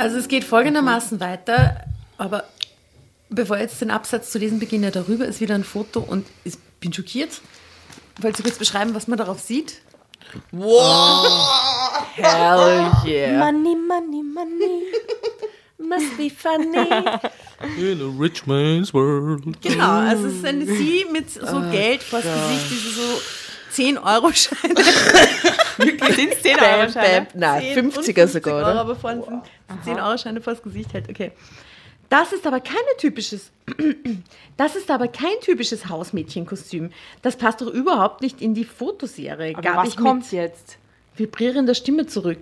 Also 0.00 0.16
es 0.16 0.28
geht 0.28 0.44
folgendermaßen 0.44 1.20
weiter, 1.20 1.84
aber 2.16 2.44
bevor 3.28 3.56
ich 3.56 3.64
jetzt 3.64 3.82
den 3.82 3.90
Absatz 3.90 4.30
zu 4.30 4.38
lesen 4.38 4.58
beginne, 4.58 4.90
darüber 4.90 5.26
ist 5.26 5.42
wieder 5.42 5.54
ein 5.54 5.62
Foto 5.62 6.00
und 6.00 6.26
ich 6.42 6.54
bin 6.80 6.90
schockiert. 6.90 7.42
Wollt 8.18 8.38
ihr 8.38 8.42
kurz 8.42 8.56
beschreiben, 8.56 8.94
was 8.94 9.08
man 9.08 9.18
darauf 9.18 9.40
sieht? 9.40 9.82
Hell 10.52 10.62
yeah. 13.04 13.38
Money, 13.38 13.76
money, 13.76 14.22
money. 14.22 14.84
Must 15.76 16.16
be 16.16 16.30
funny. 16.30 16.78
In 17.78 18.00
a 18.00 18.18
rich 18.18 18.46
man's 18.46 18.94
world. 18.94 19.60
Genau, 19.60 19.98
also 19.98 20.28
es 20.28 20.36
ist 20.36 20.46
eine 20.46 20.64
Sie 20.64 21.04
mit 21.12 21.30
so 21.30 21.60
Geld 21.70 22.02
vors 22.02 22.22
Gesicht, 22.22 22.70
diese 22.70 22.90
so 22.90 23.20
10-Euro-Scheine. 23.80 24.74
Sind 26.14 26.32
es 26.32 26.42
10 26.42 26.56
Bam, 26.56 26.92
bam. 26.92 27.26
Nein, 27.34 27.62
10 27.74 27.84
und 27.86 27.94
50er 27.94 28.26
sogar, 28.26 28.54
Euro, 28.54 28.70
oder? 28.70 28.80
aber 28.80 28.96
vorne 28.96 29.22
sind 29.22 29.96
10-Euro-Scheine 29.96 30.40
vors 30.40 30.62
Gesicht 30.62 30.92
hält. 30.92 31.08
Okay. 31.08 31.32
Das 32.08 32.32
ist 32.32 32.46
aber 32.46 32.60
kein 32.60 32.76
typisches, 32.98 33.50
das 34.56 34.74
ist 34.74 34.90
aber 34.90 35.08
kein 35.08 35.38
typisches 35.42 35.88
Hausmädchenkostüm. 35.88 36.90
Das 37.22 37.36
passt 37.36 37.60
doch 37.60 37.68
überhaupt 37.68 38.20
nicht 38.20 38.42
in 38.42 38.52
die 38.52 38.64
Fotoserie. 38.64 39.54
Aber 39.54 39.62
Gab 39.62 39.86
was 39.86 39.96
kommt 39.96 40.30
jetzt? 40.32 40.76
vibrierender 41.16 41.74
Stimme 41.74 42.06
zurück. 42.06 42.40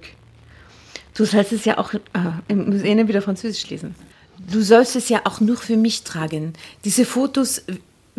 Du 1.14 1.24
sollst 1.24 1.52
es 1.52 1.64
ja 1.64 1.78
auch, 1.78 1.92
ah, 2.14 2.34
ich 2.46 2.54
muss 2.54 2.82
eh 2.82 3.08
wieder 3.08 3.22
Französisch 3.22 3.68
lesen. 3.68 3.94
Du 4.38 4.62
sollst 4.62 4.94
es 4.94 5.08
ja 5.08 5.22
auch 5.24 5.40
nur 5.40 5.56
für 5.56 5.76
mich 5.76 6.04
tragen. 6.04 6.52
Diese 6.84 7.04
Fotos 7.04 7.62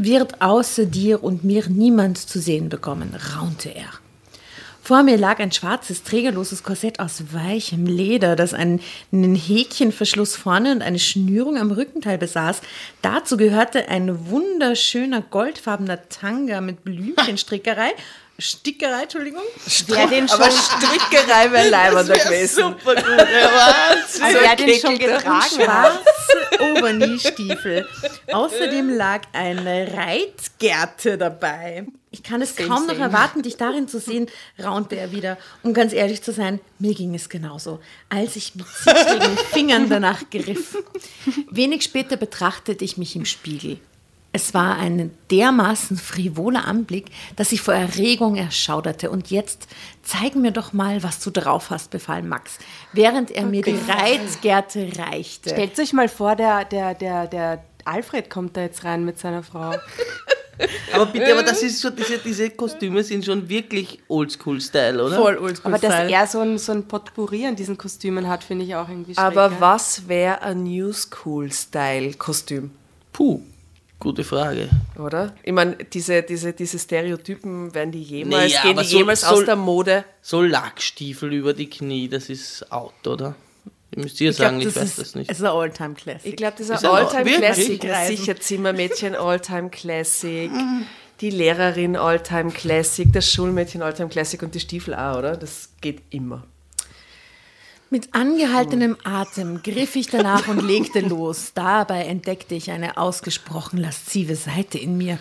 Wird 0.02 0.42
außer 0.42 0.86
dir 0.86 1.22
und 1.26 1.44
mir 1.44 1.68
niemand 1.68 2.18
zu 2.18 2.40
sehen 2.40 2.70
bekommen, 2.70 3.14
raunte 3.36 3.68
er. 3.68 3.90
Vor 4.82 5.04
mir 5.04 5.18
lag 5.18 5.40
ein 5.40 5.52
schwarzes, 5.52 6.04
trägerloses 6.04 6.64
Korsett 6.64 7.02
aus 7.02 7.34
weichem 7.34 7.86
Leder, 7.86 8.38
das 8.38 8.54
einen, 8.54 8.80
Häkchenverschluss 9.12 10.38
vorne 10.38 10.72
und 10.72 10.82
eine 10.84 11.00
Schnürung 11.00 11.58
am 11.58 11.72
Rückenteil 11.72 12.18
besaß. 12.18 12.62
Dazu 13.02 13.36
gehörte 13.36 13.90
ein 13.90 14.30
wunderschöner 14.30 15.22
goldfarbener 15.22 16.08
Tanga 16.08 16.62
mit 16.62 16.86
Blümchenstrickerei. 16.86 17.92
Stickerei, 18.40 19.04
Entschuldigung. 19.04 19.42
Wer 19.88 20.08
den 20.08 20.28
schon, 20.30 20.42
Aber 20.42 20.52
Strickerei 20.52 21.52
wäre 21.52 21.70
leibender 21.70 22.18
gewesen. 22.18 22.56
Super 22.56 22.96
gut, 22.96 23.06
ja, 23.06 23.76
also 24.22 24.40
wer 24.42 24.56
den 24.56 24.80
schon 24.80 24.98
getragen 24.98 25.34
hat. 25.34 25.52
schwarze 25.52 26.64
Oberkniestiefel. 26.78 27.88
Außerdem 28.32 28.90
lag 28.96 29.22
eine 29.34 29.92
Reitgerte 29.94 31.18
dabei. 31.18 31.86
Ich 32.12 32.24
kann 32.24 32.42
es 32.42 32.56
kaum 32.56 32.88
noch 32.88 32.98
erwarten, 32.98 33.44
dich 33.44 33.58
darin 33.58 33.88
zu 33.88 34.00
sehen, 34.00 34.28
raunte 34.62 34.96
er 34.96 35.12
wieder. 35.12 35.38
Um 35.62 35.74
ganz 35.76 35.94
ehrlich 35.94 36.24
zu 36.24 36.32
sein, 36.32 36.60
mir 36.80 36.96
ging 36.96 37.14
es 37.14 37.30
genauso, 37.30 37.80
als 38.10 38.36
ich 38.36 38.56
mit 38.56 38.66
zittrigen 38.68 39.38
Fingern 39.52 39.90
danach 39.90 40.24
griff. 40.32 40.76
Wenig 41.52 41.84
später 41.84 42.18
betrachtete 42.18 42.84
ich 42.84 42.98
mich 42.98 43.16
im 43.16 43.26
Spiegel. 43.26 43.80
Es 44.32 44.54
war 44.54 44.78
ein 44.78 45.12
dermaßen 45.32 45.98
frivoler 45.98 46.66
Anblick, 46.66 47.08
dass 47.36 47.52
ich 47.52 47.62
vor 47.62 47.74
Erregung 47.74 48.36
erschauderte. 48.36 49.10
Und 49.10 49.32
jetzt 49.32 49.68
zeig 50.04 50.36
mir 50.36 50.52
doch 50.52 50.72
mal, 50.72 51.02
was 51.02 51.20
du 51.20 51.32
drauf 51.32 51.72
hast, 51.72 51.90
befahl 51.90 52.22
Max, 52.22 52.60
während 52.94 53.32
er 53.32 53.46
mir 53.46 53.64
die 53.64 53.80
Reitgerte 53.88 54.92
reichte. 54.98 55.50
Stellt 55.50 55.80
euch 55.80 55.94
mal 55.94 56.10
vor, 56.10 56.36
der, 56.36 56.66
der, 56.66 56.94
der, 56.94 57.26
der 57.26 57.64
Alfred 57.86 58.30
kommt 58.30 58.56
da 58.56 58.62
jetzt 58.62 58.84
rein 58.84 59.04
mit 59.04 59.18
seiner 59.18 59.42
Frau. 59.42 59.74
Aber 60.94 61.06
bitte, 61.06 61.32
aber 61.32 61.44
das 61.44 61.64
ist 61.64 61.80
so, 61.80 61.90
diese, 61.90 62.18
diese 62.18 62.50
Kostüme 62.50 63.02
sind 63.04 63.24
schon 63.24 63.48
wirklich 63.48 64.00
Oldschool-Style, 64.10 65.02
oder? 65.02 65.16
Voll 65.16 65.38
oldschool 65.38 65.74
Aber 65.74 65.80
dass 65.80 66.10
er 66.12 66.28
so 66.28 66.40
ein, 66.42 66.58
so 66.58 66.74
ein 66.74 66.86
Potpourri 66.86 67.46
an 67.46 67.56
diesen 67.56 67.78
Kostümen 67.78 68.28
hat, 68.28 68.44
finde 68.44 68.66
ich 68.66 68.76
auch 68.76 68.90
irgendwie 68.90 69.14
schräg. 69.14 69.24
Aber 69.24 69.62
was 69.62 70.10
wäre 70.10 70.42
ein 70.42 70.64
New 70.64 70.92
School-Style-Kostüm? 70.92 72.72
Puh, 73.14 73.42
gute 74.00 74.24
Frage. 74.24 74.70
Oder? 74.98 75.36
Ich 75.44 75.52
meine, 75.54 75.76
diese, 75.76 76.24
diese, 76.24 76.54
diese 76.54 76.80
Stereotypen, 76.80 77.74
werden 77.76 77.92
die 77.92 78.02
jemals, 78.04 78.54
Naja, 78.54 78.62
gehen 78.64 78.78
die 78.78 78.84
so- 78.86 78.98
jemals 78.98 79.22
so- 79.22 79.28
aus 79.28 79.46
der 79.46 79.56
Mode? 79.56 80.06
So 80.22 80.42
Lackstiefel 80.42 81.34
über 81.34 81.54
die 81.54 81.70
Knie, 81.70 82.08
das 82.08 82.30
ist 82.30 82.72
out, 82.72 83.06
oder? 83.08 83.36
Ihr 83.96 84.04
müsst 84.04 84.22
ihr 84.22 84.30
Ich 84.30 84.38
glaub, 84.38 84.48
sagen, 84.50 84.60
ich 84.60 84.66
das 84.66 84.76
weiß 84.76 84.84
ist, 84.84 85.00
das 85.00 85.16
nicht. 85.16 85.32
Es 85.32 85.38
ist 85.40 85.44
ein 85.44 85.50
Alltime-Classic. 85.52 86.30
Ich 86.32 86.36
glaube, 86.38 86.54
das 86.58 86.70
ist 86.70 86.86
ein 86.86 86.92
Alltime? 86.92 87.38
Classic. 87.40 87.82
Sicher 88.08 88.40
Zimmermädchen 88.40 89.16
Alltime 89.16 89.70
Classic. 89.70 90.52
Die 91.22 91.32
Lehrerin 91.32 91.98
Alltime 91.98 92.50
Classic, 92.50 93.12
das 93.12 93.30
Schulmädchen 93.30 93.82
Alltime 93.82 94.08
Classic 94.08 94.42
und 94.42 94.56
die 94.56 94.62
Stiefel 94.62 94.94
auch, 94.96 95.18
oder? 95.18 95.36
Das 95.36 95.68
geht 95.82 96.02
immer. 96.12 96.46
Mit 97.92 98.14
angehaltenem 98.14 98.98
Atem 99.04 99.64
griff 99.64 99.96
ich 99.96 100.08
danach 100.08 100.48
und 100.48 100.62
legte 100.62 101.00
los. 101.00 101.54
Dabei 101.56 102.06
entdeckte 102.06 102.54
ich 102.54 102.70
eine 102.70 102.98
ausgesprochen 102.98 103.80
laszive 103.80 104.36
Seite 104.36 104.78
in 104.78 104.96
mir. 104.96 105.18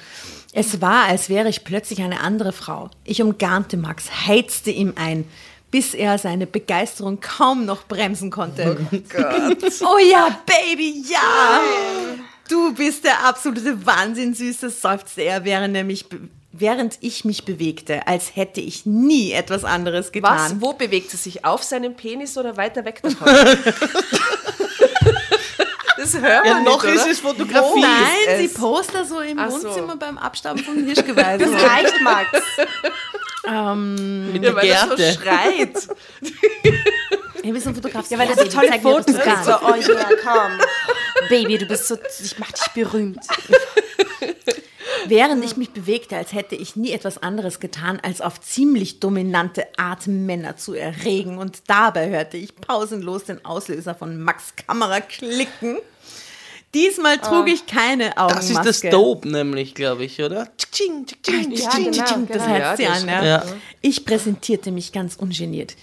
Es 0.52 0.82
war, 0.82 1.06
als 1.06 1.30
wäre 1.30 1.48
ich 1.48 1.64
plötzlich 1.64 2.02
eine 2.02 2.20
andere 2.20 2.52
Frau. 2.52 2.90
Ich 3.04 3.22
umgarnte 3.22 3.78
Max, 3.78 4.10
heizte 4.26 4.70
ihm 4.70 4.92
ein, 4.96 5.24
bis 5.70 5.94
er 5.94 6.18
seine 6.18 6.46
Begeisterung 6.46 7.20
kaum 7.20 7.64
noch 7.64 7.84
bremsen 7.84 8.30
konnte. 8.30 8.76
Oh, 8.92 9.98
ja, 10.10 10.38
Baby, 10.44 11.04
ja! 11.08 11.60
Du 12.50 12.74
bist 12.74 13.04
der 13.04 13.26
absolute 13.26 13.86
Wahnsinn, 13.86 14.34
Süße, 14.34 14.68
seufzte 14.68 15.22
er, 15.22 15.44
während 15.44 15.74
er 15.74 15.84
mich 15.84 16.06
während 16.60 16.98
ich 17.00 17.24
mich 17.24 17.44
bewegte, 17.44 18.06
als 18.06 18.34
hätte 18.36 18.60
ich 18.60 18.84
nie 18.86 19.32
etwas 19.32 19.64
anderes 19.64 20.12
getan. 20.12 20.36
Was? 20.38 20.60
Wo 20.60 20.72
bewegt 20.74 21.10
sie 21.10 21.16
sich? 21.16 21.44
Auf 21.44 21.62
seinem 21.62 21.94
Penis 21.96 22.36
oder 22.38 22.56
weiter 22.56 22.84
weg 22.84 23.00
davon? 23.02 23.26
das 25.96 26.14
hört 26.20 26.44
man 26.44 26.46
Ja, 26.46 26.60
noch 26.62 26.82
nicht, 26.84 26.94
ist 26.94 27.02
oder? 27.02 27.10
es 27.12 27.20
Fotografie. 27.20 27.80
Nein, 27.80 28.38
sie 28.38 28.44
es. 28.46 28.54
poster 28.54 29.04
so 29.04 29.20
im 29.20 29.38
Ach 29.38 29.50
so. 29.50 29.62
Wohnzimmer 29.68 29.96
beim 29.96 30.18
Abstauben 30.18 30.62
vom 30.62 30.84
Hirschgeweih. 30.84 31.38
Das 31.38 31.50
reicht, 31.50 32.00
Max. 32.02 32.30
Mit 33.44 34.42
Ja, 34.44 34.50
der 34.50 34.56
weil 34.56 34.66
er 34.68 34.80
so 34.88 34.96
Gerte. 34.96 35.12
schreit. 35.20 35.88
Ja, 37.42 37.54
wir 37.54 37.60
sind 37.60 37.74
Fotograf. 37.74 38.10
Ja, 38.10 38.18
weil 38.18 38.28
das 38.28 38.36
so 38.36 38.44
tolle 38.48 38.78
Fotos 38.80 39.16
kriegt. 39.16 39.44
So, 39.44 39.52
oh 39.62 39.74
ja, 39.74 40.08
komm. 40.22 40.58
Baby, 41.28 41.56
du 41.58 41.66
bist 41.66 41.88
so, 41.88 41.96
ich 42.22 42.38
mach 42.38 42.52
dich 42.52 42.68
berühmt. 42.74 43.20
Während 45.06 45.44
ich 45.44 45.56
mich 45.56 45.70
bewegte, 45.70 46.16
als 46.16 46.32
hätte 46.32 46.54
ich 46.54 46.76
nie 46.76 46.92
etwas 46.92 47.18
anderes 47.18 47.60
getan, 47.60 48.00
als 48.02 48.20
auf 48.20 48.40
ziemlich 48.40 49.00
dominante 49.00 49.66
Art 49.76 50.06
Männer 50.06 50.56
zu 50.56 50.74
erregen. 50.74 51.38
Und 51.38 51.62
dabei 51.66 52.08
hörte 52.10 52.36
ich 52.36 52.54
pausenlos 52.56 53.24
den 53.24 53.44
Auslöser 53.44 53.94
von 53.94 54.20
Max 54.20 54.54
Kamera 54.56 55.00
klicken. 55.00 55.78
Diesmal 56.74 57.18
trug 57.18 57.48
ich 57.48 57.66
keine 57.66 58.18
Augenmaske. 58.18 58.54
Das 58.54 58.66
ist 58.66 58.84
das 58.84 58.90
Dope 58.90 59.26
nämlich, 59.26 59.74
glaube 59.74 60.04
ich, 60.04 60.20
oder? 60.20 60.48
Ja, 61.54 61.70
genau, 61.76 62.04
tsching. 62.04 62.26
Das 62.28 62.44
genau. 62.44 62.46
heißt 62.46 62.80
Ja, 62.80 62.90
an, 62.92 63.08
ja. 63.08 63.24
Ja. 63.24 63.44
Ich 63.80 64.04
präsentierte 64.04 64.70
mich 64.70 64.92
ganz 64.92 65.16
ungeniert. 65.16 65.74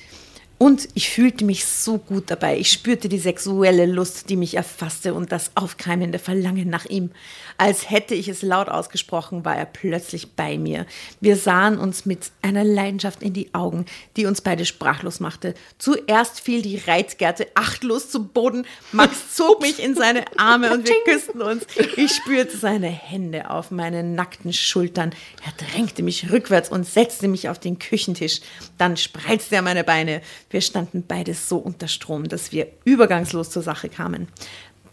Und 0.57 0.87
ich 0.93 1.09
fühlte 1.09 1.43
mich 1.43 1.65
so 1.65 1.97
gut 1.97 2.31
dabei. 2.31 2.57
Ich 2.57 2.71
spürte 2.71 3.09
die 3.09 3.19
sexuelle 3.19 3.85
Lust, 3.85 4.29
die 4.29 4.37
mich 4.37 4.55
erfasste 4.55 5.13
und 5.13 5.33
das 5.33 5.51
aufkeimende 5.55 6.17
Verlangen 6.17 6.69
nach 6.69 6.85
ihm. 6.85 7.11
Als 7.57 7.89
hätte 7.89 8.15
ich 8.15 8.29
es 8.29 8.41
laut 8.41 8.69
ausgesprochen, 8.69 9.43
war 9.43 9.55
er 9.55 9.65
plötzlich 9.65 10.31
bei 10.31 10.57
mir. 10.57 10.85
Wir 11.19 11.35
sahen 11.35 11.77
uns 11.77 12.05
mit 12.05 12.31
einer 12.41 12.63
Leidenschaft 12.63 13.21
in 13.21 13.33
die 13.33 13.53
Augen, 13.53 13.85
die 14.15 14.25
uns 14.25 14.41
beide 14.41 14.65
sprachlos 14.65 15.19
machte. 15.19 15.55
Zuerst 15.77 16.39
fiel 16.39 16.61
die 16.61 16.77
Reitgerte 16.77 17.47
achtlos 17.55 18.09
zu 18.09 18.25
Boden. 18.25 18.65
Max 18.93 19.33
zog 19.35 19.61
mich 19.61 19.81
in 19.81 19.95
seine 19.95 20.23
Arme 20.37 20.73
und 20.73 20.87
wir 20.87 20.95
küssten 21.05 21.41
uns. 21.41 21.65
Ich 21.97 22.15
spürte 22.15 22.57
seine 22.57 22.87
Hände 22.87 23.49
auf 23.49 23.71
meinen 23.71 24.15
nackten 24.15 24.53
Schultern. 24.53 25.13
Er 25.45 25.65
drängte 25.65 26.01
mich 26.01 26.31
rückwärts 26.31 26.69
und 26.69 26.85
setzte 26.85 27.27
mich 27.27 27.49
auf 27.49 27.59
den 27.59 27.79
Küchentisch. 27.79 28.39
Dann 28.77 28.95
spreizte 28.97 29.55
er 29.55 29.61
meine 29.61 29.83
Beine. 29.83 30.21
Wir 30.49 30.61
standen 30.61 31.03
beide 31.07 31.33
so 31.33 31.57
unter 31.57 31.87
Strom, 31.87 32.27
dass 32.27 32.51
wir 32.51 32.67
übergangslos 32.83 33.49
zur 33.49 33.61
Sache 33.61 33.89
kamen. 33.89 34.27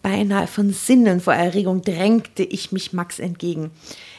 Beinahe 0.03 0.49
von 0.49 0.73
Sinnen 0.73 1.21
vor 1.21 1.35
Erregung 1.35 1.83
drängte 1.83 2.43
ich 2.43 2.73
mich 2.73 2.93
Max 2.93 3.19
entgegen. 3.21 3.71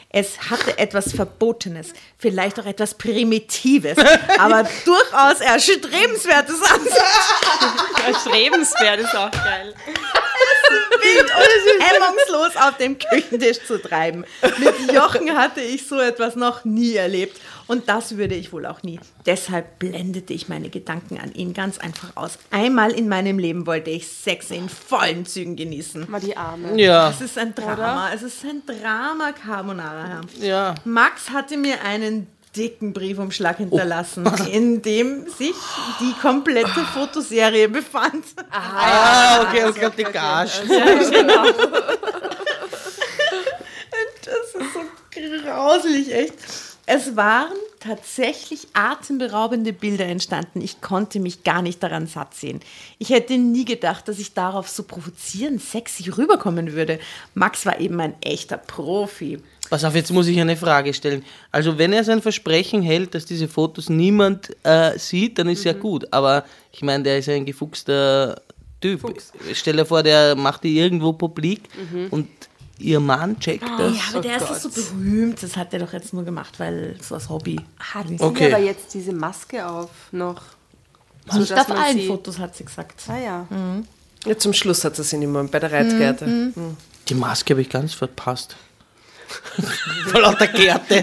Es 0.08 0.48
hatte 0.48 0.78
etwas 0.78 1.12
Verbotenes, 1.12 1.92
vielleicht 2.18 2.60
auch 2.60 2.66
etwas 2.66 2.94
Primitives, 2.94 3.98
aber 4.38 4.62
durchaus 4.84 5.40
Erstrebenswertes 5.40 6.62
an 6.62 6.84
sich. 6.84 8.20
Strebenswert 8.20 9.00
ist 9.00 9.14
auch 9.16 9.30
geil. 9.32 9.74
Wild 11.00 11.30
und 11.30 11.84
hemmungslos 11.84 12.56
auf 12.62 12.76
dem 12.78 12.98
Küchentisch 12.98 13.64
zu 13.66 13.80
treiben. 13.80 14.24
Mit 14.58 14.92
Jochen 14.92 15.36
hatte 15.36 15.60
ich 15.60 15.86
so 15.86 15.98
etwas 16.00 16.36
noch 16.36 16.64
nie 16.64 16.94
erlebt. 16.94 17.40
Und 17.66 17.88
das 17.88 18.18
würde 18.18 18.34
ich 18.34 18.52
wohl 18.52 18.66
auch 18.66 18.82
nie. 18.82 19.00
Deshalb 19.24 19.78
blendete 19.78 20.34
ich 20.34 20.48
meine 20.50 20.68
Gedanken 20.68 21.18
an 21.18 21.32
ihn 21.32 21.54
ganz 21.54 21.78
einfach 21.78 22.10
aus. 22.14 22.38
Einmal 22.50 22.92
in 22.92 23.08
meinem 23.08 23.38
Leben 23.38 23.66
wollte 23.66 23.88
ich 23.90 24.06
Sex 24.06 24.50
in 24.50 24.68
vollen 24.68 25.24
Zügen 25.24 25.56
genießen. 25.56 26.10
Mal 26.10 26.20
die 26.20 26.36
Arme. 26.36 26.78
Ja, 26.78 27.08
Es 27.08 27.22
ist 27.22 27.38
ein 27.38 27.54
Drama. 27.54 28.10
Es 28.14 28.22
ist 28.22 28.44
ein 28.44 28.62
Drama 28.66 29.32
Carbonara. 29.32 30.20
ja. 30.40 30.74
Max 30.84 31.30
hatte 31.30 31.56
mir 31.56 31.80
einen 31.82 32.26
dicken 32.56 32.92
Briefumschlag 32.92 33.58
hinterlassen, 33.58 34.30
in 34.52 34.82
dem 34.82 35.28
sich 35.28 35.54
die 36.00 36.12
komplette 36.20 36.84
Fotoserie 36.92 37.68
befand. 37.68 38.24
Ah, 38.50 39.42
okay, 39.42 39.64
und 39.64 39.74
gerade 39.74 39.96
die 39.96 40.04
Gage. 40.04 40.50
Das 44.24 44.62
ist 44.62 44.72
so 44.72 44.80
grauselig, 45.10 46.12
echt. 46.12 46.73
Es 46.86 47.16
waren 47.16 47.52
tatsächlich 47.80 48.68
atemberaubende 48.74 49.72
Bilder 49.72 50.06
entstanden. 50.06 50.60
Ich 50.60 50.80
konnte 50.80 51.18
mich 51.18 51.42
gar 51.42 51.62
nicht 51.62 51.82
daran 51.82 52.06
satt 52.06 52.34
sehen. 52.34 52.60
Ich 52.98 53.10
hätte 53.10 53.38
nie 53.38 53.64
gedacht, 53.64 54.06
dass 54.08 54.18
ich 54.18 54.34
darauf 54.34 54.68
so 54.68 54.82
provozierend 54.82 55.62
sexy 55.62 56.10
rüberkommen 56.10 56.72
würde. 56.72 56.98
Max 57.34 57.64
war 57.64 57.80
eben 57.80 58.00
ein 58.00 58.14
echter 58.22 58.58
Profi. 58.58 59.38
Pass 59.70 59.84
auf, 59.84 59.94
jetzt 59.94 60.12
muss 60.12 60.26
ich 60.26 60.38
eine 60.38 60.56
Frage 60.56 60.92
stellen. 60.92 61.24
Also, 61.50 61.78
wenn 61.78 61.94
er 61.94 62.04
sein 62.04 62.20
Versprechen 62.20 62.82
hält, 62.82 63.14
dass 63.14 63.24
diese 63.24 63.48
Fotos 63.48 63.88
niemand 63.88 64.54
äh, 64.62 64.98
sieht, 64.98 65.38
dann 65.38 65.48
ist 65.48 65.64
ja 65.64 65.72
gut. 65.72 66.06
Aber 66.10 66.44
ich 66.70 66.82
meine, 66.82 67.02
der 67.02 67.18
ist 67.18 67.30
ein 67.30 67.46
gefuchster 67.46 68.42
Typ. 68.80 69.00
Stell 69.54 69.76
dir 69.76 69.86
vor, 69.86 70.02
der 70.02 70.36
macht 70.36 70.64
die 70.64 70.78
irgendwo 70.78 71.14
publik 71.14 71.62
und 72.10 72.28
ihr 72.84 73.00
Mann 73.00 73.38
checkt 73.40 73.64
das. 73.78 73.96
Ja, 73.96 74.02
aber 74.12 74.20
der 74.20 74.36
ist 74.36 74.48
doch 74.48 74.54
so 74.56 74.68
berühmt. 74.68 75.42
Das 75.42 75.56
hat 75.56 75.72
er 75.72 75.80
doch 75.80 75.92
jetzt 75.92 76.12
nur 76.12 76.24
gemacht, 76.24 76.58
weil 76.60 76.96
so 77.02 77.14
als 77.14 77.28
Hobby. 77.28 77.60
Hat 77.78 78.08
sie 78.08 78.20
Okay. 78.20 78.52
aber 78.52 78.62
jetzt 78.62 78.92
diese 78.94 79.12
Maske 79.12 79.66
auf 79.66 79.90
noch? 80.12 80.42
Nicht 81.32 81.50
dass 81.50 81.70
auf 81.70 81.78
allen. 81.78 82.06
Fotos, 82.06 82.38
hat 82.38 82.54
sie 82.54 82.64
gesagt. 82.64 83.02
Ah 83.08 83.18
ja. 83.18 83.46
Ja, 84.26 84.38
zum 84.38 84.52
Schluss 84.52 84.84
hat 84.84 84.96
sie 84.96 85.02
sie 85.02 85.16
nicht 85.16 85.28
mehr 85.28 85.42
bei 85.44 85.58
der 85.58 85.72
Reitgerte. 85.72 86.26
Mhm. 86.26 86.76
Die 87.08 87.14
Maske 87.14 87.54
habe 87.54 87.62
ich 87.62 87.70
ganz 87.70 87.94
verpasst. 87.94 88.56
Vor 90.08 90.20
lauter 90.20 90.46
Gärte. 90.48 91.02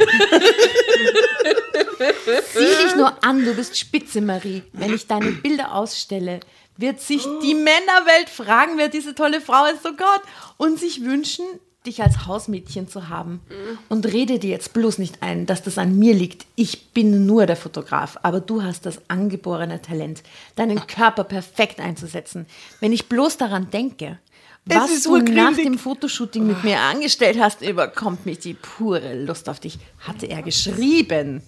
Sieh 2.53 2.86
dich 2.86 2.95
nur 2.95 3.23
an, 3.23 3.43
du 3.43 3.53
bist 3.53 3.77
Spitze, 3.77 4.21
Marie. 4.21 4.63
Wenn 4.73 4.93
ich 4.93 5.07
deine 5.07 5.32
Bilder 5.32 5.73
ausstelle, 5.73 6.39
wird 6.77 7.01
sich 7.01 7.23
die 7.43 7.53
Männerwelt 7.53 8.29
fragen, 8.29 8.77
wer 8.77 8.89
diese 8.89 9.13
tolle 9.15 9.41
Frau 9.41 9.65
ist, 9.65 9.86
oh 9.86 9.93
Gott, 9.95 10.21
und 10.57 10.79
sich 10.79 11.03
wünschen, 11.03 11.45
dich 11.86 12.01
als 12.03 12.25
Hausmädchen 12.27 12.88
zu 12.88 13.09
haben. 13.09 13.41
Und 13.89 14.05
rede 14.05 14.38
dir 14.39 14.51
jetzt 14.51 14.73
bloß 14.73 14.97
nicht 14.99 15.21
ein, 15.21 15.45
dass 15.45 15.63
das 15.63 15.77
an 15.77 15.97
mir 15.97 16.13
liegt. 16.13 16.45
Ich 16.55 16.89
bin 16.91 17.25
nur 17.25 17.45
der 17.47 17.55
Fotograf, 17.55 18.17
aber 18.21 18.39
du 18.39 18.61
hast 18.63 18.86
das 18.86 18.99
angeborene 19.07 19.82
Talent, 19.82 20.21
deinen 20.55 20.86
Körper 20.88 21.23
perfekt 21.23 21.79
einzusetzen. 21.79 22.45
Wenn 22.79 22.93
ich 22.93 23.09
bloß 23.09 23.38
daran 23.38 23.69
denke, 23.71 24.19
was 24.65 25.01
du 25.03 25.17
nach 25.17 25.55
dem 25.55 25.79
Fotoshooting 25.79 26.45
mit 26.45 26.63
mir 26.63 26.77
angestellt 26.79 27.39
hast, 27.41 27.63
überkommt 27.63 28.27
mich 28.27 28.38
die 28.38 28.53
pure 28.53 29.15
Lust 29.25 29.49
auf 29.49 29.59
dich, 29.59 29.79
hatte 30.01 30.27
er 30.27 30.43
geschrieben. 30.43 31.41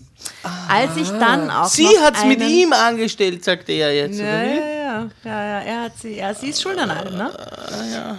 Als 0.67 0.97
ich 0.97 1.09
dann 1.09 1.51
auch 1.51 1.67
Sie 1.67 1.88
hat's 2.01 2.25
mit 2.25 2.41
einen- 2.41 2.49
ihm 2.49 2.73
angestellt, 2.73 3.43
sagte 3.43 3.71
er 3.73 3.93
jetzt. 3.93 4.19
oder 4.19 4.43
wie? 4.45 4.82
Ja, 4.94 5.10
ja, 5.24 5.32
ja, 5.32 5.46
ja, 5.46 5.60
er 5.62 5.82
hat 5.82 5.98
sie, 5.98 6.18
ja, 6.18 6.34
sie 6.34 6.50
ist 6.50 6.62
schuld 6.62 6.78
an 6.78 6.89
allem, 6.89 7.18
ne? 7.18 7.32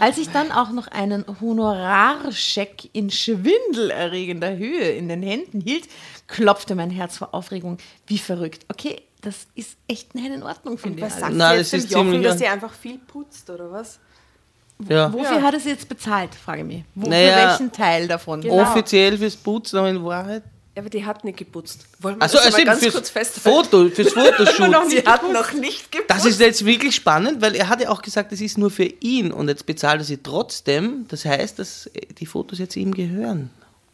Als 0.01 0.19
ich 0.19 0.31
dann 0.31 0.53
auch 0.53 0.71
noch 0.71 0.89
einen 0.89 1.25
Honorarscheck 1.41 2.91
in 2.93 3.11
schwindelerregender 3.11 4.57
Höhe 4.57 4.91
in 4.91 5.09
den 5.09 5.23
Händen 5.23 5.61
hielt, 5.61 5.89
klopfte 6.27 6.75
mein 6.75 6.91
Herz 6.91 7.19
vor 7.19 7.35
Aufregung 7.35 7.79
wie 8.07 8.19
verrückt. 8.19 8.67
Okay, 8.69 9.03
das 9.21 9.47
ist 9.55 9.77
echt 9.89 10.15
nicht 10.15 10.27
in 10.27 10.43
Ordnung, 10.43 10.79
finde 10.79 10.99
ich. 10.99 11.05
Was 11.05 11.21
sagt 11.21 11.39
das 11.39 11.57
jetzt 11.59 11.73
dem 11.73 11.79
ist 11.79 11.93
Jochen, 11.93 12.23
dass 12.23 12.39
sie 12.39 12.47
einfach 12.47 12.73
viel 12.73 12.99
putzt, 12.99 13.49
oder 13.51 13.71
was? 13.71 13.99
Ja. 14.89 15.13
Wofür 15.13 15.43
hat 15.43 15.55
er 15.55 15.61
sie 15.61 15.71
jetzt 15.71 15.89
bezahlt, 15.89 16.35
frage 16.35 16.63
ich 16.63 16.67
mich. 16.67 16.85
Wo, 16.95 17.09
Naja, 17.09 17.33
für 17.33 17.49
welchen 17.49 17.73
Teil 17.73 18.09
davon? 18.09 18.41
Genau. 18.41 18.61
Offiziell 18.61 19.17
fürs 19.17 19.37
Putzen, 19.37 19.79
aber 19.79 19.89
in 19.89 20.05
Wahrheit. 20.05 20.43
Ja, 20.77 20.83
aber 20.83 20.91
die 20.91 21.05
hat 21.05 21.25
nicht 21.25 21.39
geputzt. 21.39 21.87
Wollen 22.01 22.17
wir 22.17 22.23
Also, 22.23 22.37
das 22.39 22.47
also 22.47 22.59
mal 22.59 22.65
ganz 22.65 22.81
fürs 22.83 22.95
kurz 22.95 23.11
festhalten? 23.11 23.71
Foto, 23.71 23.89
fürs 23.95 24.13
Fotoshoot. 24.13 24.91
Sie 24.91 24.99
hat 25.07 25.33
noch 25.33 25.53
nicht 25.53 25.93
geputzt. 25.93 26.11
Das 26.11 26.25
ist 26.25 26.41
jetzt 26.41 26.65
wirklich 26.65 26.97
spannend, 26.97 27.41
weil 27.41 27.55
er 27.55 27.69
hat 27.69 27.81
ja 27.81 27.91
auch 27.91 28.03
gesagt, 28.03 28.33
es 28.33 28.41
ist 28.41 28.59
nur 28.59 28.71
für 28.71 28.85
ihn 28.85 29.31
und 29.33 29.49
jetzt 29.49 29.67
bezahlt 29.67 30.01
er 30.01 30.05
sie 30.05 30.19
trotzdem. 30.19 31.07
Das 31.09 31.25
heißt, 31.25 31.59
dass 31.61 31.89
die 32.19 32.27
Fotos 32.27 32.59
jetzt 32.59 32.75
ihm 32.77 32.93
gehören. 32.93 33.51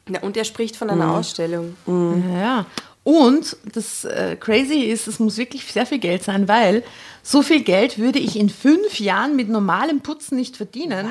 Na, 0.08 0.20
und 0.20 0.36
er 0.36 0.44
spricht 0.44 0.76
von 0.76 0.88
einer 0.88 1.10
Ausstellung. 1.10 1.76
Ja. 1.86 2.64
Und 3.02 3.56
das 3.72 4.04
äh, 4.04 4.36
Crazy 4.36 4.80
ist, 4.80 5.06
es 5.06 5.18
muss 5.18 5.36
wirklich 5.36 5.64
sehr 5.70 5.86
viel 5.86 5.98
Geld 5.98 6.22
sein, 6.22 6.48
weil 6.48 6.82
so 7.22 7.42
viel 7.42 7.62
Geld 7.62 7.98
würde 7.98 8.18
ich 8.18 8.36
in 8.36 8.50
fünf 8.50 9.00
Jahren 9.00 9.36
mit 9.36 9.48
normalem 9.48 10.00
Putzen 10.00 10.36
nicht 10.36 10.56
verdienen. 10.56 11.08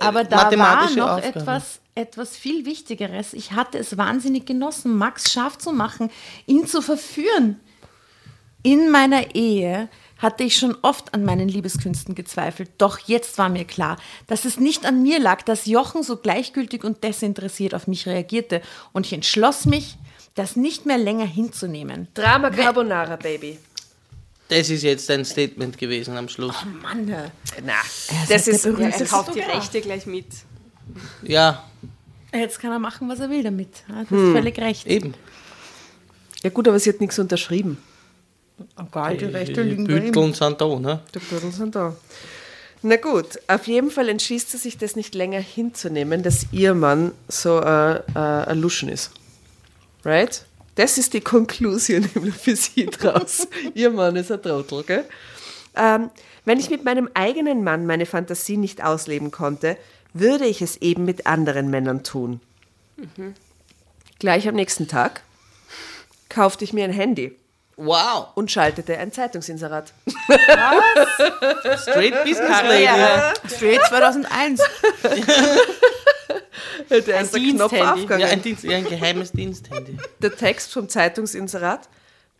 Aber 0.00 0.24
da 0.24 0.50
war 0.56 0.90
noch 0.90 1.10
Aufgabe. 1.10 1.22
etwas, 1.22 1.80
etwas 2.00 2.36
viel 2.36 2.64
Wichtigeres. 2.64 3.32
Ich 3.34 3.52
hatte 3.52 3.78
es 3.78 3.96
wahnsinnig 3.96 4.46
genossen, 4.46 4.96
Max 4.96 5.32
scharf 5.32 5.58
zu 5.58 5.72
machen, 5.72 6.10
ihn 6.46 6.66
zu 6.66 6.82
verführen. 6.82 7.60
In 8.62 8.90
meiner 8.90 9.34
Ehe 9.34 9.88
hatte 10.18 10.44
ich 10.44 10.56
schon 10.56 10.76
oft 10.82 11.14
an 11.14 11.24
meinen 11.24 11.48
Liebeskünsten 11.48 12.14
gezweifelt, 12.14 12.70
doch 12.78 12.98
jetzt 12.98 13.38
war 13.38 13.48
mir 13.48 13.64
klar, 13.64 13.96
dass 14.26 14.44
es 14.44 14.60
nicht 14.60 14.84
an 14.84 15.02
mir 15.02 15.18
lag, 15.18 15.42
dass 15.42 15.64
Jochen 15.64 16.02
so 16.02 16.16
gleichgültig 16.16 16.84
und 16.84 17.02
desinteressiert 17.02 17.74
auf 17.74 17.86
mich 17.86 18.06
reagierte 18.06 18.60
und 18.92 19.06
ich 19.06 19.12
entschloss 19.14 19.64
mich, 19.64 19.96
das 20.34 20.56
nicht 20.56 20.86
mehr 20.86 20.98
länger 20.98 21.26
hinzunehmen. 21.26 22.08
Drama 22.14 22.50
Carbonara, 22.50 23.16
Baby. 23.16 23.58
Das 24.48 24.68
ist 24.68 24.82
jetzt 24.82 25.10
ein 25.10 25.24
Statement 25.24 25.78
gewesen 25.78 26.16
am 26.16 26.28
Schluss. 26.28 26.56
Mann, 26.82 27.06
Na, 27.64 27.74
das 28.28 28.48
ist 28.48 28.64
Ja, 28.64 28.72
er 28.78 29.06
kauft 29.06 29.34
die. 29.34 29.40
Rechte 29.40 29.80
gleich 29.80 30.06
mit. 30.06 30.26
Ja, 31.22 31.64
jetzt 32.38 32.60
kann 32.60 32.70
er 32.72 32.78
machen, 32.78 33.08
was 33.08 33.20
er 33.20 33.30
will 33.30 33.42
damit. 33.42 33.68
Das 33.88 34.10
Hm. 34.10 34.26
ist 34.28 34.32
völlig 34.32 34.58
recht. 34.58 34.86
eben. 34.86 35.14
ja 36.42 36.50
gut, 36.50 36.68
aber 36.68 36.78
sie 36.78 36.90
hat 36.90 37.00
nichts 37.00 37.18
unterschrieben. 37.18 37.78
Egal, 38.78 39.16
die 39.16 39.24
Rechte 39.24 39.62
Die 39.64 39.70
liegen 39.70 39.86
ihm. 39.88 40.02
Bütteln 40.12 40.34
sind 40.34 40.60
da, 40.60 40.66
ne? 40.78 41.00
Die 41.14 41.18
Bürden 41.18 41.50
sind 41.50 41.74
da. 41.74 41.96
Na 42.82 42.96
gut, 42.96 43.38
auf 43.46 43.66
jeden 43.66 43.90
Fall 43.90 44.08
entschließt 44.08 44.50
sie 44.50 44.56
sich, 44.58 44.78
das 44.78 44.96
nicht 44.96 45.14
länger 45.14 45.40
hinzunehmen, 45.40 46.22
dass 46.22 46.46
ihr 46.52 46.74
Mann 46.74 47.12
so 47.28 47.60
äh, 47.60 47.96
äh, 47.96 48.02
ein 48.14 48.60
Luschen 48.60 48.88
ist. 48.88 49.10
Right? 50.04 50.44
Das 50.76 50.96
ist 50.98 51.12
die 51.14 51.20
Konklusion 51.20 52.04
für 52.38 52.56
sie 52.56 52.86
draus. 52.86 53.48
ihr 53.74 53.90
Mann 53.90 54.16
ist 54.16 54.30
ein 54.32 54.40
Trottel, 54.42 54.82
gell? 54.84 55.04
Ähm, 55.76 56.10
wenn 56.46 56.58
ich 56.58 56.70
mit 56.70 56.84
meinem 56.84 57.08
eigenen 57.14 57.62
Mann 57.64 57.86
meine 57.86 58.06
Fantasie 58.06 58.56
nicht 58.56 58.82
ausleben 58.82 59.30
konnte, 59.30 59.76
würde 60.12 60.46
ich 60.46 60.62
es 60.62 60.76
eben 60.78 61.04
mit 61.04 61.26
anderen 61.26 61.70
Männern 61.70 62.02
tun. 62.02 62.40
Gleich 64.18 64.48
am 64.48 64.54
nächsten 64.54 64.88
Tag 64.88 65.22
kaufte 66.28 66.64
ich 66.64 66.72
mir 66.72 66.84
ein 66.84 66.92
Handy 66.92 67.36
Wow. 67.76 68.28
und 68.34 68.50
schaltete 68.50 68.98
ein 68.98 69.10
Zeitungsinserat. 69.10 69.94
Straight 71.78 72.24
Business 72.24 72.62
Lady. 72.62 73.54
Straight 73.54 73.80
2001. 73.88 74.60
Der 76.90 76.98
ist 77.20 77.34
der 77.34 77.40
Knopf 77.40 77.72
aufgegangen. 77.72 78.20
Ja, 78.20 78.28
ein, 78.28 78.42
Dienst, 78.42 78.64
ja, 78.64 78.76
ein 78.76 78.84
geheimes 78.84 79.32
Diensthandy. 79.32 79.96
Der 80.20 80.36
Text 80.36 80.72
vom 80.72 80.88
Zeitungsinserat 80.88 81.88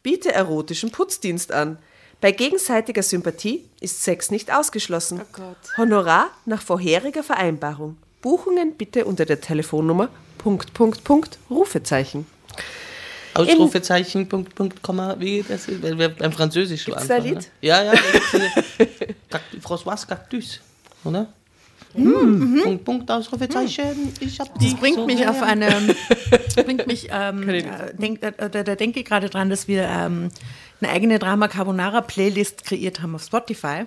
biete 0.03 0.33
erotischen 0.33 0.91
Putzdienst 0.91 1.53
an. 1.53 1.79
Bei 2.21 2.33
gegenseitiger 2.33 3.03
Sympathie 3.03 3.65
ist 3.81 4.03
Sex 4.05 4.31
nicht 4.31 4.53
ausgeschlossen. 4.53 5.23
Honorar 5.79 6.31
nach 6.45 6.61
vorheriger 6.61 7.23
Vereinbarung. 7.23 7.97
Buchungen 8.21 8.75
bitte 8.77 9.07
unter 9.07 9.25
der 9.25 9.41
Telefonnummer 9.41 10.09
Punkt, 10.37 10.73
Punkt, 10.75 11.05
Punkt, 11.05 11.39
Rufezeichen. 11.51 12.27
Ausrufezeichen, 13.35 14.29
Punkt, 14.29 14.55
Punkt, 14.55 14.83
Komma, 14.83 15.17
wie 15.19 15.45
das 15.47 15.69
ist, 15.69 15.81
beim 16.19 16.33
Französisch 16.33 16.85
Gibt's 16.85 17.03
anfangen, 17.03 17.23
da 17.23 17.29
ein 17.29 17.35
Lied? 17.35 17.37
Ne? 17.37 17.47
Ja, 17.61 17.83
ja. 17.85 17.93
Cactus- 19.31 19.61
François 19.63 20.07
Cactus, 20.07 20.61
oder? 21.05 21.29
Punkt, 21.93 22.85
Punkt, 22.85 23.11
Ausrufezeichen, 23.11 24.13
ich 24.21 24.39
hab 24.41 24.55
Das 24.59 24.75
bringt 24.75 25.07
mich 25.07 25.27
auf 25.27 25.43
eine, 25.43 25.95
bringt 26.65 26.87
mich, 26.87 27.09
ähm, 27.11 27.49
äh, 27.49 27.95
denk, 27.95 28.23
äh, 28.23 28.33
da, 28.51 28.63
da 28.63 28.75
denke 28.77 29.01
ich 29.01 29.07
gerade 29.07 29.29
dran, 29.29 29.51
dass 29.51 29.67
wir 29.69 29.83
ähm, 29.85 30.31
eine 30.81 30.93
eigene 30.93 31.19
Drama 31.19 31.49
Carbonara 31.49 32.01
Playlist 32.01 32.65
kreiert 32.65 33.03
haben 33.03 33.15
auf 33.15 33.23
Spotify. 33.23 33.87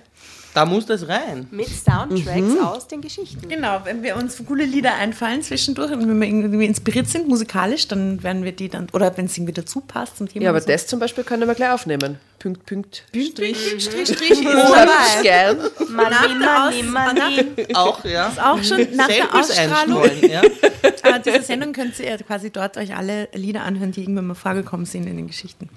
Da 0.54 0.66
muss 0.66 0.86
das 0.86 1.08
rein. 1.08 1.48
Mit 1.50 1.68
Soundtracks 1.68 2.60
aus 2.62 2.88
den 2.88 3.02
Geschichten. 3.02 3.50
Genau, 3.50 3.82
wenn 3.86 4.04
wir 4.04 4.16
uns 4.16 4.41
coole 4.46 4.66
Lieder 4.66 4.94
einfallen 4.94 5.41
zwischendurch 5.41 5.91
und 5.91 6.08
wenn 6.08 6.22
wir 6.22 6.28
irgendwie 6.28 6.66
inspiriert 6.66 7.08
sind 7.08 7.28
musikalisch, 7.28 7.88
dann 7.88 8.22
werden 8.22 8.44
wir 8.44 8.52
die 8.52 8.70
dann, 8.70 8.88
oder 8.94 9.18
wenn 9.18 9.26
es 9.26 9.36
irgendwie 9.36 9.54
dazu 9.54 9.82
passt 9.82 10.18
zum 10.18 10.30
Thema. 10.30 10.44
Ja, 10.46 10.50
aber 10.52 10.62
so. 10.62 10.68
das 10.68 10.86
zum 10.86 11.00
Beispiel 11.00 11.24
können 11.24 11.48
wir 11.48 11.56
gleich 11.56 11.72
aufnehmen. 11.72 12.20
Punkt, 12.38 12.66
Punkt. 12.68 13.04
Strich, 13.10 13.32
Strich, 13.80 14.08
Strich 14.08 14.32
ist 14.32 14.41
Oder 14.41 14.86
dabei. 14.86 15.22
gern. 15.24 15.58
Money, 15.89 16.39
der 16.39 16.84
money. 16.84 17.74
Auch, 17.74 18.06
ja. 18.06 18.32
Auch 18.44 18.62
schon 18.62 18.96
nach 18.96 19.08
der 19.08 19.24
Samples 19.24 19.50
Ausstrahlung 19.50 20.04
ja. 20.22 20.41
äh, 20.82 21.20
dieser 21.26 21.41
Sendung 21.41 21.74
könnt 21.74 21.98
ihr 22.00 22.18
quasi 22.18 22.52
dort 22.52 22.78
euch 22.78 22.96
alle 22.96 23.28
Lieder 23.34 23.64
anhören, 23.64 23.91
die 23.91 24.02
irgendwann 24.02 24.28
mal 24.28 24.36
vorgekommen 24.36 24.86
sind 24.86 25.08
in 25.08 25.18
den 25.18 25.28
Geschichten. 25.28 25.70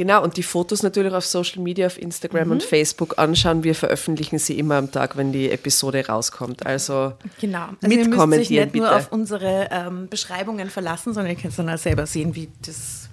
Genau, 0.00 0.24
und 0.24 0.38
die 0.38 0.42
Fotos 0.42 0.82
natürlich 0.82 1.12
auf 1.12 1.26
Social 1.26 1.60
Media, 1.60 1.86
auf 1.86 2.00
Instagram 2.00 2.52
und 2.52 2.62
Facebook 2.62 3.18
anschauen. 3.18 3.64
Wir 3.64 3.74
veröffentlichen 3.74 4.38
sie 4.38 4.58
immer 4.58 4.76
am 4.76 4.90
Tag, 4.90 5.18
wenn 5.18 5.30
die 5.30 5.50
Episode 5.50 6.06
rauskommt. 6.06 6.64
Also 6.64 7.12
Genau. 7.38 7.64
Also 7.64 7.76
ihr 7.82 7.98
müsst 7.98 8.08
mitkommentieren, 8.08 8.70
nicht 8.70 8.76
nur 8.76 8.86
bitte. 8.86 8.96
auf 8.96 9.12
unsere 9.12 9.68
ähm, 9.70 10.08
Beschreibungen 10.08 10.70
verlassen, 10.70 11.12
sondern 11.12 11.36
ihr 11.36 11.42
könnt 11.42 11.58
dann 11.58 11.68
auch 11.68 11.76
selber 11.76 12.06
sehen, 12.06 12.34
wie 12.34 12.48
das 12.64 13.10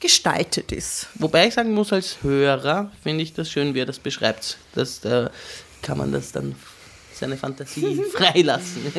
gestaltet 0.00 0.72
ist. 0.72 1.06
Wobei 1.20 1.46
ich 1.46 1.54
sagen 1.54 1.72
muss, 1.72 1.92
als 1.92 2.24
Hörer 2.24 2.90
finde 3.04 3.22
ich 3.22 3.32
das 3.34 3.48
schön, 3.48 3.74
wie 3.74 3.82
er 3.82 3.86
das 3.86 4.00
beschreibt. 4.00 4.58
Das 4.74 5.04
äh, 5.04 5.30
kann 5.82 5.98
man 5.98 6.10
das 6.10 6.32
dann 6.32 6.56
seine 7.12 7.36
Fantasie 7.36 8.02
freilassen. 8.12 8.92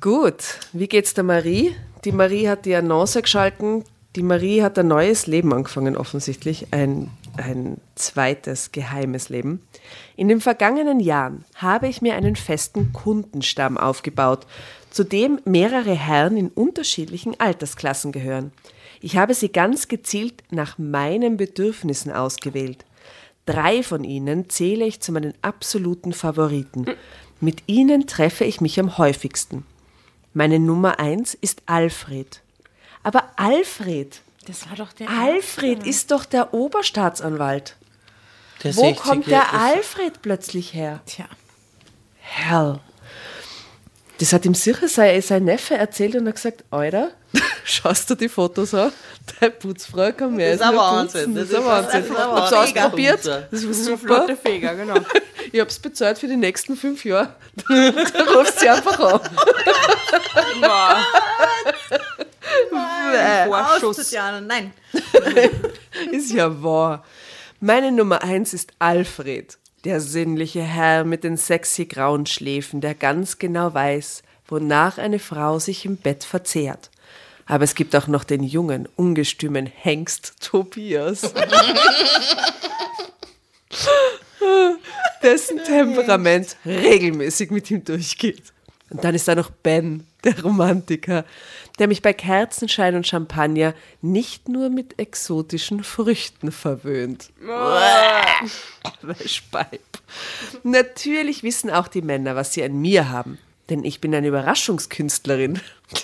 Gut, 0.00 0.58
wie 0.72 0.88
geht's 0.88 1.14
der 1.14 1.22
Marie? 1.22 1.76
Die 2.04 2.10
Marie 2.10 2.48
hat 2.48 2.64
die 2.66 2.74
Annonce 2.74 3.22
geschalten. 3.22 3.84
Die 4.16 4.24
Marie 4.24 4.62
hat 4.62 4.76
ein 4.76 4.88
neues 4.88 5.28
Leben 5.28 5.52
angefangen, 5.52 5.96
offensichtlich. 5.96 6.66
Ein, 6.72 7.10
ein 7.36 7.76
zweites 7.94 8.72
geheimes 8.72 9.28
Leben. 9.28 9.62
In 10.16 10.26
den 10.26 10.40
vergangenen 10.40 10.98
Jahren 10.98 11.44
habe 11.54 11.86
ich 11.86 12.02
mir 12.02 12.16
einen 12.16 12.34
festen 12.34 12.92
Kundenstamm 12.92 13.78
aufgebaut, 13.78 14.46
zu 14.90 15.04
dem 15.04 15.38
mehrere 15.44 15.94
Herren 15.94 16.36
in 16.36 16.48
unterschiedlichen 16.48 17.38
Altersklassen 17.38 18.10
gehören. 18.10 18.50
Ich 19.00 19.16
habe 19.16 19.32
sie 19.32 19.50
ganz 19.50 19.86
gezielt 19.86 20.42
nach 20.50 20.76
meinen 20.76 21.36
Bedürfnissen 21.36 22.10
ausgewählt. 22.10 22.84
Drei 23.46 23.84
von 23.84 24.02
ihnen 24.02 24.50
zähle 24.50 24.86
ich 24.86 25.00
zu 25.00 25.12
meinen 25.12 25.34
absoluten 25.40 26.12
Favoriten. 26.12 26.84
Mit 27.40 27.62
ihnen 27.68 28.08
treffe 28.08 28.44
ich 28.44 28.60
mich 28.60 28.80
am 28.80 28.98
häufigsten. 28.98 29.64
Meine 30.34 30.58
Nummer 30.58 30.98
eins 30.98 31.34
ist 31.34 31.62
Alfred. 31.66 32.42
Aber 33.02 33.24
Alfred, 33.36 34.20
Das 34.46 34.68
war 34.68 34.76
doch 34.76 34.92
der. 34.92 35.08
Alfred 35.08 35.86
ist 35.86 36.10
doch 36.10 36.24
der 36.24 36.52
Oberstaatsanwalt. 36.54 37.76
Der 38.62 38.76
Wo 38.76 38.82
60er 38.90 38.94
kommt 39.00 39.26
der 39.26 39.40
ist- 39.42 39.52
Alfred 39.54 40.22
plötzlich 40.22 40.74
her? 40.74 41.00
Tja. 41.06 41.24
Hell. 42.20 42.80
Das 44.18 44.32
hat 44.34 44.44
ihm 44.44 44.54
sicher 44.54 44.86
sein, 44.86 45.22
sein 45.22 45.44
Neffe 45.44 45.76
erzählt 45.76 46.14
und 46.14 46.28
hat 46.28 46.34
gesagt, 46.34 46.64
Alter, 46.70 47.12
schaust 47.64 48.10
du 48.10 48.14
die 48.16 48.28
Fotos 48.28 48.74
an? 48.74 48.92
Deine 49.40 49.52
Putzfrau 49.52 50.12
kann 50.12 50.34
mehr 50.36 50.56
Das 50.56 50.60
ist 50.60 50.66
als 50.66 50.70
ein 50.70 50.74
nur 50.74 50.84
Wahnsinn. 50.84 51.24
putzen. 51.24 51.34
Das 51.36 51.48
Das 51.48 51.50
ist 51.50 51.56
ein 51.58 51.64
Wahnsinn. 51.64 52.04
ist 52.04 52.10
ein 52.10 52.18
Hab's 52.36 52.52
ausprobiert. 52.52 53.24
Das 53.26 53.66
war 53.66 53.72
So 53.72 53.72
super. 53.72 53.98
flotte 53.98 54.36
Feger, 54.36 54.74
genau. 54.74 54.94
Ich 55.52 55.58
hab's 55.58 55.78
bezahlt 55.80 56.16
für 56.18 56.28
die 56.28 56.36
nächsten 56.36 56.76
fünf 56.76 57.04
Jahre. 57.04 57.34
Da 57.66 58.22
rufst 58.34 58.60
sie 58.60 58.68
einfach 58.68 59.00
an. 59.00 59.20
Vorschuss. 63.46 63.96
Tatjana, 63.96 64.40
nein. 64.40 64.72
Ist 66.12 66.32
ja 66.32 66.62
wahr. 66.62 67.04
Meine 67.60 67.92
Nummer 67.92 68.22
eins 68.22 68.54
ist 68.54 68.72
Alfred, 68.78 69.58
der 69.84 70.00
sinnliche 70.00 70.62
Herr 70.62 71.04
mit 71.04 71.24
den 71.24 71.36
sexy 71.36 71.84
grauen 71.84 72.24
Schläfen, 72.24 72.80
der 72.80 72.94
ganz 72.94 73.38
genau 73.38 73.74
weiß, 73.74 74.22
wonach 74.48 74.96
eine 74.96 75.18
Frau 75.18 75.58
sich 75.58 75.84
im 75.84 75.96
Bett 75.96 76.24
verzehrt. 76.24 76.90
Aber 77.44 77.64
es 77.64 77.74
gibt 77.74 77.94
auch 77.96 78.06
noch 78.06 78.24
den 78.24 78.42
jungen, 78.42 78.88
ungestümen 78.96 79.66
Hengst 79.66 80.36
Tobias. 80.40 81.34
dessen 85.22 85.62
Temperament 85.64 86.56
regelmäßig 86.64 87.50
mit 87.50 87.70
ihm 87.70 87.84
durchgeht. 87.84 88.52
Und 88.90 89.04
dann 89.04 89.14
ist 89.14 89.28
da 89.28 89.34
noch 89.34 89.50
Ben, 89.50 90.06
der 90.24 90.40
Romantiker, 90.42 91.24
der 91.80 91.88
mich 91.88 92.02
bei 92.02 92.12
Kerzenschein 92.12 92.94
und 92.94 93.06
Champagner 93.06 93.74
nicht 94.02 94.48
nur 94.50 94.68
mit 94.68 94.98
exotischen 94.98 95.82
Früchten 95.82 96.52
verwöhnt. 96.52 97.30
Natürlich 100.62 101.42
wissen 101.42 101.70
auch 101.70 101.88
die 101.88 102.02
Männer, 102.02 102.36
was 102.36 102.52
sie 102.52 102.62
an 102.62 102.74
mir 102.74 103.08
haben. 103.08 103.38
Denn 103.70 103.82
ich 103.82 104.00
bin 104.00 104.14
eine 104.14 104.28
Überraschungskünstlerin, 104.28 105.58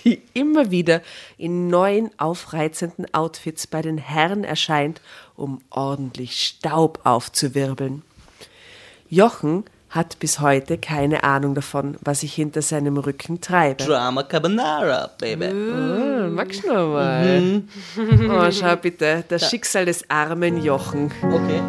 die 0.04 0.22
immer 0.32 0.70
wieder 0.70 1.02
in 1.36 1.68
neuen, 1.68 2.10
aufreizenden 2.18 3.12
Outfits 3.12 3.66
bei 3.66 3.82
den 3.82 3.98
Herren 3.98 4.44
erscheint, 4.44 5.02
um 5.36 5.60
ordentlich 5.68 6.40
Staub 6.40 7.00
aufzuwirbeln. 7.04 8.02
Jochen 9.10 9.64
hat 9.96 10.18
bis 10.20 10.40
heute 10.40 10.78
keine 10.78 11.24
Ahnung 11.24 11.54
davon, 11.54 11.96
was 12.02 12.22
ich 12.22 12.34
hinter 12.34 12.62
seinem 12.62 12.98
Rücken 12.98 13.40
treibe. 13.40 13.82
Drama 13.82 14.22
Carbonara, 14.22 15.10
Baby. 15.18 15.46
Ah, 15.46 16.28
magst 16.28 16.62
du 16.62 16.68
noch 16.68 16.92
mal? 16.92 17.62
Oh, 17.96 18.50
schau 18.52 18.76
bitte, 18.76 19.24
das 19.26 19.50
Schicksal 19.50 19.86
des 19.86 20.08
armen 20.08 20.62
Jochen. 20.62 21.10
Okay. 21.22 21.60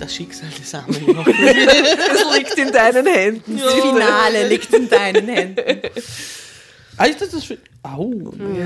Das 0.00 0.16
Schicksal 0.16 0.48
des 0.58 0.74
armen 0.74 1.06
Jochen. 1.06 1.34
Das 1.36 2.36
liegt 2.36 2.58
in 2.58 2.72
deinen 2.72 3.06
Händen. 3.06 3.58
Das 3.58 3.74
Finale 3.74 4.48
liegt 4.48 4.72
in 4.72 4.88
deinen 4.88 5.28
Händen. 5.28 5.62
Ah, 6.96 7.04
ist 7.06 7.20
das 7.20 7.30
das? 7.30 7.44
Fi- 7.44 7.58
Au. 7.82 8.12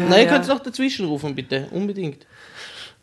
Na, 0.09 0.21
ihr 0.21 0.27
könnt 0.27 0.43
es 0.43 0.49
noch 0.49 0.61
dazwischen 0.63 1.07
rufen, 1.07 1.35
bitte. 1.35 1.69
Unbedingt. 1.71 2.27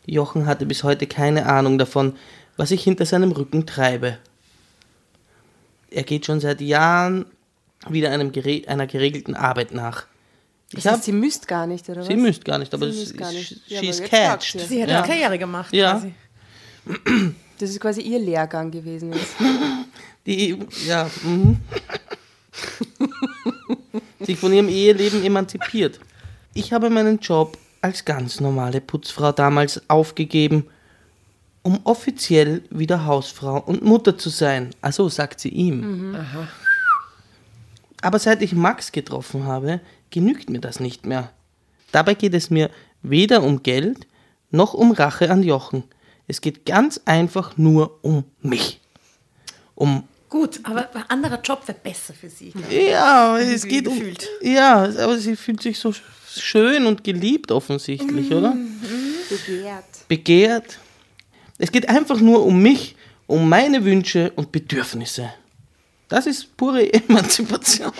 Jochen 0.06 0.46
hatte 0.46 0.66
bis 0.66 0.84
heute 0.84 1.06
keine 1.06 1.46
Ahnung 1.46 1.78
davon, 1.78 2.14
was 2.56 2.70
ich 2.70 2.84
hinter 2.84 3.06
seinem 3.06 3.32
Rücken 3.32 3.66
treibe. 3.66 4.18
Er 5.90 6.02
geht 6.02 6.26
schon 6.26 6.40
seit 6.40 6.60
Jahren 6.60 7.24
wieder 7.88 8.10
einem 8.10 8.32
gere 8.32 8.62
einer 8.68 8.86
geregelten 8.86 9.34
Arbeit 9.34 9.72
nach. 9.72 10.06
Ich 10.70 10.76
Das 10.76 10.86
hab, 10.86 10.94
heißt, 10.94 11.04
sie 11.04 11.12
müsst 11.12 11.46
gar 11.48 11.66
nicht, 11.66 11.88
oder 11.88 12.00
was? 12.00 12.06
sie 12.08 12.16
müsst 12.16 12.44
gar 12.44 12.58
nicht, 12.58 12.72
aber 12.74 12.90
Sie 12.90 12.98
müsst 12.98 13.16
gar 13.16 13.30
ist- 13.32 13.36
nicht. 13.52 13.60
Ja, 13.68 13.80
jetzt 13.82 14.04
catched. 14.04 14.54
ja. 14.60 14.66
Sie 14.66 14.82
hat 14.82 14.90
Ja. 14.90 14.98
eine 14.98 15.06
Karriere 15.06 15.38
gemacht. 15.38 15.72
Ja. 15.72 15.92
Quasi. 15.92 16.14
Das 17.58 17.70
ist 17.70 17.80
quasi 17.80 18.00
ihr 18.02 18.18
Lehrgang 18.18 18.70
gewesen 18.70 19.12
jetzt. 19.12 19.34
Die, 20.26 20.58
ja, 20.86 21.08
mhm. 21.22 21.58
sich 24.24 24.38
von 24.38 24.52
ihrem 24.52 24.68
Eheleben 24.68 25.24
emanzipiert. 25.24 26.00
Ich 26.54 26.72
habe 26.72 26.90
meinen 26.90 27.18
Job 27.18 27.58
als 27.80 28.04
ganz 28.04 28.40
normale 28.40 28.80
Putzfrau 28.80 29.32
damals 29.32 29.82
aufgegeben, 29.88 30.66
um 31.62 31.80
offiziell 31.84 32.62
wieder 32.70 33.06
Hausfrau 33.06 33.58
und 33.58 33.82
Mutter 33.82 34.16
zu 34.16 34.28
sein. 34.28 34.70
Also 34.80 35.08
sagt 35.08 35.40
sie 35.40 35.48
ihm. 35.48 36.14
Aber 38.02 38.18
seit 38.18 38.42
ich 38.42 38.52
Max 38.52 38.92
getroffen 38.92 39.44
habe, 39.44 39.80
genügt 40.10 40.50
mir 40.50 40.60
das 40.60 40.78
nicht 40.78 41.06
mehr. 41.06 41.30
Dabei 41.90 42.14
geht 42.14 42.34
es 42.34 42.50
mir 42.50 42.70
weder 43.02 43.42
um 43.42 43.62
Geld 43.62 44.06
noch 44.50 44.74
um 44.74 44.92
Rache 44.92 45.30
an 45.30 45.42
Jochen. 45.42 45.84
Es 46.26 46.40
geht 46.40 46.64
ganz 46.64 47.00
einfach 47.04 47.56
nur 47.56 47.98
um 48.02 48.24
mich. 48.40 48.80
Um 49.74 50.04
Gut, 50.34 50.58
aber 50.64 50.88
ein 50.96 51.04
anderer 51.10 51.40
Job 51.40 51.62
wäre 51.68 51.78
besser 51.80 52.12
für 52.12 52.28
sie. 52.28 52.52
ja, 52.68 53.38
es 53.38 53.64
geht 53.64 53.86
um. 53.86 54.02
Ja, 54.42 54.82
aber 54.82 55.16
sie 55.16 55.36
fühlt 55.36 55.62
sich 55.62 55.78
so 55.78 55.94
schön 56.28 56.86
und 56.86 57.04
geliebt 57.04 57.52
offensichtlich, 57.52 58.32
oder? 58.32 58.56
Begehrt. 59.28 59.84
Begehrt. 60.08 60.78
Es 61.56 61.70
geht 61.70 61.88
einfach 61.88 62.18
nur 62.18 62.44
um 62.44 62.60
mich, 62.60 62.96
um 63.28 63.48
meine 63.48 63.84
Wünsche 63.84 64.32
und 64.34 64.50
Bedürfnisse. 64.50 65.32
Das 66.08 66.26
ist 66.26 66.56
pure 66.56 66.92
Emanzipation. 66.92 67.92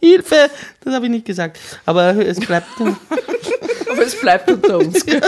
Hilfe, 0.00 0.48
das 0.80 0.94
habe 0.94 1.04
ich 1.04 1.10
nicht 1.10 1.26
gesagt. 1.26 1.58
Aber 1.84 2.16
es 2.16 2.40
bleibt. 2.40 2.68
Aber 2.80 4.02
es 4.02 4.18
bleibt 4.18 4.50
unter 4.50 4.78
uns. 4.78 5.04
gell? 5.04 5.20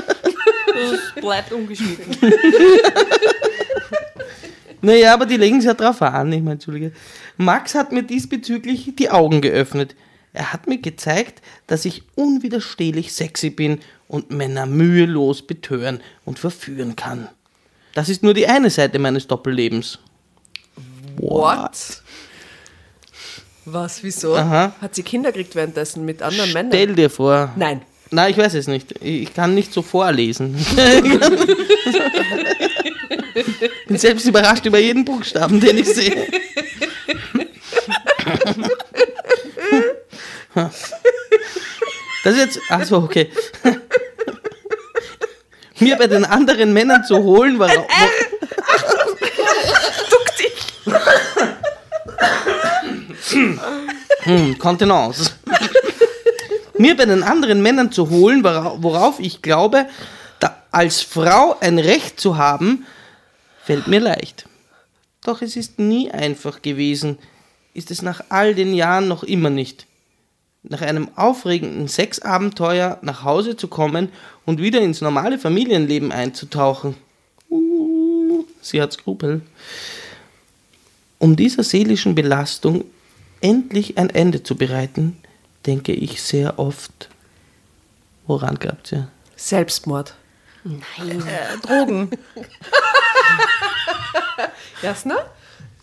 Bleibt 1.20 1.52
ungeschnitten. 1.52 2.16
Naja, 4.80 5.14
aber 5.14 5.26
die 5.26 5.36
legen 5.36 5.58
es 5.58 5.64
ja 5.64 5.74
drauf 5.74 6.00
an. 6.02 6.32
Ich 6.32 6.40
meine, 6.40 6.52
Entschuldige. 6.52 6.92
Max 7.36 7.74
hat 7.74 7.92
mir 7.92 8.02
diesbezüglich 8.02 8.92
die 8.96 9.10
Augen 9.10 9.40
geöffnet. 9.40 9.94
Er 10.32 10.52
hat 10.52 10.66
mir 10.66 10.78
gezeigt, 10.78 11.42
dass 11.66 11.84
ich 11.84 12.02
unwiderstehlich 12.14 13.12
sexy 13.12 13.50
bin 13.50 13.80
und 14.06 14.30
Männer 14.30 14.66
mühelos 14.66 15.46
betören 15.46 16.00
und 16.24 16.38
verführen 16.38 16.96
kann. 16.96 17.28
Das 17.94 18.08
ist 18.08 18.22
nur 18.22 18.34
die 18.34 18.46
eine 18.46 18.70
Seite 18.70 18.98
meines 18.98 19.26
Doppellebens. 19.26 19.98
What? 21.16 22.02
Was, 23.64 24.02
wieso? 24.04 24.36
Aha. 24.36 24.72
Hat 24.80 24.94
sie 24.94 25.02
Kinder 25.02 25.32
gekriegt 25.32 25.56
währenddessen 25.56 26.04
mit 26.04 26.22
anderen 26.22 26.50
Stell 26.50 26.64
Männern? 26.70 26.96
dir 26.96 27.10
vor. 27.10 27.52
Nein. 27.56 27.82
Nein, 28.10 28.30
ich 28.30 28.38
weiß 28.38 28.54
es 28.54 28.68
nicht. 28.68 29.02
Ich 29.02 29.34
kann 29.34 29.54
nicht 29.54 29.72
so 29.72 29.82
vorlesen. 29.82 30.56
bin 33.86 33.96
selbst 33.98 34.26
überrascht 34.26 34.64
über 34.66 34.78
jeden 34.78 35.04
Buchstaben, 35.04 35.60
den 35.60 35.78
ich 35.78 35.86
sehe. 35.86 36.26
Das 42.24 42.34
ist 42.34 42.38
jetzt. 42.38 42.60
Achso, 42.70 42.96
okay. 42.98 43.30
Mir 45.78 45.96
bei 45.96 46.06
den 46.08 46.24
anderen 46.24 46.72
Männern 46.72 47.04
zu 47.04 47.16
holen, 47.18 47.58
war. 47.58 47.70
Hm, 54.24 54.58
Kontenance. 54.58 55.32
Mir 56.78 56.96
bei 56.96 57.06
den 57.06 57.22
anderen 57.22 57.62
Männern 57.62 57.90
zu 57.92 58.08
holen, 58.10 58.42
wora- 58.44 58.76
worauf 58.78 59.18
ich 59.20 59.42
glaube, 59.42 59.86
als 60.70 61.00
Frau 61.02 61.56
ein 61.60 61.78
Recht 61.78 62.20
zu 62.20 62.36
haben, 62.36 62.86
fällt 63.68 63.86
mir 63.86 64.00
leicht. 64.00 64.46
Doch 65.22 65.42
es 65.42 65.54
ist 65.54 65.78
nie 65.78 66.10
einfach 66.10 66.62
gewesen, 66.62 67.18
ist 67.74 67.90
es 67.90 68.00
nach 68.00 68.22
all 68.30 68.54
den 68.54 68.72
Jahren 68.72 69.08
noch 69.08 69.22
immer 69.22 69.50
nicht. 69.50 69.86
Nach 70.62 70.80
einem 70.80 71.10
aufregenden 71.16 71.86
Sexabenteuer 71.86 72.98
nach 73.02 73.24
Hause 73.24 73.58
zu 73.58 73.68
kommen 73.68 74.08
und 74.46 74.58
wieder 74.58 74.80
ins 74.80 75.02
normale 75.02 75.38
Familienleben 75.38 76.12
einzutauchen. 76.12 76.94
Uh, 77.50 78.46
sie 78.62 78.80
hat 78.80 78.94
Skrupel. 78.94 79.42
Um 81.18 81.36
dieser 81.36 81.62
seelischen 81.62 82.14
Belastung 82.14 82.86
endlich 83.42 83.98
ein 83.98 84.08
Ende 84.08 84.44
zu 84.44 84.56
bereiten, 84.56 85.18
denke 85.66 85.92
ich 85.92 86.22
sehr 86.22 86.58
oft. 86.58 87.10
Woran 88.26 88.54
glaubt 88.54 88.92
ihr? 88.92 89.08
Selbstmord. 89.36 90.14
Drogen. 91.62 92.10
Jasna? 94.82 95.16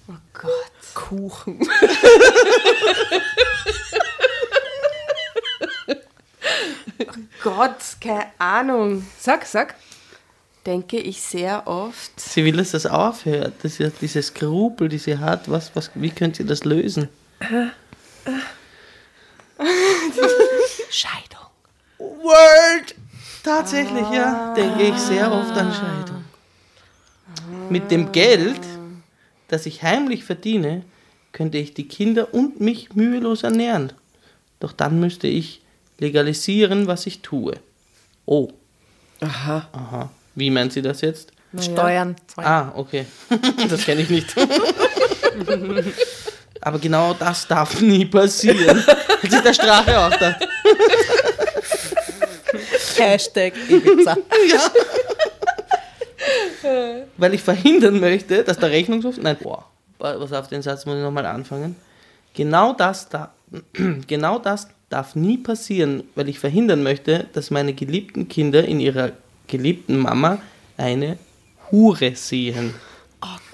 Oh 0.07 0.13
Gott. 0.33 0.51
Kuchen. 0.93 1.59
Gott, 7.43 7.97
keine 8.01 8.25
Ahnung. 8.39 9.05
Sag, 9.19 9.45
sag. 9.45 9.75
Denke 10.65 10.97
ich 10.97 11.21
sehr 11.21 11.67
oft. 11.67 12.19
Sie 12.19 12.43
will, 12.43 12.57
dass 12.57 12.71
das 12.71 12.87
aufhört, 12.87 13.53
dass 13.63 13.75
sie 13.75 13.91
diese 14.01 14.23
Skrupel, 14.23 14.89
die 14.89 14.97
sie 14.97 15.19
hat, 15.19 15.49
was, 15.49 15.75
was, 15.75 15.91
wie 15.93 16.09
könnt 16.09 16.39
ihr 16.39 16.45
das 16.45 16.63
lösen? 16.63 17.07
Scheidung. 20.89 21.45
Word! 21.99 22.95
Tatsächlich, 23.43 24.09
ja, 24.11 24.55
denke 24.55 24.83
ich 24.83 24.97
sehr 24.97 25.31
oft 25.31 25.55
an 25.55 25.71
Scheidung. 25.71 26.14
Mit 27.69 27.91
dem 27.91 28.11
Geld, 28.11 28.59
das 29.47 29.65
ich 29.65 29.83
heimlich 29.83 30.23
verdiene, 30.23 30.83
könnte 31.31 31.57
ich 31.57 31.73
die 31.73 31.87
Kinder 31.87 32.33
und 32.33 32.61
mich 32.61 32.93
mühelos 32.95 33.43
ernähren. 33.43 33.91
Doch 34.59 34.71
dann 34.71 34.99
müsste 34.99 35.27
ich 35.27 35.61
legalisieren, 35.99 36.87
was 36.87 37.05
ich 37.07 37.21
tue. 37.21 37.55
Oh, 38.25 38.49
Aha. 39.21 39.67
aha. 39.71 40.09
Wie 40.35 40.49
meint 40.49 40.73
sie 40.73 40.81
das 40.81 41.01
jetzt? 41.01 41.31
Steuern. 41.59 42.15
Ah, 42.37 42.71
okay. 42.75 43.05
Das 43.69 43.85
kenne 43.85 44.01
ich 44.01 44.09
nicht. 44.09 44.35
Aber 46.61 46.79
genau 46.79 47.13
das 47.13 47.47
darf 47.47 47.79
nie 47.81 48.05
passieren. 48.05 48.83
Hat 48.85 49.31
sich 49.31 49.41
der 49.41 49.53
Strache 49.53 49.97
auch 49.99 50.15
da. 50.17 50.37
Hashtag 52.97 53.53
Ibiza. 53.69 54.17
Weil 57.17 57.33
ich 57.33 57.41
verhindern 57.41 57.99
möchte, 57.99 58.43
dass 58.43 58.57
der 58.57 58.71
Rechnungshof. 58.71 59.17
Nein, 59.17 59.37
boah, 59.41 59.65
was 59.99 60.31
auf 60.33 60.47
den 60.47 60.61
Satz 60.61 60.85
muss 60.85 60.95
ich 60.95 61.01
nochmal 61.01 61.25
anfangen. 61.25 61.75
Genau 62.33 62.73
das, 62.73 63.09
da, 63.09 63.33
genau 64.07 64.39
das 64.39 64.67
darf 64.89 65.15
nie 65.15 65.37
passieren, 65.37 66.03
weil 66.15 66.29
ich 66.29 66.39
verhindern 66.39 66.83
möchte, 66.83 67.27
dass 67.33 67.51
meine 67.51 67.73
geliebten 67.73 68.27
Kinder 68.27 68.63
in 68.65 68.79
ihrer 68.79 69.11
geliebten 69.47 69.97
Mama 69.97 70.39
eine 70.77 71.17
Hure 71.71 72.15
sehen. 72.15 72.73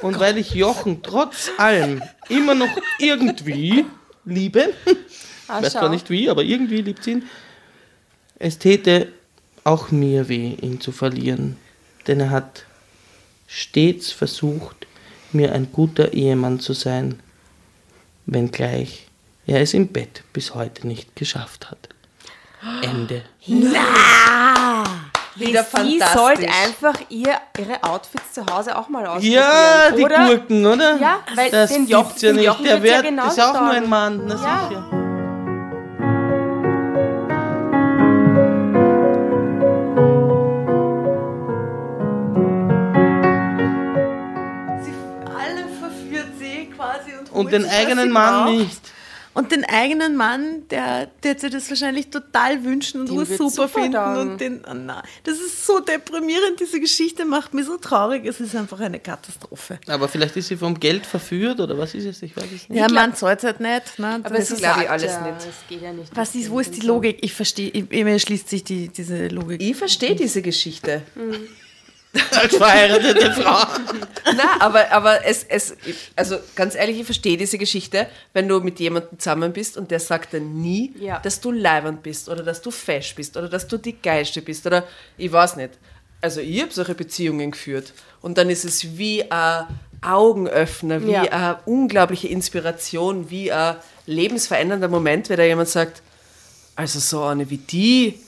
Und 0.02 0.20
weil 0.20 0.38
ich 0.38 0.54
Jochen 0.54 1.04
trotz 1.04 1.52
allem 1.58 2.02
immer 2.28 2.56
noch 2.56 2.70
irgendwie 3.00 3.86
liebe, 4.26 4.74
Ah, 5.52 5.62
weiß 5.62 5.74
zwar 5.74 5.90
nicht 5.90 6.10
wie, 6.10 6.30
aber 6.30 6.44
irgendwie 6.44 6.82
liebt 6.82 7.04
sie 7.04 7.12
ihn, 7.12 7.24
es 8.40 8.58
täte 8.58 9.10
auch 9.66 9.92
mir 9.92 10.30
weh, 10.30 10.56
ihn 10.62 10.80
zu 10.80 10.94
verlieren. 10.94 11.58
Denn 12.08 12.22
er 12.22 12.30
hat 12.30 12.66
stets 13.54 14.12
versucht, 14.12 14.88
mir 15.34 15.52
ein 15.54 15.72
guter 15.74 16.14
Ehemann 16.14 16.60
zu 16.62 16.72
sein, 16.74 17.20
wenngleich 18.26 19.08
er 19.46 19.60
es 19.62 19.74
im 19.74 19.88
Bett 19.90 20.24
bis 20.34 20.56
heute 20.56 20.88
nicht 20.88 21.16
geschafft 21.16 21.70
hat. 21.70 21.90
Ende. 22.84 23.24
Wieder 25.36 25.64
Sie 25.64 26.00
sollte 26.14 26.48
einfach 26.64 27.00
ihr, 27.10 27.36
ihre 27.58 27.84
Outfits 27.84 28.34
zu 28.34 28.46
Hause 28.46 28.78
auch 28.78 28.88
mal 28.90 29.06
ausprobieren. 29.08 29.34
Ja, 29.44 29.92
die 29.96 30.04
oder? 30.04 30.28
Gurken, 30.28 30.66
oder? 30.66 30.98
Ja, 31.00 31.20
weil 31.36 31.50
das 31.50 31.72
den 31.72 31.88
Jochen- 31.88 32.14
ja 32.20 32.30
den 32.30 32.36
nicht. 32.36 32.46
Jochen 32.46 32.64
Der 32.66 32.84
wird's 32.84 32.90
ja 32.90 32.96
wird, 32.98 33.06
genau 33.06 33.28
ist 33.28 33.40
auch 33.42 33.54
nur 33.54 33.72
ein 33.72 33.90
Mann, 33.90 34.22
na 34.28 34.36
Ja. 34.36 34.68
sicher. 34.70 35.01
Und, 47.46 47.52
den 47.54 47.66
eigenen 47.66 48.12
Mann 48.12 48.46
braucht. 48.46 48.58
nicht. 48.58 48.82
Und 49.34 49.54
den 49.54 49.64
eigenen 49.64 50.18
Mann, 50.18 50.68
der, 50.72 51.06
der 51.24 51.40
sich 51.40 51.52
das 51.52 51.70
wahrscheinlich 51.70 52.10
total 52.10 52.66
wünschen 52.66 53.00
und 53.00 53.10
Den 53.10 53.26
super, 53.26 53.50
super 53.50 53.70
finden. 53.70 53.94
taugen. 53.94 54.32
Und 54.32 54.42
den, 54.42 54.62
oh 54.70 54.74
nein, 54.74 55.02
das 55.24 55.36
ist 55.40 55.66
so 55.66 55.80
deprimierend, 55.80 56.60
diese 56.60 56.82
Geschichte 56.82 57.24
macht 57.24 57.54
mich 57.54 57.66
so 57.66 57.78
traurig. 57.78 58.26
Es 58.26 58.42
ist 58.42 58.54
einfach 58.58 58.82
eine 58.82 59.00
Katastrophe. 59.00 59.80
Aber 59.88 60.10
vielleicht 60.10 60.36
ist 60.36 60.50
sie 60.50 60.58
vom 60.58 60.78
Geld 60.78 61.06
verführt 61.06 61.62
oder 61.62 61.78
was 61.78 61.94
ist 61.94 62.04
es? 62.04 62.22
Ich 62.24 62.36
weiß 62.36 62.44
es 62.44 62.68
nicht. 62.68 62.78
Ja, 62.78 62.90
man 62.92 63.16
zahlt 63.16 63.40
es 63.40 63.46
halt 63.46 63.62
nicht. 63.62 64.00
Ne? 64.00 64.20
Aber 64.22 64.36
Das 64.36 64.40
es 64.40 64.52
ist- 64.52 64.58
glaub 64.60 64.82
ich, 64.82 64.90
alles 64.90 65.04
ja, 65.14 65.22
nicht. 65.22 65.36
Es 65.40 65.68
geht 65.70 65.82
ja 65.82 65.94
nicht. 65.94 66.12
was 66.14 66.36
ist, 66.36 66.50
wo 66.50 66.60
ist 66.60 66.76
die 66.76 66.86
Logik? 66.86 67.20
Ich 67.22 67.32
verstehe, 67.34 67.70
ich- 67.70 67.90
mir 67.90 68.20
schließt 68.20 68.50
sich 68.50 68.66
die, 68.66 68.90
diese 68.90 69.30
Logik. 69.30 69.62
Ich 69.62 69.78
verstehe 69.78 70.14
diese 70.14 70.42
Geschichte. 70.42 71.04
Als 72.32 72.56
verheiratete 72.58 73.32
Frau. 73.34 73.66
Na, 74.36 74.60
aber, 74.60 74.92
aber 74.92 75.26
es, 75.26 75.44
es, 75.48 75.76
also 76.16 76.38
ganz 76.56 76.76
ehrlich, 76.76 77.00
ich 77.00 77.06
verstehe 77.06 77.38
diese 77.38 77.58
Geschichte, 77.58 78.08
wenn 78.34 78.48
du 78.50 78.60
mit 78.60 78.80
jemandem 78.82 79.18
zusammen 79.18 79.54
bist 79.54 79.78
und 79.78 79.92
der 79.92 80.00
sagt 80.02 80.34
dann 80.34 80.62
nie, 80.62 80.94
Ja. 81.00 81.20
dass 81.20 81.40
du 81.40 81.52
leibend 81.52 82.04
bist 82.04 82.28
oder 82.28 82.44
dass 82.44 82.62
du 82.62 82.70
fesch 82.72 83.16
bist 83.16 83.38
oder 83.38 83.48
dass 83.48 83.68
du 83.68 83.78
die 83.78 83.94
Geilste 84.02 84.42
bist 84.42 84.66
oder 84.68 84.84
ich 85.18 85.32
weiß 85.32 85.56
nicht. 85.56 85.72
Also 86.20 86.42
ich 86.42 86.62
habe 86.62 86.72
solche 86.74 86.96
Beziehungen 86.96 87.52
geführt 87.52 87.94
und 88.22 88.38
dann 88.38 88.50
ist 88.50 88.66
es 88.66 88.98
wie 88.98 89.32
ein 89.32 89.66
Augenöffner, 90.02 91.02
wie 91.06 91.12
Ja. 91.14 91.22
eine 91.24 91.60
unglaubliche 91.66 92.28
Inspiration, 92.28 93.30
wie 93.30 93.52
ein 93.52 93.78
lebensverändernder 94.06 94.88
Moment, 94.90 95.30
wenn 95.30 95.38
da 95.38 95.44
jemand 95.44 95.70
sagt, 95.70 96.02
also 96.76 97.00
so 97.00 97.24
eine 97.24 97.50
wie 97.50 97.58
die, 97.58 98.20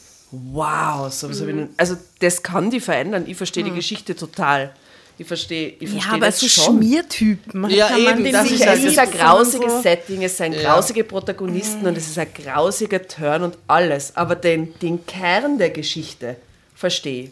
wow, 0.51 1.11
so, 1.13 1.31
so 1.31 1.47
wie, 1.47 1.67
also 1.77 1.95
das 2.19 2.41
kann 2.43 2.69
die 2.71 2.79
verändern. 2.79 3.25
Ich 3.27 3.37
verstehe 3.37 3.63
die 3.63 3.71
Geschichte 3.71 4.15
total. 4.15 4.73
Ich 5.19 5.27
verstehe, 5.27 5.69
ich 5.79 5.81
Ja, 5.81 5.87
verstehe 5.89 6.13
aber 6.13 6.25
das 6.25 6.39
so 6.39 6.47
schon. 6.47 6.77
Schmiertypen. 6.77 7.69
Ja, 7.69 7.89
kann 7.89 7.99
eben, 7.99 8.31
das 8.31 8.49
ist 8.49 8.65
es 8.65 8.83
ist 8.83 8.97
ein 8.97 9.11
grausiges 9.11 9.71
so- 9.73 9.81
Setting, 9.81 10.23
es 10.23 10.37
sind 10.37 10.55
grausige 10.55 11.03
Protagonisten 11.03 11.85
und 11.85 11.95
es 11.95 12.07
ist 12.07 12.17
ein 12.17 12.27
grausiger 12.33 13.07
Turn 13.07 13.43
und 13.43 13.57
alles. 13.67 14.15
Aber 14.17 14.35
den, 14.35 14.73
den 14.79 15.05
Kern 15.05 15.59
der 15.59 15.69
Geschichte 15.69 16.35
verstehe 16.73 17.25
ich. 17.25 17.31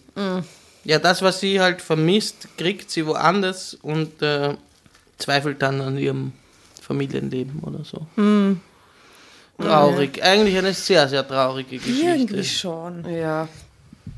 Ja, 0.83 0.99
das, 0.99 1.23
was 1.23 1.39
sie 1.39 1.59
halt 1.59 1.81
vermisst, 1.81 2.47
kriegt 2.57 2.91
sie 2.91 3.05
woanders 3.07 3.73
und 3.81 4.21
äh, 4.21 4.55
zweifelt 5.17 5.61
dann 5.63 5.81
an 5.81 5.97
ihrem 5.97 6.33
Familienleben 6.81 7.61
oder 7.63 7.83
so. 7.83 8.05
Traurig. 9.61 10.21
Eigentlich 10.23 10.57
eine 10.57 10.73
sehr, 10.73 11.07
sehr 11.07 11.27
traurige 11.27 11.77
Geschichte. 11.77 12.05
Irgendwie 12.07 12.43
schon. 12.43 13.05
Ja. 13.09 13.47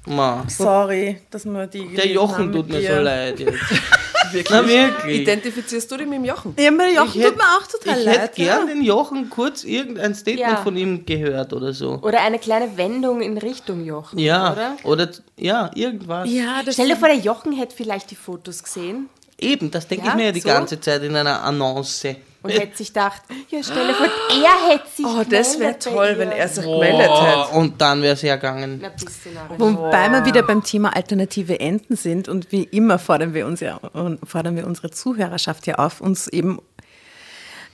Ma. 0.05 0.43
Sorry, 0.47 1.17
dass 1.31 1.45
wir 1.45 1.67
die. 1.67 1.93
Der 1.95 2.07
Jochen 2.07 2.51
tut 2.51 2.67
mit 2.67 2.75
mir 2.75 2.81
dir. 2.81 2.95
so 2.97 3.01
leid 3.01 3.39
jetzt. 3.39 3.57
Na 4.49 4.67
wirklich. 4.67 5.21
Identifizierst 5.21 5.91
du 5.91 5.97
dich 5.97 6.07
mit 6.07 6.17
dem 6.17 6.25
Jochen? 6.25 6.55
Ja, 6.57 6.71
der 6.71 6.91
Jochen 6.91 7.21
Ich 7.21 7.27
tut 7.27 7.37
mir 7.37 7.43
auch 7.43 7.67
total 7.67 7.99
ich 7.99 8.05
leid. 8.05 8.19
hätte 8.19 8.35
gern 8.41 8.67
ja. 8.67 8.73
den 8.73 8.83
Jochen 8.83 9.29
kurz 9.29 9.63
irgendein 9.63 10.15
Statement 10.15 10.39
Ja. 10.39 10.55
von 10.57 10.75
ihm 10.75 11.05
gehört 11.05 11.53
oder 11.53 11.71
so. 11.73 11.99
Oder 12.01 12.21
eine 12.21 12.39
kleine 12.39 12.75
Wendung 12.75 13.21
in 13.21 13.37
Richtung 13.37 13.85
Jochen. 13.85 14.17
Ja, 14.17 14.51
Oder? 14.53 14.75
oder, 14.85 15.09
ja, 15.37 15.69
irgendwas. 15.75 16.27
Ja, 16.31 16.63
das 16.65 16.73
Stell 16.75 16.87
dir 16.87 16.97
vor, 16.97 17.09
der 17.09 17.17
Jochen 17.17 17.53
hätte 17.53 17.75
vielleicht 17.75 18.09
die 18.11 18.15
Fotos 18.15 18.63
gesehen 18.63 19.07
Eben, 19.39 19.69
das 19.71 19.87
denke 19.87 20.05
Ja, 20.05 20.11
ich 20.11 20.15
mir 20.17 20.25
ja 20.25 20.31
die 20.31 20.39
so. 20.39 20.47
ganze 20.47 20.79
Zeit 20.79 21.03
in 21.03 21.15
einer 21.15 21.43
Annonce. 21.43 22.15
Und 22.43 22.51
hätte 22.51 22.77
sich 22.77 22.89
gedacht, 22.89 23.21
ja, 23.49 23.63
stell 23.63 23.87
dir 23.87 23.93
vor, 23.93 24.05
er 24.05 24.69
hätte 24.69 24.89
sich 24.95 25.05
Oh, 25.05 25.23
das 25.27 25.59
wäre 25.59 25.79
toll, 25.79 26.15
wenn 26.17 26.31
er 26.31 26.47
sich 26.47 26.63
gemeldet 26.63 27.09
hätte. 27.09 27.47
Oh, 27.53 27.59
und 27.59 27.81
dann 27.81 28.01
wäre 28.01 28.13
es 28.13 28.21
du 28.21 28.27
narrisch. 28.27 29.59
Wobei 29.59 30.09
wir 30.09 30.25
wieder 30.25 30.43
beim 30.43 30.63
Thema 30.63 30.95
alternative 30.95 31.59
Enden 31.59 31.95
sind 31.95 32.27
und 32.27 32.51
wie 32.51 32.63
immer 32.63 32.99
fordern 32.99 33.33
wir 33.33 33.47
uns 33.47 33.61
ja 33.61 33.79
fordern 34.25 34.55
wir 34.55 34.67
unsere 34.67 34.91
Zuhörerschaft 34.91 35.65
ja 35.67 35.75
auf, 35.75 36.01
uns 36.01 36.27
eben 36.27 36.59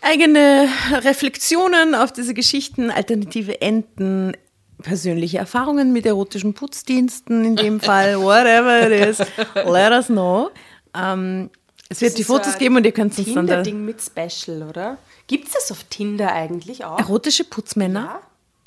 eigene 0.02 0.70
Reflexionen 0.92 1.96
auf 1.96 2.14
diese 2.14 2.34
Geschichten, 2.34 2.92
alternative 2.92 3.62
Enden, 3.62 4.34
persönliche 4.82 5.40
Erfahrungen 5.40 5.92
mit 5.92 6.06
erotischen 6.06 6.54
Putzdiensten 6.54 7.44
in 7.44 7.56
dem 7.56 7.80
Fall, 7.80 8.20
whatever 8.22 8.90
it 8.90 9.08
is, 9.08 9.20
let 9.66 9.92
us 9.92 10.08
know. 10.08 10.52
Ähm, 10.96 11.50
es 11.90 12.02
wird 12.02 12.12
Das 12.12 12.18
die 12.18 12.24
so 12.24 12.34
Fotos 12.36 12.58
geben 12.58 12.76
und 12.78 12.86
ihr 12.86 12.92
könnt 12.92 13.18
uns 13.18 13.34
dann 13.34 13.48
da 13.48 13.62
Tinder-Ding 13.64 13.84
mit 13.86 14.00
Special, 14.02 14.64
oder? 14.64 14.98
Gibt 15.28 15.48
es 15.48 15.54
das 15.54 15.72
auf 15.72 15.84
Tinder 15.86 16.32
eigentlich 16.32 16.86
auch? 16.86 17.00
erotische 17.00 17.44
Putzmänner 17.44 18.22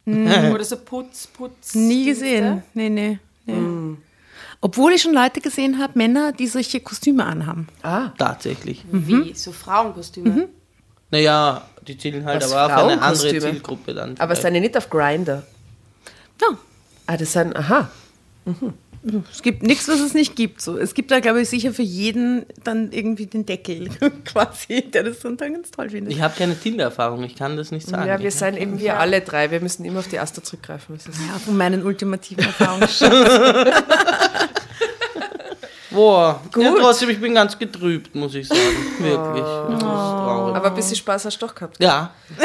Oder 0.06 0.64
so 0.64 0.76
Putz, 0.76 1.26
Putz. 1.28 1.74
nie 1.74 2.04
gesehen. 2.06 2.62
Nee, 2.74 2.88
nee, 2.90 3.18
nee. 3.46 3.96
Obwohl 4.60 4.92
ich 4.92 5.02
schon 5.02 5.12
Leute 5.14 5.40
gesehen 5.40 5.78
habe, 5.80 5.92
Männer, 5.96 6.32
die 6.32 6.46
solche 6.46 6.80
Kostüme 6.80 7.24
anhaben. 7.24 7.68
Tatsächlich. 8.18 8.84
Wie? 8.90 9.32
So 9.34 9.50
Frauenkostüme? 9.52 10.48
Naja, 11.10 11.66
die 11.86 11.98
zielen 11.98 12.24
halt 12.24 12.42
Was, 12.42 12.52
aber 12.52 12.76
auf 12.84 12.90
eine 12.92 13.02
andere? 13.02 13.38
Zielgruppe 13.38 13.92
dann. 13.94 14.10
Aber 14.18 14.26
vielleicht. 14.26 14.42
seine 14.42 14.60
nicht 14.60 14.76
auf 14.76 14.88
Grinder. 14.88 15.42
Ja, 16.40 16.48
Ah, 17.06 17.16
das 17.16 17.32
sind, 17.32 17.54
aha. 17.56 17.90
Es 19.30 19.42
gibt 19.42 19.64
nichts, 19.64 19.88
was 19.88 20.00
es 20.00 20.14
nicht 20.14 20.36
gibt. 20.36 20.60
So. 20.60 20.78
Es 20.78 20.94
gibt 20.94 21.10
da, 21.10 21.18
glaube 21.20 21.40
ich, 21.40 21.48
sicher 21.48 21.72
für 21.72 21.82
jeden 21.82 22.46
dann 22.62 22.92
irgendwie 22.92 23.26
den 23.26 23.44
Deckel 23.44 23.88
quasi, 24.24 24.82
der 24.82 25.02
das 25.04 25.18
dann 25.20 25.36
ganz 25.36 25.72
toll 25.72 25.90
findet. 25.90 26.12
Ich 26.12 26.20
habe 26.20 26.34
keine 26.36 26.58
Tinder-Erfahrung, 26.58 27.24
ich 27.24 27.34
kann 27.34 27.56
das 27.56 27.72
nicht 27.72 27.88
sagen. 27.88 28.06
Ja, 28.06 28.20
wir 28.20 28.30
sind 28.30 28.56
eben 28.56 28.78
wir 28.78 29.00
alle 29.00 29.20
drei. 29.20 29.50
Wir 29.50 29.60
müssen 29.60 29.84
immer 29.84 29.98
auf 30.00 30.08
die 30.08 30.20
Asta 30.20 30.42
zurückgreifen. 30.42 30.98
Ja, 31.28 31.38
von 31.38 31.56
meinen 31.56 31.84
ultimativen 31.84 32.44
Erfahrungen. 32.44 32.88
Boah, 35.90 36.40
ja, 36.56 36.72
trotzdem, 36.78 37.10
ich 37.10 37.20
bin 37.20 37.34
ganz 37.34 37.58
getrübt, 37.58 38.14
muss 38.14 38.34
ich 38.34 38.48
sagen. 38.48 38.60
Wirklich. 38.98 39.44
Das 39.44 39.74
ist 39.74 39.80
traurig. 39.82 40.56
Aber 40.56 40.68
ein 40.68 40.74
bisschen 40.74 40.96
Spaß 40.96 41.26
hast 41.26 41.38
du 41.38 41.46
doch 41.46 41.54
gehabt. 41.54 41.76
Ja, 41.82 42.14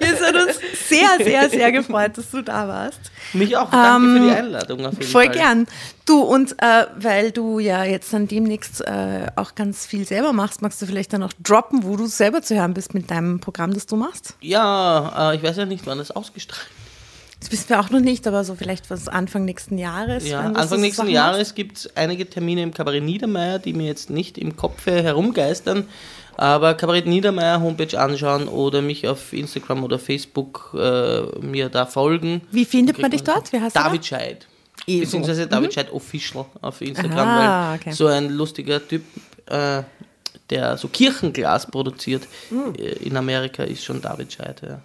Es 0.00 0.20
hat 0.20 0.34
uns 0.34 0.53
sehr, 0.94 1.24
sehr, 1.24 1.50
sehr 1.50 1.72
gefreut, 1.72 2.16
dass 2.18 2.30
du 2.30 2.42
da 2.42 2.68
warst. 2.68 3.00
mich 3.32 3.56
auch. 3.56 3.70
Danke 3.70 4.18
für 4.18 4.24
die 4.24 4.30
Einladung 4.30 4.80
Ähm, 4.80 4.92
Voll 4.92 5.24
Fall. 5.26 5.30
gern. 5.30 5.66
Du, 6.06 6.20
und 6.20 6.52
äh, 6.62 6.86
weil 6.96 7.30
du 7.30 7.58
ja 7.58 7.84
jetzt 7.84 8.12
dann 8.12 8.28
demnächst 8.28 8.82
äh, 8.82 9.26
auch 9.36 9.54
ganz 9.54 9.86
viel 9.86 10.06
selber 10.06 10.32
machst, 10.32 10.60
magst 10.62 10.80
du 10.82 10.86
vielleicht 10.86 11.12
dann 11.12 11.22
auch 11.22 11.32
droppen, 11.42 11.84
wo 11.84 11.96
du 11.96 12.06
selber 12.06 12.42
zu 12.42 12.54
hören 12.54 12.74
bist 12.74 12.94
mit 12.94 13.10
deinem 13.10 13.40
Programm, 13.40 13.72
das 13.72 13.86
du 13.86 13.96
machst? 13.96 14.34
Ja, 14.40 15.32
äh, 15.32 15.36
ich 15.36 15.42
weiß 15.42 15.56
ja 15.56 15.64
nicht, 15.64 15.86
wann 15.86 15.98
das 15.98 16.10
ausgestrahlt 16.10 16.66
Das 17.40 17.50
wissen 17.50 17.70
wir 17.70 17.80
auch 17.80 17.90
noch 17.90 18.00
nicht, 18.00 18.26
aber 18.26 18.44
so 18.44 18.54
vielleicht 18.54 18.90
was 18.90 19.08
Anfang 19.08 19.44
nächsten 19.44 19.78
Jahres. 19.78 20.28
Ja, 20.28 20.40
Anfang 20.40 20.80
nächsten 20.80 21.08
Jahres 21.08 21.54
gibt 21.54 21.78
es 21.78 21.96
einige 21.96 22.28
Termine 22.28 22.62
im 22.62 22.74
Kabarett 22.74 23.02
Niedermeyer, 23.02 23.58
die 23.58 23.72
mir 23.72 23.86
jetzt 23.86 24.10
nicht 24.10 24.36
im 24.38 24.56
Kopf 24.56 24.86
herumgeistern. 24.86 25.86
Aber 26.36 26.74
Kabarett 26.74 27.06
Niedermeyer 27.06 27.60
Homepage 27.60 27.98
anschauen 27.98 28.48
oder 28.48 28.82
mich 28.82 29.06
auf 29.08 29.32
Instagram 29.32 29.84
oder 29.84 29.98
Facebook 29.98 30.74
äh, 30.78 31.22
mir 31.40 31.68
da 31.68 31.86
folgen. 31.86 32.42
Wie 32.50 32.64
findet 32.64 32.98
man 32.98 33.10
dich 33.10 33.22
dort? 33.22 33.52
Wie 33.52 33.60
heißt 33.60 33.76
du 33.76 33.80
David 33.80 34.04
Scheid. 34.04 34.46
Eh, 34.86 34.96
so. 34.96 35.00
Beziehungsweise 35.04 35.46
David 35.46 35.72
Scheid 35.72 35.92
Official 35.92 36.44
auf 36.60 36.80
Instagram, 36.80 37.18
Aha, 37.28 37.70
weil 37.70 37.78
okay. 37.78 37.92
so 37.92 38.06
ein 38.06 38.28
lustiger 38.30 38.86
Typ, 38.86 39.02
äh, 39.46 39.82
der 40.50 40.76
so 40.76 40.88
Kirchenglas 40.88 41.66
produziert 41.70 42.24
Hm. 42.50 42.74
äh, 42.76 42.88
in 43.06 43.16
Amerika, 43.16 43.62
ist 43.62 43.84
schon 43.84 44.02
David 44.02 44.32
Scheid. 44.32 44.60
Ja. 44.62 44.80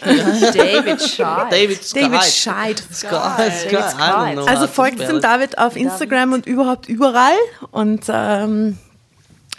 David 0.00 1.02
Shaw. 1.02 1.46
David 1.50 1.94
David 1.94 2.22
Scheid. 2.24 2.82
Scheid. 2.82 2.82
Scheid. 2.92 3.72
Don't 3.72 4.32
know 4.32 4.44
Also 4.46 4.66
folgt 4.66 5.00
dem. 5.00 5.20
David 5.20 5.58
auf 5.58 5.76
Instagram 5.76 6.32
und 6.32 6.46
überhaupt 6.46 6.88
überall. 6.88 7.36
Und 7.70 8.04
ähm, 8.08 8.78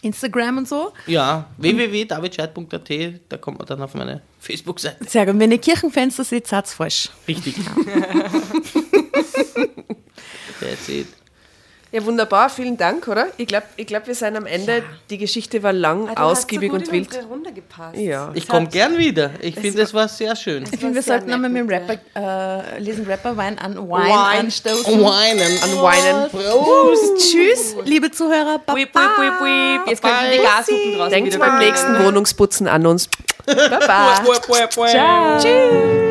Instagram 0.02 0.60
und 0.60 0.68
so. 0.68 0.92
Ja, 1.08 1.50
www.davidscheit.at, 1.58 2.90
da 3.30 3.38
kommt 3.38 3.60
man 3.60 3.68
dann 3.68 3.82
auf 3.82 3.94
meine 3.94 4.22
Facebook-Seite. 4.40 5.06
Sehr 5.06 5.26
gut. 5.26 5.40
Wenn 5.40 5.52
ihr 5.52 5.58
Kirchenfenster 5.58 6.24
seht, 6.24 6.48
seid's 6.48 6.74
falsch. 6.74 7.10
Richtig. 7.28 7.56
That's 10.60 10.90
it. 10.90 11.08
Ja, 11.92 12.06
wunderbar, 12.06 12.50
vielen 12.52 12.78
Dank, 12.78 13.08
oder? 13.08 13.28
Ich 13.38 13.48
glaube, 13.48 13.66
ich 13.76 13.88
glaub, 13.88 14.06
wir 14.06 14.14
sind 14.14 14.36
am 14.38 14.46
Ende. 14.46 14.84
Die 15.10 15.18
Geschichte 15.18 15.64
war 15.64 15.74
lang, 15.74 16.08
Ah, 16.10 16.14
du 16.16 16.22
ausgiebig 16.22 16.72
hast 16.72 16.86
so 16.86 16.86
gut 16.86 16.88
und 16.88 16.94
in 16.94 17.00
wild. 17.02 17.08
unsere 17.08 17.26
Runde 17.26 17.52
gepasst. 17.52 17.98
Ja. 17.98 18.32
Ich 18.36 18.48
komme 18.48 18.68
gern 18.68 18.96
wieder. 18.98 19.32
Ich 19.42 19.56
finde, 19.56 19.82
es 19.82 19.92
war 19.94 20.08
sehr 20.08 20.36
schön. 20.36 20.64
Ich 20.72 20.80
finde, 20.80 20.94
wir 20.94 21.02
sollten 21.02 21.32
einmal 21.34 21.50
nett 21.50 21.66
mit 21.66 21.72
dem 21.72 21.88
Rapper, 22.16 22.76
äh, 22.76 22.80
lesen 22.80 23.08
Rapperwein 23.10 23.58
an 23.58 23.76
Wine, 23.76 24.04
Wine. 24.06 24.14
anstoßen. 24.42 25.04
Weinen. 25.04 25.60
An 25.64 25.82
Weinen. 25.82 26.30
Prost. 26.30 27.18
Tschüss, 27.32 27.76
liebe 27.86 28.12
Zuhörer. 28.12 28.60
Baba. 28.64 28.78
Whip, 28.78 28.94
whip, 28.94 29.42
whip. 29.42 29.88
Jetzt 29.88 30.04
können 30.04 30.16
die 30.32 30.38
Gashupen 30.44 30.94
draußen 30.94 31.12
Denkt 31.12 31.40
beim 31.40 31.58
nächsten 31.58 32.06
Wohnungsputzen 32.06 32.68
an 32.68 32.86
uns. 32.86 33.10
Baba. 33.48 34.22
Ciao. 34.88 35.40
Tschüss. 35.40 36.09